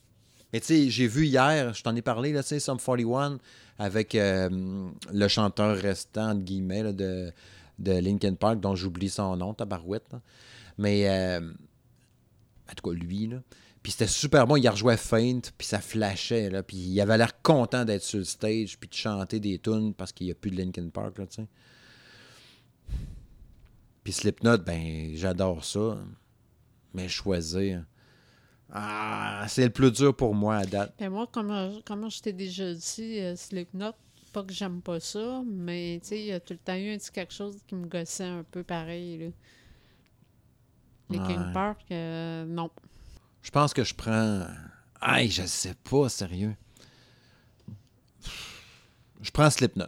[0.53, 3.39] Mais tu sais, j'ai vu hier, je t'en ai parlé, là, tu sais, Sum 41,
[3.79, 7.31] avec euh, le chanteur restant, entre guillemets, là, de,
[7.79, 10.07] de Linkin Park, dont j'oublie son nom, Tabarouette.
[10.13, 10.21] là.
[10.79, 11.53] Mais, euh,
[12.71, 13.43] en tout cas, lui, là.
[13.83, 16.63] Puis c'était super bon, il rejouait Faint, puis ça flashait, là.
[16.63, 20.13] Puis il avait l'air content d'être sur le stage, puis de chanter des tunes parce
[20.13, 21.25] qu'il n'y a plus de Linkin Park, là.
[24.05, 25.99] Puis Slipknot, ben, j'adore ça.
[26.95, 27.85] Mais choisir.
[28.71, 30.95] Ah, c'est le plus dur pour moi à date.
[30.99, 33.93] Ben moi, comme, euh, comme je t'ai déjà dit, euh, Slipknot,
[34.33, 36.99] pas que j'aime pas ça, mais tu il y a tout le temps eu un
[36.99, 39.19] petit quelque chose qui me gossait un peu pareil.
[39.19, 39.27] Là.
[41.11, 41.53] Les King Ouais.
[41.53, 42.71] Park, euh, non.
[43.43, 44.47] Je pense que je prends.
[45.01, 46.55] Aïe, je sais pas, sérieux.
[49.21, 49.87] Je prends Slipknot.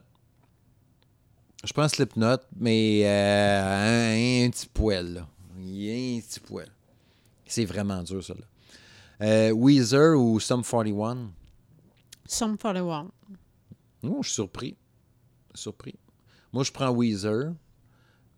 [1.64, 5.26] Je prends Slipknot, mais euh, un, un petit poil, là.
[5.59, 6.68] Il y a un petit poil.
[7.44, 9.26] C'est vraiment dur, ça, là.
[9.26, 11.30] Euh, Weezer ou Sum 41?
[12.26, 13.10] Some 41.
[14.05, 14.76] Oh, je suis surpris.
[15.55, 15.97] Surpris.
[16.52, 17.52] Moi, je prends Weezer,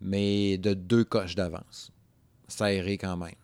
[0.01, 1.92] mais de deux coches d'avance.
[2.57, 3.35] Serré quand même.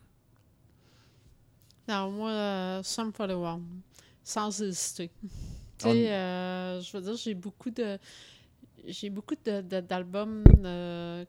[1.87, 3.61] Non, moi, euh, Some 41.
[4.23, 5.09] Sans hésiter.
[5.79, 7.97] Tu On- sais, euh, je veux dire, j'ai beaucoup de.
[8.85, 11.23] J'ai beaucoup de- de- d'albums euh,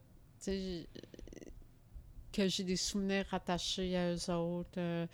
[2.32, 4.70] que j'ai des souvenirs attachés à eux autres.
[4.78, 5.06] Euh,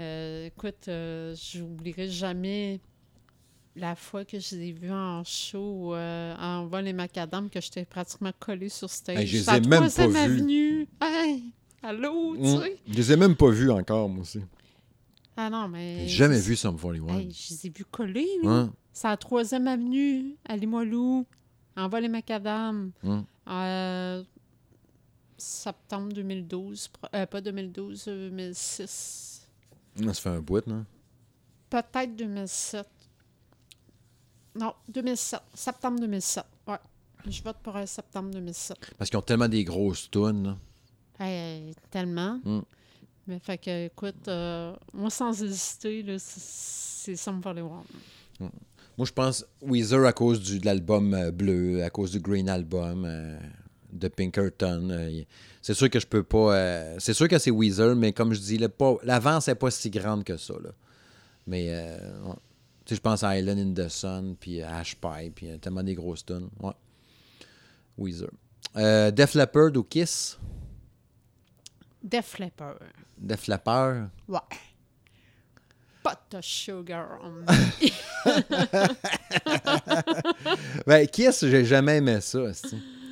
[0.00, 2.80] euh, écoute, j'oublierai jamais
[3.74, 7.60] la fois que je les ai vus en show euh, en vol et macadam, que
[7.60, 9.18] j'étais pratiquement collée sur stage.
[9.18, 10.88] Hey, je les ai même pas vus.
[11.00, 11.52] Hey!
[11.82, 12.60] Allô, tu Mm.
[12.60, 12.78] sais?
[12.88, 14.40] Je les ai même pas vus encore, moi aussi.
[15.36, 16.08] Ah non, mais.
[16.08, 17.18] J'ai jamais vu Sum 41.
[17.18, 18.68] Hey, je les ai vus coller, là.
[18.92, 21.24] C'est à la troisième avenue, à Limoilou,
[21.76, 22.90] en vol et macadam.
[23.48, 24.24] Euh,
[25.36, 29.46] septembre 2012, pro- euh, pas 2012, 2006.
[29.96, 30.84] Ça fait un bout, non?
[31.70, 32.86] Peut-être 2007.
[34.56, 35.40] Non, 2007.
[35.54, 36.44] Septembre 2007.
[36.66, 36.78] Ouais.
[37.28, 38.76] Je vote pour un septembre 2007.
[38.98, 40.56] Parce qu'ils ont tellement des grosses tunes.
[41.18, 42.40] Hey, tellement.
[42.44, 42.60] Mm.
[43.26, 47.82] Mais fait que, écoute, euh, moi, sans hésiter, là, c'est- Some 41.
[48.40, 52.48] Moi, je pense Weezer à cause du, de l'album euh, bleu, à cause du Green
[52.48, 53.38] Album euh,
[53.92, 54.88] de Pinkerton.
[54.90, 55.22] euh,
[55.62, 56.98] c'est sûr que je peux pas.
[56.98, 58.58] c'est sûr que c'est Weezer, mais comme je dis,
[59.02, 60.54] l'avance n'est pas si grande que ça.
[60.62, 60.70] Là.
[61.46, 62.34] Mais ouais.
[62.84, 65.82] Tu sais, je pense à Island in the Sun, puis à Ash Pie, puis tellement
[65.82, 66.48] des grosses tunes.
[66.60, 66.72] Ouais.
[67.98, 68.30] Weezer.
[69.12, 70.38] Def Leppard ou Kiss?
[72.02, 72.78] Def Leppard.
[73.18, 74.08] Def Leppard?
[74.28, 74.38] Ouais.
[76.02, 77.44] Pot of sugar on me.
[80.86, 82.40] Ben, Kiss, j'ai jamais aimé ça.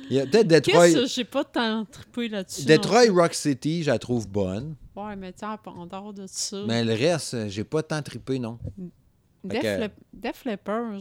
[0.09, 0.93] Il y a peut-être Detroit.
[0.93, 2.65] Que j'ai pas tant trippé là-dessus.
[2.65, 4.75] Detroit Rock City, je la trouve bonne.
[4.95, 6.63] Ouais, mais tiens, en dehors de ça.
[6.65, 8.57] Mais le reste, j'ai pas tant trippé, non.
[9.43, 10.93] Def, que- Def Leppard,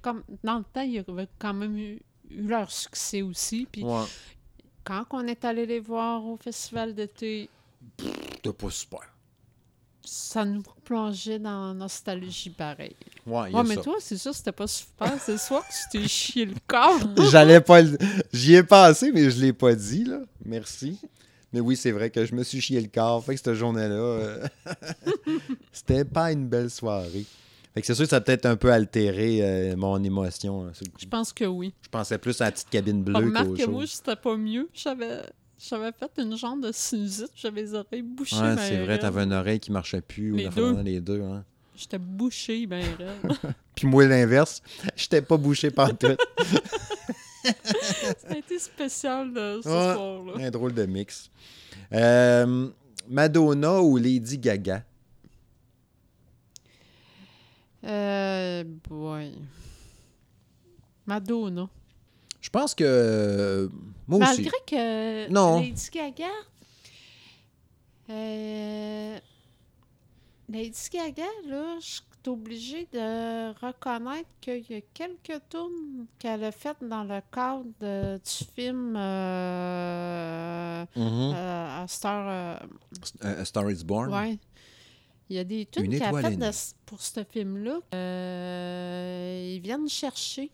[0.00, 2.00] comme, dans le temps, il y avait quand même eu,
[2.30, 3.66] eu leur succès aussi.
[3.70, 4.04] Puis Ouais.
[4.84, 7.48] Quand on est allé les voir au festival d'été,
[7.98, 9.00] C'était pas super.
[10.04, 12.96] ça nous plongeait dans la nostalgie pareil.
[13.26, 13.82] Ouais, il y a Ouais, mais ça.
[13.82, 15.12] toi, c'est sûr, c'était pas super.
[15.20, 16.98] C'est soit que tu t'es chié le corps.
[17.30, 17.96] J'allais pas le...
[18.32, 20.20] J'y ai pensé, mais je l'ai pas dit, là.
[20.44, 20.98] Merci.
[21.52, 23.22] Mais oui, c'est vrai que je me suis chié le corps.
[23.24, 24.46] Fait que cette journée-là, euh,
[25.72, 27.26] c'était pas une belle soirée.
[27.74, 30.66] Fait que c'est sûr que ça a peut-être un peu altéré euh, mon émotion.
[30.66, 30.84] coup.
[30.98, 31.72] Je pense que oui.
[31.82, 34.68] Je pensais plus à la petite cabine bleue Remarque qu'au que moi, c'était pas mieux.
[34.74, 35.20] J'avais
[35.58, 37.30] j'avais fait une genre de sinusite.
[37.34, 38.36] J'avais les oreilles bouchées.
[38.36, 40.32] Ouais, ben c'est vrai, t'avais une oreille qui marchait plus.
[40.32, 40.72] Ou Les deux.
[40.74, 41.44] fois, les deux, hein.
[41.74, 43.08] J'étais bouchée, ben raide.
[43.74, 44.62] Puis moi, l'inverse,
[44.94, 46.08] j'étais pas bouché par tout.
[47.42, 49.94] Ça a été spécial euh, ce Ouais.
[49.94, 50.46] soir-là.
[50.46, 51.30] Un drôle de mix.
[51.92, 52.68] Euh,
[53.08, 54.84] Madonna ou Lady Gaga?
[57.84, 59.32] Euh, boy.
[61.06, 61.68] Madonna.
[62.40, 62.84] Je pense que.
[62.84, 63.68] euh,
[64.08, 64.42] moi aussi.
[64.42, 65.60] Malgré que Non.
[65.60, 66.24] Lady Gaga.
[68.10, 69.18] Euh,
[70.48, 76.52] Lady Gaga, là, je es obligé de reconnaître qu'il y a quelques tunes qu'elle a
[76.52, 81.32] faites dans le cadre de- du film euh, Mhm.
[81.34, 82.28] euh, à Star.
[82.28, 82.56] euh,
[83.22, 84.12] A- A Star is Born.
[84.12, 84.38] ouais.
[85.32, 86.36] Il y a des tunes Une qu'elle a née.
[86.36, 86.50] de-
[86.84, 87.78] pour ce film-là.
[87.94, 90.50] Euh, ils viennent chercher.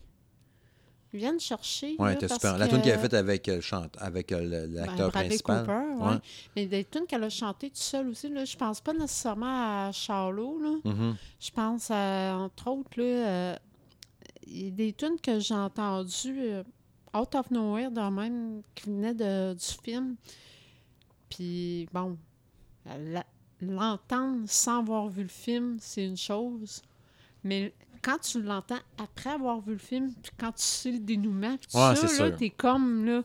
[1.11, 1.97] Ils viennent chercher.
[1.97, 2.57] T'es parce super.
[2.57, 5.65] La tune que- qu'elle a faite avec, euh, chante, avec euh, Ben, l'acteur principal.
[5.65, 6.11] Cooper, Ouais.
[6.11, 6.19] ouais.
[6.55, 9.91] Mais des tunes qu'elle a chantées toute seule aussi, là, je pense pas nécessairement à
[9.91, 10.75] Charlot, là.
[10.85, 11.15] Mhm.
[11.41, 13.55] Je pense, à, entre autres, là, euh,
[14.47, 16.53] des tunes que j'ai entendues
[17.13, 20.15] out of nowhere, de même, qui venaient de, du film.
[21.29, 22.17] Puis, bon,
[22.85, 23.25] la-
[23.61, 26.81] l'entendre sans avoir vu le film, c'est une chose.
[27.43, 31.57] Mais quand tu l'entends après avoir vu le film, puis quand tu sais le dénouement,
[31.57, 33.23] puis Ouais, ça, là, t'es comme, là,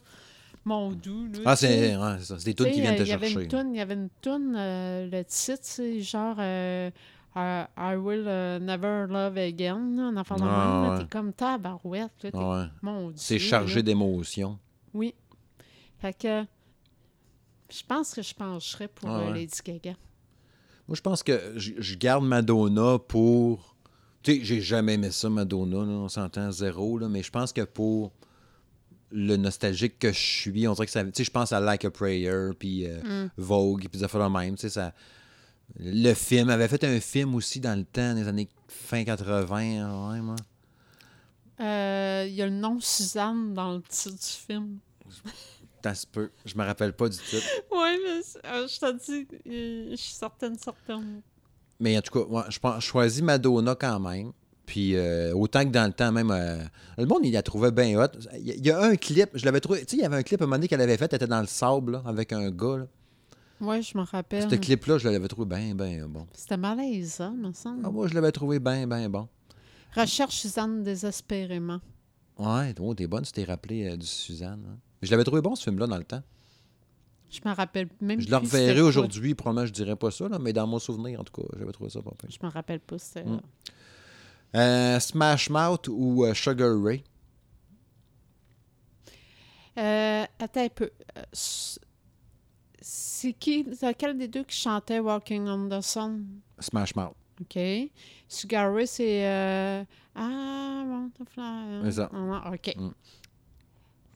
[0.65, 2.39] mon doux, là, Ah, c'est ouais, c'est ça.
[2.39, 3.49] C'est des tunes Tu qui viennent te euh, il y avait chercher.
[3.71, 6.91] il y avait une toune, euh, le titre, c'est genre euh,
[7.37, 10.99] I, I will euh, never love again, là, en enfant de Ah, ouais.
[11.05, 12.65] T'es comme tabarouette, là, t'es Ouais.
[12.83, 13.17] mon Dieu.
[13.19, 14.59] C'est chargé d'émotions.
[14.95, 15.15] Oui.
[15.99, 16.45] Fait que
[17.71, 19.33] je pense que je pencherais pour Ah, euh.
[19.33, 19.95] Lady Gaga.
[20.89, 23.75] Moi, je pense que je garde Madonna pour.
[24.23, 27.53] Tu sais, j'ai jamais aimé ça, Madonna, là, on s'entend zéro, là, mais je pense
[27.53, 28.13] que pour
[29.11, 31.05] le nostalgique que je suis, on dirait que ça.
[31.05, 33.31] Tu sais, je pense à Like a Prayer, puis euh, Mm.
[33.37, 34.93] Vogue, puis ça fait le même, tu sais, ça.
[35.79, 40.21] Le film, avait fait un film aussi dans le temps, des années fin 80, ouais,
[40.21, 40.37] moi.
[41.61, 44.79] Euh, Il y a le nom Suzanne dans le titre du film.
[45.85, 46.31] Ça se peut.
[46.47, 47.47] Je me rappelle pas du titre.
[47.71, 48.21] Oui, mais
[48.51, 49.29] euh, je te dis,
[49.91, 51.21] je suis certaine, certaine.
[51.79, 54.33] Mais en tout cas, moi, je, pense, je choisis Madonna quand même.
[54.65, 56.65] Puis euh, autant que dans le temps, même, euh,
[56.97, 58.07] le monde, il la trouvait bien hot.
[58.39, 59.81] Il y, a- il y a un clip, je l'avais trouvé.
[59.85, 61.17] Tu sais, il y avait un clip à un moment donné qu'elle avait fait, elle
[61.17, 62.79] était dans le sable, là, avec un gars.
[62.79, 62.87] là.
[63.61, 64.51] Oui, je me rappelle.
[64.51, 66.27] Ce clip-là, je l'avais trouvé bien, bien bon.
[66.33, 67.83] C'était malaisant, me semble.
[67.85, 69.29] Ah, moi, je l'avais trouvé bien, bien bon.
[69.95, 71.81] Recherche Suzanne désespérément.
[72.39, 74.65] Ouais, oh, t'es bonne, tu t'es rappelé euh, du Suzanne.
[74.67, 74.79] hein.
[75.05, 76.23] Je l'avais trouvé bon, ce film-là, dans le temps.
[77.31, 80.53] Je me rappelle même Je le reverrai aujourd'hui, probablement, je dirais pas ça, là, mais
[80.53, 82.13] dans mon souvenir, en tout cas, j'avais trouvé ça pas.
[82.29, 82.99] Je me rappelle pas.
[82.99, 83.25] C'était...
[83.25, 83.41] Mm.
[84.57, 87.03] Euh, Smash Mouth ou euh, Sugar Ray?
[89.77, 90.91] Euh, attends un peu.
[91.19, 91.23] Euh,
[92.81, 96.25] C'est qui, c'est lequel des deux qui chantait Walking on the Sun?
[96.61, 97.17] Smash Mouth.
[97.41, 97.59] OK.
[98.29, 99.87] Sugar Ray, c'est...
[100.15, 101.81] Ah, fly.
[101.85, 102.09] C'est ça.
[102.13, 102.77] Ah, OK.
[102.77, 102.91] Mm.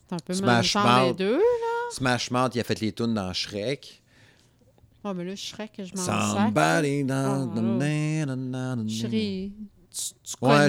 [0.08, 1.18] C'est un peu Smash mélangeant les Mouth.
[1.18, 1.40] deux.
[1.92, 4.02] Smash Mouth, il a fait les tunes dans Shrek.
[5.04, 5.34] Oh, mais là,
[5.68, 6.02] que je m'en.
[6.02, 8.28] Somebody down the là.
[8.28, 9.52] and- Chérie,
[9.90, 10.68] tu, tu Ouais,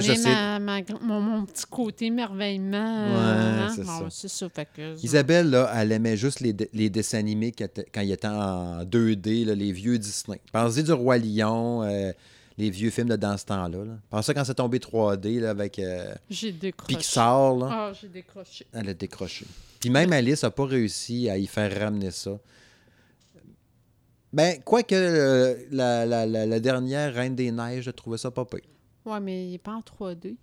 [0.60, 2.78] ma- mon, mon petit côté merveillement.
[3.08, 3.72] Ouais, hein?
[3.74, 4.06] c'est Bon, ça.
[4.10, 4.48] c'est ça.
[4.48, 8.84] Fait que, Isabelle, là, elle aimait juste les, les dessins animés quand il était en
[8.84, 10.40] 2D, là, les vieux Disney.
[10.52, 12.12] Pensez du Roi Lion, euh,
[12.60, 13.84] les vieux films de dans ce temps-là.
[13.84, 13.98] Là.
[14.10, 16.96] Pensez quand c'est tombé 3D là, avec euh, J'ai décroché.
[16.96, 18.66] Pixar, là, Ah, j'ai décroché.
[18.72, 19.46] elle a décroché.
[19.80, 22.38] Puis même Alice n'a pas réussi à y faire ramener ça.
[24.32, 28.44] Ben, quoique euh, la, la, la, la dernière Reine des Neiges, je trouvais ça pas
[28.44, 28.60] pire.
[29.04, 30.36] Ouais, mais il n'est pas en 3D.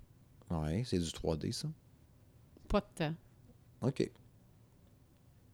[0.50, 1.68] Ouais, c'est du 3D, ça.
[2.68, 3.14] Pas de temps.
[3.82, 4.10] OK.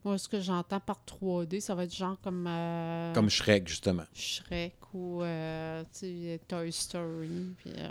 [0.04, 4.04] Moi, ce que j'entends par 3D, ça va être genre comme, euh, Comme Shrek, justement.
[4.12, 5.82] Shrek ou euh,
[6.48, 7.54] Toy Story.
[7.58, 7.90] Puis, euh,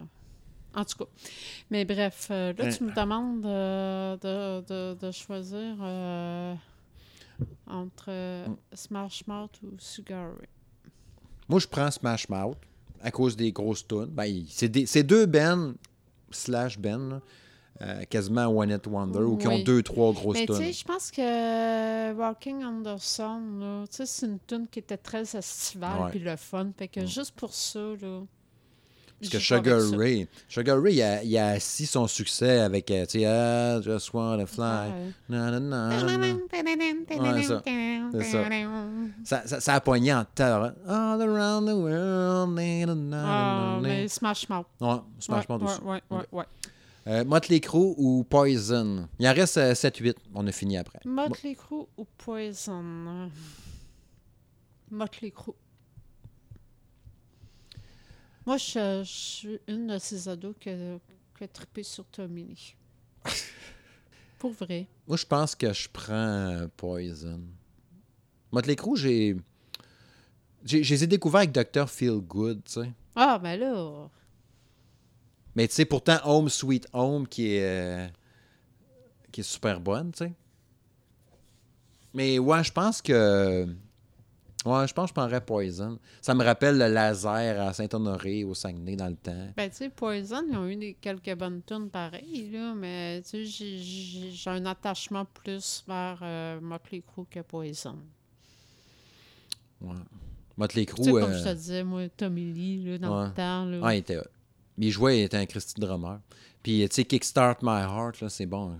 [0.73, 1.09] En tout cas.
[1.69, 5.75] Mais bref, euh, là, tu me demandes euh, de, de, de choisir
[7.67, 8.55] entre Mm.
[8.73, 10.47] Smash Mouth ou Sugar Ray.
[11.49, 12.57] Moi, je prends Smash Mouth
[13.01, 14.05] à cause des grosses tunes.
[14.05, 15.75] Ben, c'est deux Ben
[16.31, 17.21] slash Ben, là,
[17.81, 19.63] euh, quasiment One It Wonder, ou qui ont Oui.
[19.63, 20.55] deux, trois grosses Mais tu tunes.
[20.57, 24.67] sais, je pense que euh, Walking on the Sun, là, tu sais, c'est une tune
[24.71, 26.69] qui était très estivale puis le fun.
[26.77, 27.07] Fait que Mm.
[27.07, 28.21] juste pour ça, là.
[29.19, 29.79] Parce que Sugar.
[29.97, 33.81] Ray, Sugar Ray, il a, il a assis son succès avec, euh, tu sais, I
[33.81, 34.61] just wanna fly.
[34.89, 35.11] Ouais.
[35.29, 36.05] Na, na, na, na.
[37.09, 37.61] Ouais, ça.
[39.45, 39.59] Ça.
[39.61, 40.73] Ça, a pogné en terre.
[40.87, 42.59] All around the world.
[43.13, 44.65] Ah, mais Smash Mouth.
[44.81, 45.81] Ouais, Smash ouais, Mouth aussi.
[45.81, 46.45] Ouais, ouais, ouais, ouais.
[47.05, 49.09] Euh, Motley Crue ou Poison?
[49.19, 50.15] Il en reste euh, 7-8.
[50.33, 50.99] On a fini après.
[51.05, 53.29] Motley Crue ou Poison?
[54.89, 55.53] Motley Crue.
[58.45, 60.99] Moi, je, je suis une de ces ados qui a,
[61.37, 62.75] qui a trippé sur Tommy.
[64.39, 64.87] Pour vrai.
[65.07, 67.41] Moi, je pense que je prends euh, Poison.
[68.51, 69.35] Motley Crue, j'ai...
[70.63, 71.89] j'ai- Je les ai découverts avec Dr.
[71.89, 72.91] Feel Good, tu sais.
[73.15, 74.09] Ah, ben là.
[75.55, 78.07] Mais tu sais, pourtant, Home Sweet Home, qui est, euh,
[79.31, 80.31] qui est super bonne, tu sais.
[82.13, 83.67] Mais ouais, je pense que
[84.65, 85.99] Ouais, je pense que je prendrais Poison.
[86.21, 89.49] Ça me rappelle le laser à Saint-Honoré, au Saguenay, dans le temps.
[89.57, 93.45] Ben, tu sais, Poison, ils ont eu des, quelques bonnes tunes pareilles, là, mais tu
[93.45, 93.75] sais,
[94.31, 97.97] j'ai- un attachement plus vers euh, Motley Crue que Poison.
[99.81, 99.95] Ouais.
[100.55, 101.19] Motley Tu sais, Crue.
[101.19, 103.27] comme euh, je te disais, moi, Tommy Lee, là, dans ouais.
[103.27, 103.79] le temps, là.
[103.83, 104.19] Ah, il était.
[104.77, 106.19] Il jouait, il était un Christy drummer.
[106.63, 108.75] Puis, tu sais, Kickstart My Heart, là, c'est bon.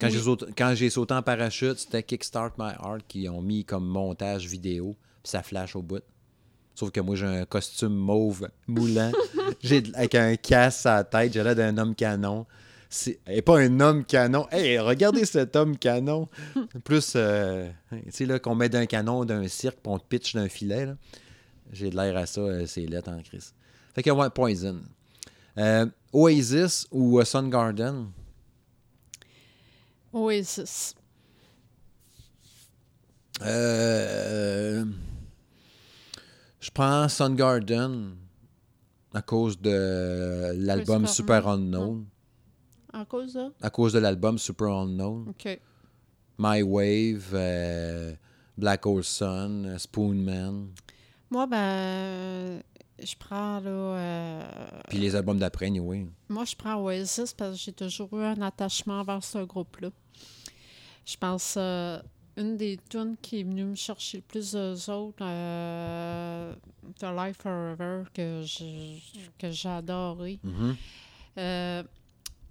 [0.00, 0.12] Quand Oui.
[0.12, 3.86] j'ai sauté- quand j'ai sauté en parachute, c'était Kickstart My Heart qui ont mis comme
[3.86, 6.02] montage vidéo, puis ça flash au bout.
[6.74, 9.12] Sauf que moi, j'ai un costume mauve moulant,
[9.94, 12.46] avec un casse à la tête, j'ai l'air d'un homme canon.
[12.90, 14.46] C'est et pas un homme canon.
[14.50, 16.28] Hey, regardez cet homme canon.
[16.84, 20.34] Plus, euh, tu sais, là, qu'on met d'un canon, d'un cirque, puis on te pitch
[20.34, 20.86] d'un filet.
[20.86, 20.96] là.
[21.72, 23.52] J'ai de l'air à ça, euh, c'est lettre en crise.
[23.94, 24.80] Fait que, ouais, Poison.
[25.58, 28.10] Euh, Oasis ou euh, Sun Garden?
[30.12, 30.94] Oasis.
[33.42, 34.84] Euh,
[36.60, 38.16] je prends Sun Garden
[39.12, 41.46] à cause de l'album Super.
[41.48, 42.06] Unknown.
[42.92, 43.52] En cause de?
[43.60, 45.28] À cause de l'album Super Unknown.
[45.28, 45.60] OK.
[46.38, 48.16] My Wave,
[48.56, 50.68] Black Hole Sun, euh, Spoonman.
[51.30, 52.62] Moi, ben,
[53.02, 53.70] je prends, là...
[53.70, 54.42] euh,
[54.88, 56.06] Puis les albums d'après, anyway.
[56.28, 59.90] Moi, je prends Oasis parce que j'ai toujours eu un attachement vers ce groupe-là.
[61.04, 62.00] Je pense euh,
[62.36, 66.54] une des tunes qui est venue me chercher le plus d'eux autres, euh,
[66.98, 69.02] The Life Forever, que j'ai
[69.38, 70.38] que j'ai adoré.
[70.42, 70.76] Mhm.
[71.38, 71.82] Euh,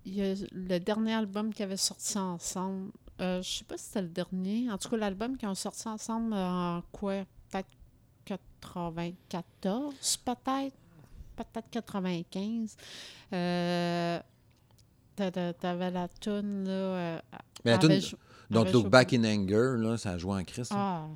[0.06, 2.92] il y a le dernier album qu'ils avaient sorti ensemble.
[3.20, 4.70] Je sais pas si c'était le dernier.
[4.70, 7.24] En tout cas, l'album qu'ils ont sorti ensemble en quoi?
[8.64, 10.76] Peut-être 94, peut-être?
[11.36, 12.76] Peut-être 95.
[13.34, 14.20] Euh,
[15.16, 16.72] t'a- t'a- T'avais la tune là.
[16.72, 17.20] euh,
[17.66, 20.72] Mais la Don't avait Look Back in Anger, là, ça a joué en Christ.
[20.72, 20.78] là.
[20.80, 21.08] Ah.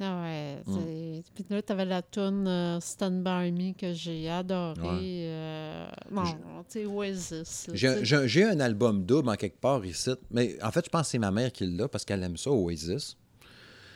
[0.00, 1.22] Ouais, Mm.
[1.32, 4.80] Puis là, t'avais la tune euh, Stand By Me que j'ai adoré.
[4.80, 4.98] Ouais.
[5.28, 6.36] euh, Non, Je- tu
[6.68, 7.70] sais, Oasis.
[7.72, 10.10] j'ai un album double en quelque part ici.
[10.32, 12.50] Mais en fait, je pense que c'est ma mère qui l'a parce qu'elle aime ça,
[12.50, 13.16] Oasis.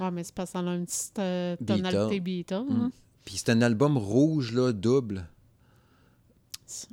[0.00, 2.64] Ouais, mais c'est parce qu'elle a une petite euh, tonalité Beatles.
[2.68, 2.80] Mm.
[2.82, 2.92] hein.
[3.24, 5.26] Puis c'est un album rouge, là, double.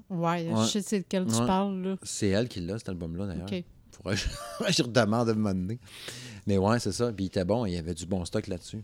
[0.10, 0.52] Ouais, Ouais.
[0.64, 1.96] je sais c'est lequel tu parles, là.
[2.04, 3.48] C'est elle qui l'a, cet album-là, d'ailleurs.
[3.52, 3.64] OK.
[3.92, 5.80] Faudrait que je, redemande à moment donné.
[6.48, 7.12] Mais ouais, c'est ça.
[7.12, 8.84] Puis il était bon, il y avait du bon stock là-dessus.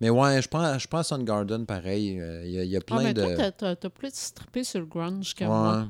[0.00, 2.18] Mais ouais, je prends, je prends Sun Garden pareil.
[2.20, 3.50] Euh, Il y, a- Ah, plein mais de.
[3.52, 5.88] toi, t'as- plus trippé sur le grunge que moi.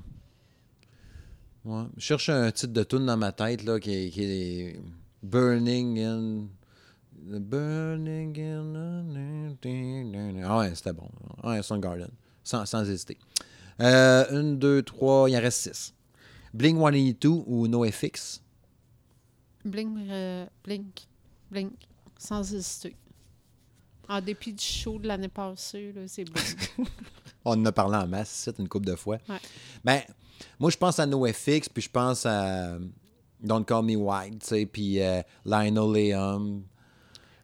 [1.65, 1.73] ouais.
[1.73, 1.85] Ouais.
[1.97, 4.81] Je cherche un titre de tune dans ma tête là, qui, est, qui est
[5.23, 6.47] Burning in.
[7.23, 10.43] Burning in.
[10.44, 11.09] Ah ouais, c'était bon.
[11.44, 12.11] Ouais, Sun Garden.
[12.43, 13.16] Sans, sans hésiter.
[13.81, 15.94] Euh, une, deux, trois, il en reste six.
[16.53, 18.43] Bling 182 ou NoFX?
[19.65, 21.07] Blink, euh, blink,
[21.51, 21.73] blink,
[22.19, 22.97] sans hésiter.
[24.09, 26.74] En dépit du show de l'année passée, c'est blink.
[27.44, 29.19] On en a parlé en masse, c'est une couple de fois.
[29.28, 29.39] Ouais.
[29.85, 30.01] Ben,
[30.59, 32.78] moi, je pense à NoFX, puis je pense à
[33.40, 36.62] Don't Call Me White, tu sais, puis euh, Lionel Liam.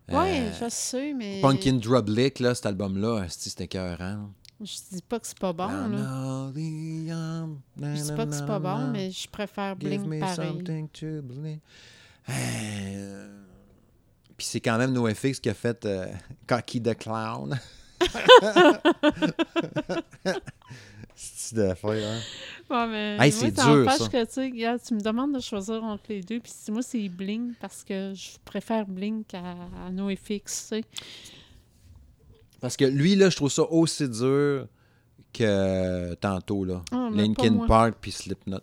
[0.09, 1.40] Ouais, euh, je sais, mais.
[1.40, 4.30] Punkin Drublick, là, cet album-là, c'était écœurant.
[4.60, 6.51] Je dis pas que c'est pas bon, là.
[6.55, 10.35] Je dis pas que c'est pas bon, mais je préfère Blink pareil.
[10.35, 11.60] something to believe.
[12.28, 13.28] Euh,
[14.36, 16.06] Puis c'est quand même NoFX qui a fait euh,
[16.47, 17.59] Cocky the Clown.
[21.14, 22.20] c'est de faire, hein?
[22.70, 24.09] Ouais, mais Hey, moi, c'est dur, ça.
[24.09, 27.09] que, tu sais, regarde, tu me demandes de choisir entre les deux, puis moi, c'est
[27.09, 30.85] Blink parce que je préfère Blink à, NoFX, tu sais.
[32.61, 34.66] Parce que lui, là, je trouve ça aussi dur
[35.32, 36.82] que tantôt, là.
[36.93, 37.66] Ah, Linkin.
[37.66, 38.61] Park puis Slipknot.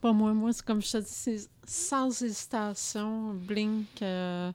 [0.00, 4.50] Pas moi, moi, c'est comme je te dis, c'est sans hésitation, Blink euh,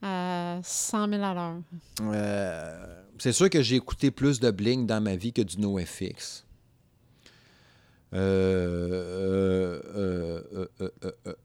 [0.00, 1.56] à 100 000 à l'heure.
[2.02, 6.44] Euh, c'est sûr que j'ai écouté plus de Blink dans ma vie que du NoFX.
[8.14, 9.80] Euh,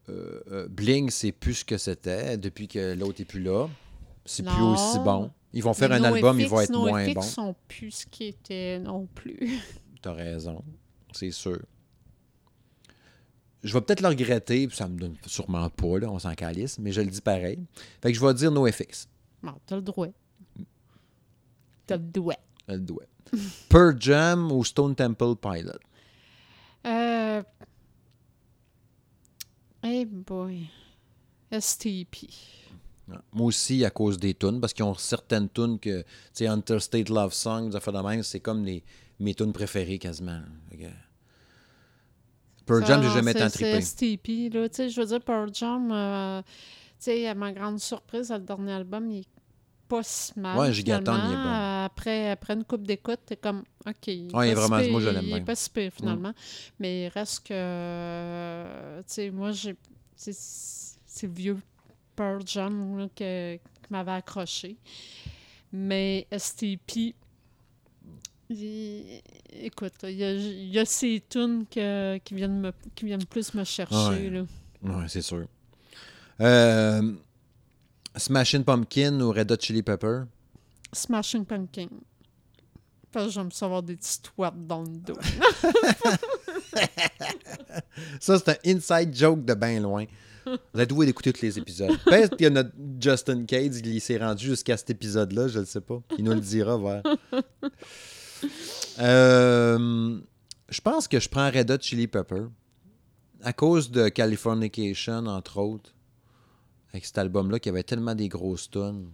[0.08, 3.68] euh, Blink, c'est plus ce que c'était depuis que l'autre est plus là.
[4.24, 5.30] C'est plus aussi bon.
[5.52, 7.22] Ils vont faire Les un album, il NoFX, va être moins NoFX bon.
[7.22, 9.60] sont plus ce qui était non plus.
[10.02, 10.64] T'as raison,
[11.12, 11.60] c'est sûr.
[13.62, 16.78] Je vais peut-être le regretter, puis ça me donne sûrement pas, là, on s'en calisse,
[16.78, 17.58] mais je le dis pareil.
[18.02, 19.08] Fait que je vais dire NoFX.
[19.66, 20.08] T'as le droit.
[21.86, 22.34] T'as le droit.
[22.68, 23.38] Le.
[23.68, 25.78] Pearl Jam ou Stone Temple Pilot?
[29.84, 30.66] Hey boy.
[31.52, 32.28] STP.
[33.06, 33.16] Ouais.
[33.34, 37.10] Moi aussi, à cause des tunes, parce qu'ils ont certaines tunes que, tu sais, Interstate
[37.10, 38.82] Love Song, des affaires de même, c'est comme les,
[39.20, 40.40] mes tunes préférées quasiment.
[42.66, 43.80] Pearl Jam, j'ai jamais c'est- tant C'est trippé.
[43.82, 44.68] STP, là.
[44.70, 46.48] Tu sais, je veux dire, Pearl Jam, euh, tu
[47.00, 49.26] sais, à ma grande surprise, le dernier album, il est
[49.88, 50.58] pas si mal.
[50.58, 51.28] Ouais, Gigaton, il est bon.
[51.30, 51.84] finalement.
[51.84, 54.06] Après, après une coupe d'écoute, t'es comme, OK.
[54.08, 55.44] il Ouais, il est pas si vraiment- pire, moi, je l'aime Il est bien.
[55.44, 56.32] pas si pire, finalement.
[56.78, 57.52] Mais il reste que.
[57.54, 59.76] euh, Tu sais, moi, j'ai.
[60.16, 61.56] C'est le vieux
[62.16, 63.60] Pearl Jam là, que- qui
[63.92, 64.76] m'avait accroché.
[65.72, 67.14] Mais STP.
[68.50, 69.20] il-
[69.62, 73.24] Écoute, il y a, il y a ces tunes que- qui, viennent me, qui viennent
[73.24, 74.30] plus me chercher.
[74.30, 74.44] Là.
[74.82, 75.46] Ouais, c'est sûr.
[76.40, 77.12] Euh,
[78.16, 80.22] Smashing Pumpkin ou Red Hot Chili Pepper?
[80.92, 81.88] Smashing Pumpkin.
[83.10, 84.30] Parce que j'aime savoir des petites
[84.66, 85.18] dans le dos.
[88.20, 90.04] Ça, c'est un inside joke de bien loin.
[90.46, 91.96] Vous êtes doué d'écouter tous les épisodes.
[92.04, 95.64] Peut-être qu'il y a notre Justin Cade, il s'est rendu jusqu'à cet épisode-là, je ne
[95.64, 96.02] sais pas.
[96.18, 97.02] Il nous le dira, vers.
[98.98, 100.20] Euh,
[100.68, 102.42] je pense que je prends Red Hot Chili Pepper.
[103.42, 105.93] À cause de Californication, entre autres.
[106.94, 109.10] Avec cet album-là, qui avait tellement des grosses tonnes.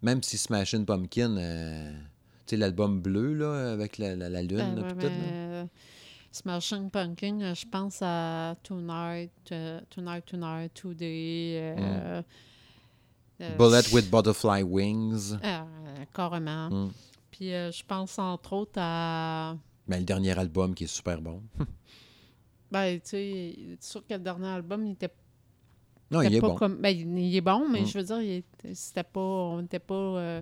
[0.00, 1.98] Même si Smashing Pumpkin, euh, tu
[2.46, 5.64] sais, l'album bleu, là, avec la, la- la lune, Ben là, ouais, tout, mais, euh,
[6.32, 11.74] Smashing Pumpkin, euh, je pense à Tonight, euh, Tonight, Tonight, Today.
[11.78, 12.22] euh,
[13.42, 15.34] euh, Bullet with Butterfly Wings.
[15.44, 15.64] euh,
[16.14, 16.70] carrément.
[16.70, 16.90] Mm.
[17.30, 19.56] Puis je pense entre autres à.
[19.86, 21.42] Ben, le dernier album qui est super bon.
[22.70, 25.12] Ben, tu sais, c'est sûr que le dernier album, il était,
[26.14, 26.54] Non, il est pas bon.
[26.54, 26.76] comme.
[26.80, 27.86] Ben, il est bon, mais Mm.
[27.86, 28.42] je veux dire,
[28.72, 29.20] c'était pas.
[29.20, 30.40] On n'était pas euh,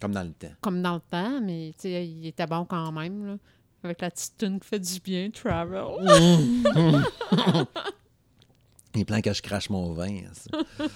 [0.00, 0.52] Comme dans le temps.
[0.60, 3.36] comme dans le temps, mais tu sais, il était bon quand même, là.
[3.84, 5.84] Avec la petite tune qui fait du bien, Travel.
[8.94, 10.18] Il est plein que je crache mon vin.
[10.32, 10.58] ça.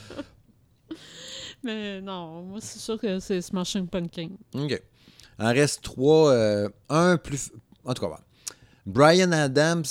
[1.63, 4.31] Mais non, moi, c'est sûr que c'est Smashing Pumpkin.
[4.55, 4.83] OK.
[5.39, 6.33] Il en reste trois.
[6.33, 7.53] euh, un plus.
[7.85, 8.25] En tout cas, voilà.
[8.85, 9.85] Brian Adams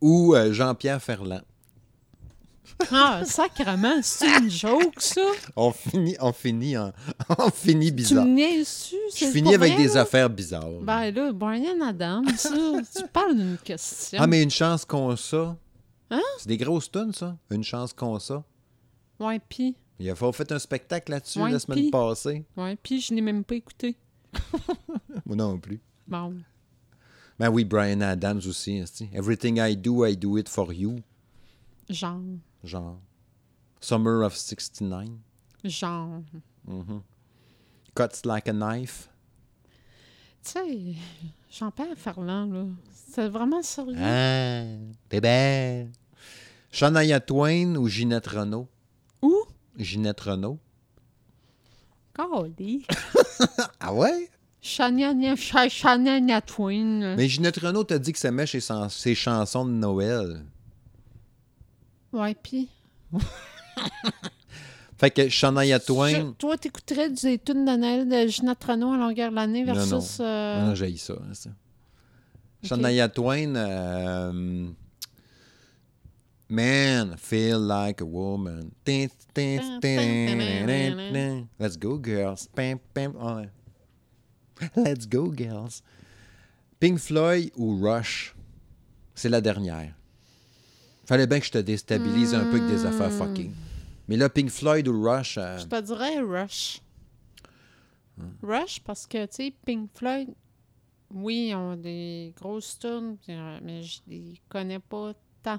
[0.00, 1.42] ou euh, Jean-Pierre Ferland?
[2.90, 5.20] Ah, sacrement, c'est une joke, ça?
[5.56, 6.92] On finit, on finit, en-
[7.38, 8.24] on finit Tu bizarre.
[8.26, 8.96] me niaises-tu?
[9.16, 10.00] Je finis avec vrai, des là?
[10.02, 10.80] affaires bizarres.
[10.82, 14.18] Ben là, Brian Adams, ça, tu parles d'une question.
[14.20, 15.56] ah, mais une chance qu'on ça.
[16.10, 16.20] Hein?
[16.38, 17.36] C'est des grosses tunes, ça.
[17.50, 18.42] Une chance qu'on ça.
[19.20, 22.44] Ouais, pis, Il a fait, un spectacle là-dessus Ouais, la semaine puis- passée.
[22.56, 23.96] ouais, pis je n'ai même pas écouté.
[25.26, 25.80] Moi non plus.
[26.08, 26.34] Bon,
[27.38, 28.82] Ben oui, Brian Adams aussi.
[29.14, 30.96] Everything I do, I do it for you.
[31.88, 32.20] genre,
[32.64, 32.98] Genre.
[33.80, 35.08] Summer of 69.
[35.64, 36.22] genre.
[37.94, 39.08] Cuts like a knife.
[40.44, 40.94] Tu sais,
[41.50, 43.96] Jean-Pierre Ferland, là, c'est vraiment sérieux.
[44.00, 44.64] Ah,
[45.10, 45.88] bébé.
[46.70, 48.66] Shania Twain ou Ginette Renault?
[49.20, 49.36] Où?
[49.78, 50.58] Ginette Renault.
[52.14, 52.82] Calé.
[53.80, 54.28] Ah ouais?
[54.60, 57.16] Shania Nia- Sha- Shania Nia Twain.
[57.16, 60.44] Mais Ginette Renault t'a dit que ça met chez ses chansons de Noël.
[62.12, 62.68] Ouais, pis.
[64.98, 66.32] Fait que Shania Je- Twain.
[66.38, 70.18] Toi, t'écouterais des tunes de Noël de Ginette Renault à longueur de l'année versus...
[70.20, 70.24] non.
[70.24, 71.14] euh, Ah, j'ai ça.
[71.32, 71.50] ça.
[72.62, 73.56] Shania Twain.
[73.56, 74.68] euh,
[76.48, 78.70] Man, feel like a woman.
[81.58, 82.48] Let's go, girls.
[84.76, 85.82] Let's go, girls.
[86.78, 88.34] Pink Floyd ou Rush?
[89.14, 89.94] C'est la dernière.
[91.04, 93.52] Fallait bien que je te déstabilise un peu avec des affaires fucking.
[94.08, 96.80] Mais là, Pink Floyd ou Rush, euh, Je te dirais Rush.
[98.42, 100.28] Rush, parce que, tu sais, Pink Floyd,
[101.10, 105.12] oui, ils ont des grosses tunes, euh, mais je les connais pas
[105.42, 105.58] tant.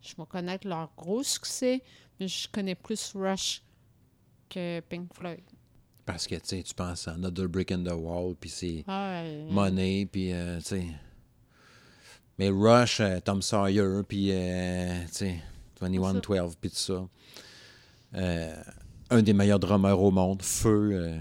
[0.00, 1.80] Je vais connaître leur gros succès,
[2.18, 3.62] mais je connais plus Rush
[4.50, 5.40] que Pink Floyd.
[6.04, 9.22] parce que tu sais, tu penses à Another Brick in the Wall, puis c'est Ah.
[9.50, 10.86] Money, puis euh, tu sais.
[12.42, 15.36] Mais Rush, euh, Tom Sawyer, puis euh, tu sais,
[15.80, 17.06] 2112, puis tout ça.
[18.16, 18.54] Euh,
[19.10, 21.18] un des meilleurs drummers au monde, Feu, euh,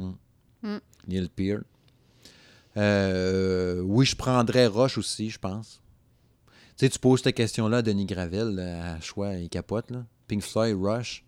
[0.00, 0.12] hmm,
[0.62, 0.78] Mm.
[1.06, 1.62] Neil Peart.
[3.84, 5.80] Oui, je prendrais Rush aussi, je pense.
[6.76, 10.04] Tu sais, tu poses cette question-là à Denis Gravel, à choix, il capote, là.
[10.26, 11.24] Pink Floyd, Rush,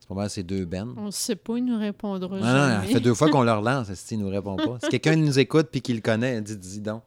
[0.00, 0.92] c'est pas mal ces deux bands.
[0.98, 3.52] On ne sait pas, il nous répondra Ah non, ça fait deux fois qu'on le
[3.52, 4.80] relance, il nous répond pas.
[4.82, 7.02] Si quelqu'un nous écoute puis qu'il le connaît, dis, dis donc.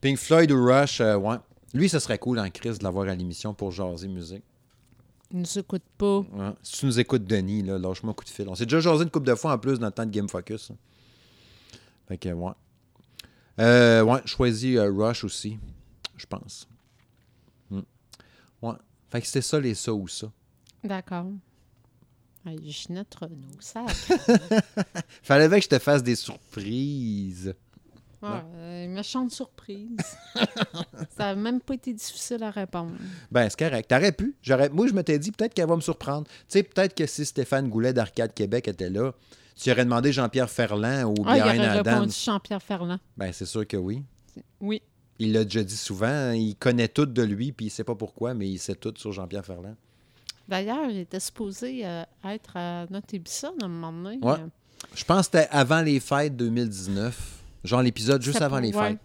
[0.00, 1.36] Pink Floyd ou Rush, euh, ouais.
[1.74, 4.42] Lui, ce serait cool en crise de l'avoir à l'émission pour jaser musique.
[5.30, 6.18] Il nous écoute pas.
[6.18, 6.52] Ouais.
[6.62, 8.48] Si tu nous écoutes, Denis, là, lâche-moi un coup de fil.
[8.48, 10.28] On s'est déjà jasé une couple de fois en plus dans le temps de Game
[10.28, 10.72] Focus.
[12.08, 12.52] Fait que, ouais.
[13.60, 15.58] Euh, ouais, je choisis euh, Rush aussi,
[16.16, 16.66] je pense.
[17.70, 17.82] Hmm.
[18.62, 18.74] Ouais.
[19.10, 20.32] Fait que c'était ça, les ça ou ça.
[20.82, 21.26] D'accord.
[22.62, 23.84] Ginette Renault, ça.
[25.22, 27.54] Fallait bien que je te fasse des surprises.
[28.22, 29.96] Ouais, méchante surprise.
[31.16, 32.92] ça n'a même pas été difficile à répondre.
[33.30, 33.88] Ben, c'est correct.
[33.88, 34.36] T'aurais pu.
[34.72, 36.26] Moi, je m'étais dit peut-être qu'elle va me surprendre.
[36.26, 39.12] Tu sais, peut-être que si Stéphane Goulet d'Arcade Québec était là,
[39.56, 42.98] tu aurais demandé Jean-Pierre Ferland ou ah, il aurait répondu Jean-Pierre Ferland.
[43.16, 44.02] Ben, c'est sûr que oui.
[44.60, 44.82] Oui.
[45.18, 46.32] Il l'a déjà dit souvent.
[46.32, 49.12] Il connaît tout de lui, puis il sait pas pourquoi, mais il sait tout sur
[49.12, 49.76] Jean-Pierre Ferland.
[50.48, 54.18] D'ailleurs, il était supposé euh, être à notre à un moment donné.
[54.22, 54.38] Ouais.
[54.94, 57.39] Je pense que c'était avant les fêtes 2019.
[57.64, 58.98] Genre l'épisode juste avant les fêtes.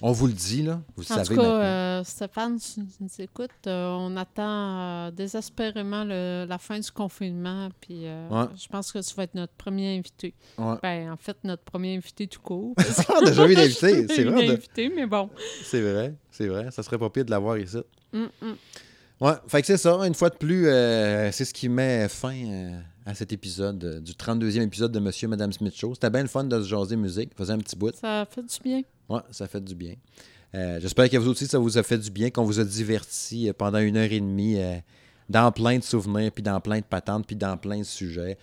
[0.00, 0.80] On vous le dit, là.
[0.96, 3.50] Vous en savez tout cas, euh, Stéphane, tu nous écoutes.
[3.66, 7.68] Euh, on attend euh, désespérément la fin du confinement.
[7.80, 10.34] Puis je pense que tu vas être notre premier invité.
[10.56, 12.74] Ben, en fait, notre premier invité tout court.
[13.08, 14.50] On a déjà eu l'invité, c'est vrai.
[14.50, 15.30] invité, mais bon.
[15.64, 16.70] C'est vrai, c'est vrai.
[16.70, 17.78] Ça serait pas pire de l'avoir ici.
[18.12, 18.54] Mm, mm.
[19.20, 19.94] Ouais, fait que c'est ça.
[20.06, 20.64] Une fois de plus,
[21.32, 25.30] c'est ce qui met fin à cet épisode, euh, du 32e épisode de Monsieur et
[25.30, 25.94] Madame Smith Show.
[25.94, 27.30] C'était bien le fun de se jaser musique.
[27.34, 27.94] Faisait un petit bout.
[27.96, 28.82] Ça fait du bien.
[29.08, 29.94] Ouais, ça fait du bien.
[30.54, 33.48] Euh, j'espère que vous aussi, ça vous a fait du bien, qu'on vous a diverti
[33.48, 34.58] euh, pendant une heure et demie
[35.30, 38.36] dans plein de souvenirs, puis dans plein de patentes, puis dans plein de sujets.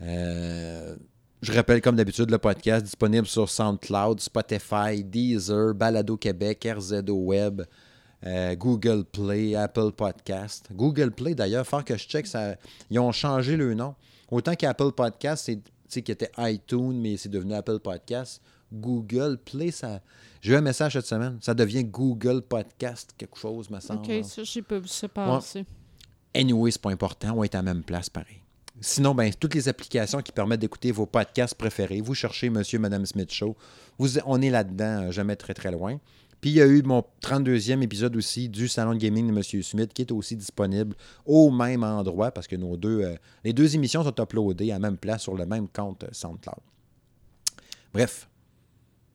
[0.00, 7.62] je rappelle, comme d'habitude, le podcast disponible sur SoundCloud, Spotify, Deezer, Balado Québec, RZO Web.
[8.24, 10.68] Euh, Google Play, Apple Podcast.
[10.72, 12.54] Google Play, d'ailleurs, faire que je check, ça,
[12.90, 13.94] ils ont changé le nom.
[14.30, 15.50] Autant qu'Apple Podcast,
[15.88, 18.40] c'est qui était iTunes, mais c'est devenu Apple Podcast.
[18.72, 20.00] Google Play, ça.
[20.40, 21.38] J'ai eu un message cette semaine.
[21.42, 24.00] Ça devient Google Podcast, quelque chose, me semble.
[24.00, 25.66] OK, ça, j'ai pas vu ça passer.
[26.34, 27.32] Anyway, c'est pas important.
[27.32, 28.38] On va être à la même place, pareil.
[28.80, 33.04] Sinon, ben, toutes les applications qui permettent d'écouter vos podcasts préférés, vous cherchez Monsieur, Madame
[33.04, 33.54] Smith Show.
[33.98, 36.00] Vous, on est là-dedans, euh, jamais très, très loin.
[36.42, 39.62] Puis il y a eu mon 32e épisode aussi du Salon de Gaming de M.
[39.62, 43.14] Smith qui est aussi disponible au même endroit parce que nos deux, euh,
[43.44, 46.58] les deux émissions sont uploadées à la même place sur le même compte SoundCloud.
[47.94, 48.28] Bref.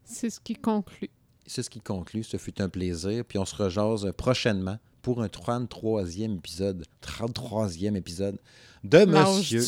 [0.06, 1.10] C'est ce qui conclut.
[1.46, 2.24] C'est ce qui conclut.
[2.24, 3.26] Ce fut un plaisir.
[3.26, 6.86] Puis on se rejase prochainement pour un 33e épisode.
[7.04, 8.40] 33e épisode
[8.86, 9.66] de Monsieur.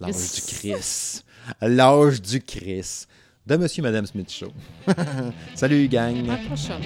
[0.00, 1.22] L'âge du Chris.
[1.60, 3.06] L'âge du Chris
[3.46, 4.52] de Monsieur Madame Smith Show.
[5.54, 6.28] Salut, gang.
[6.28, 6.82] À la prochaine.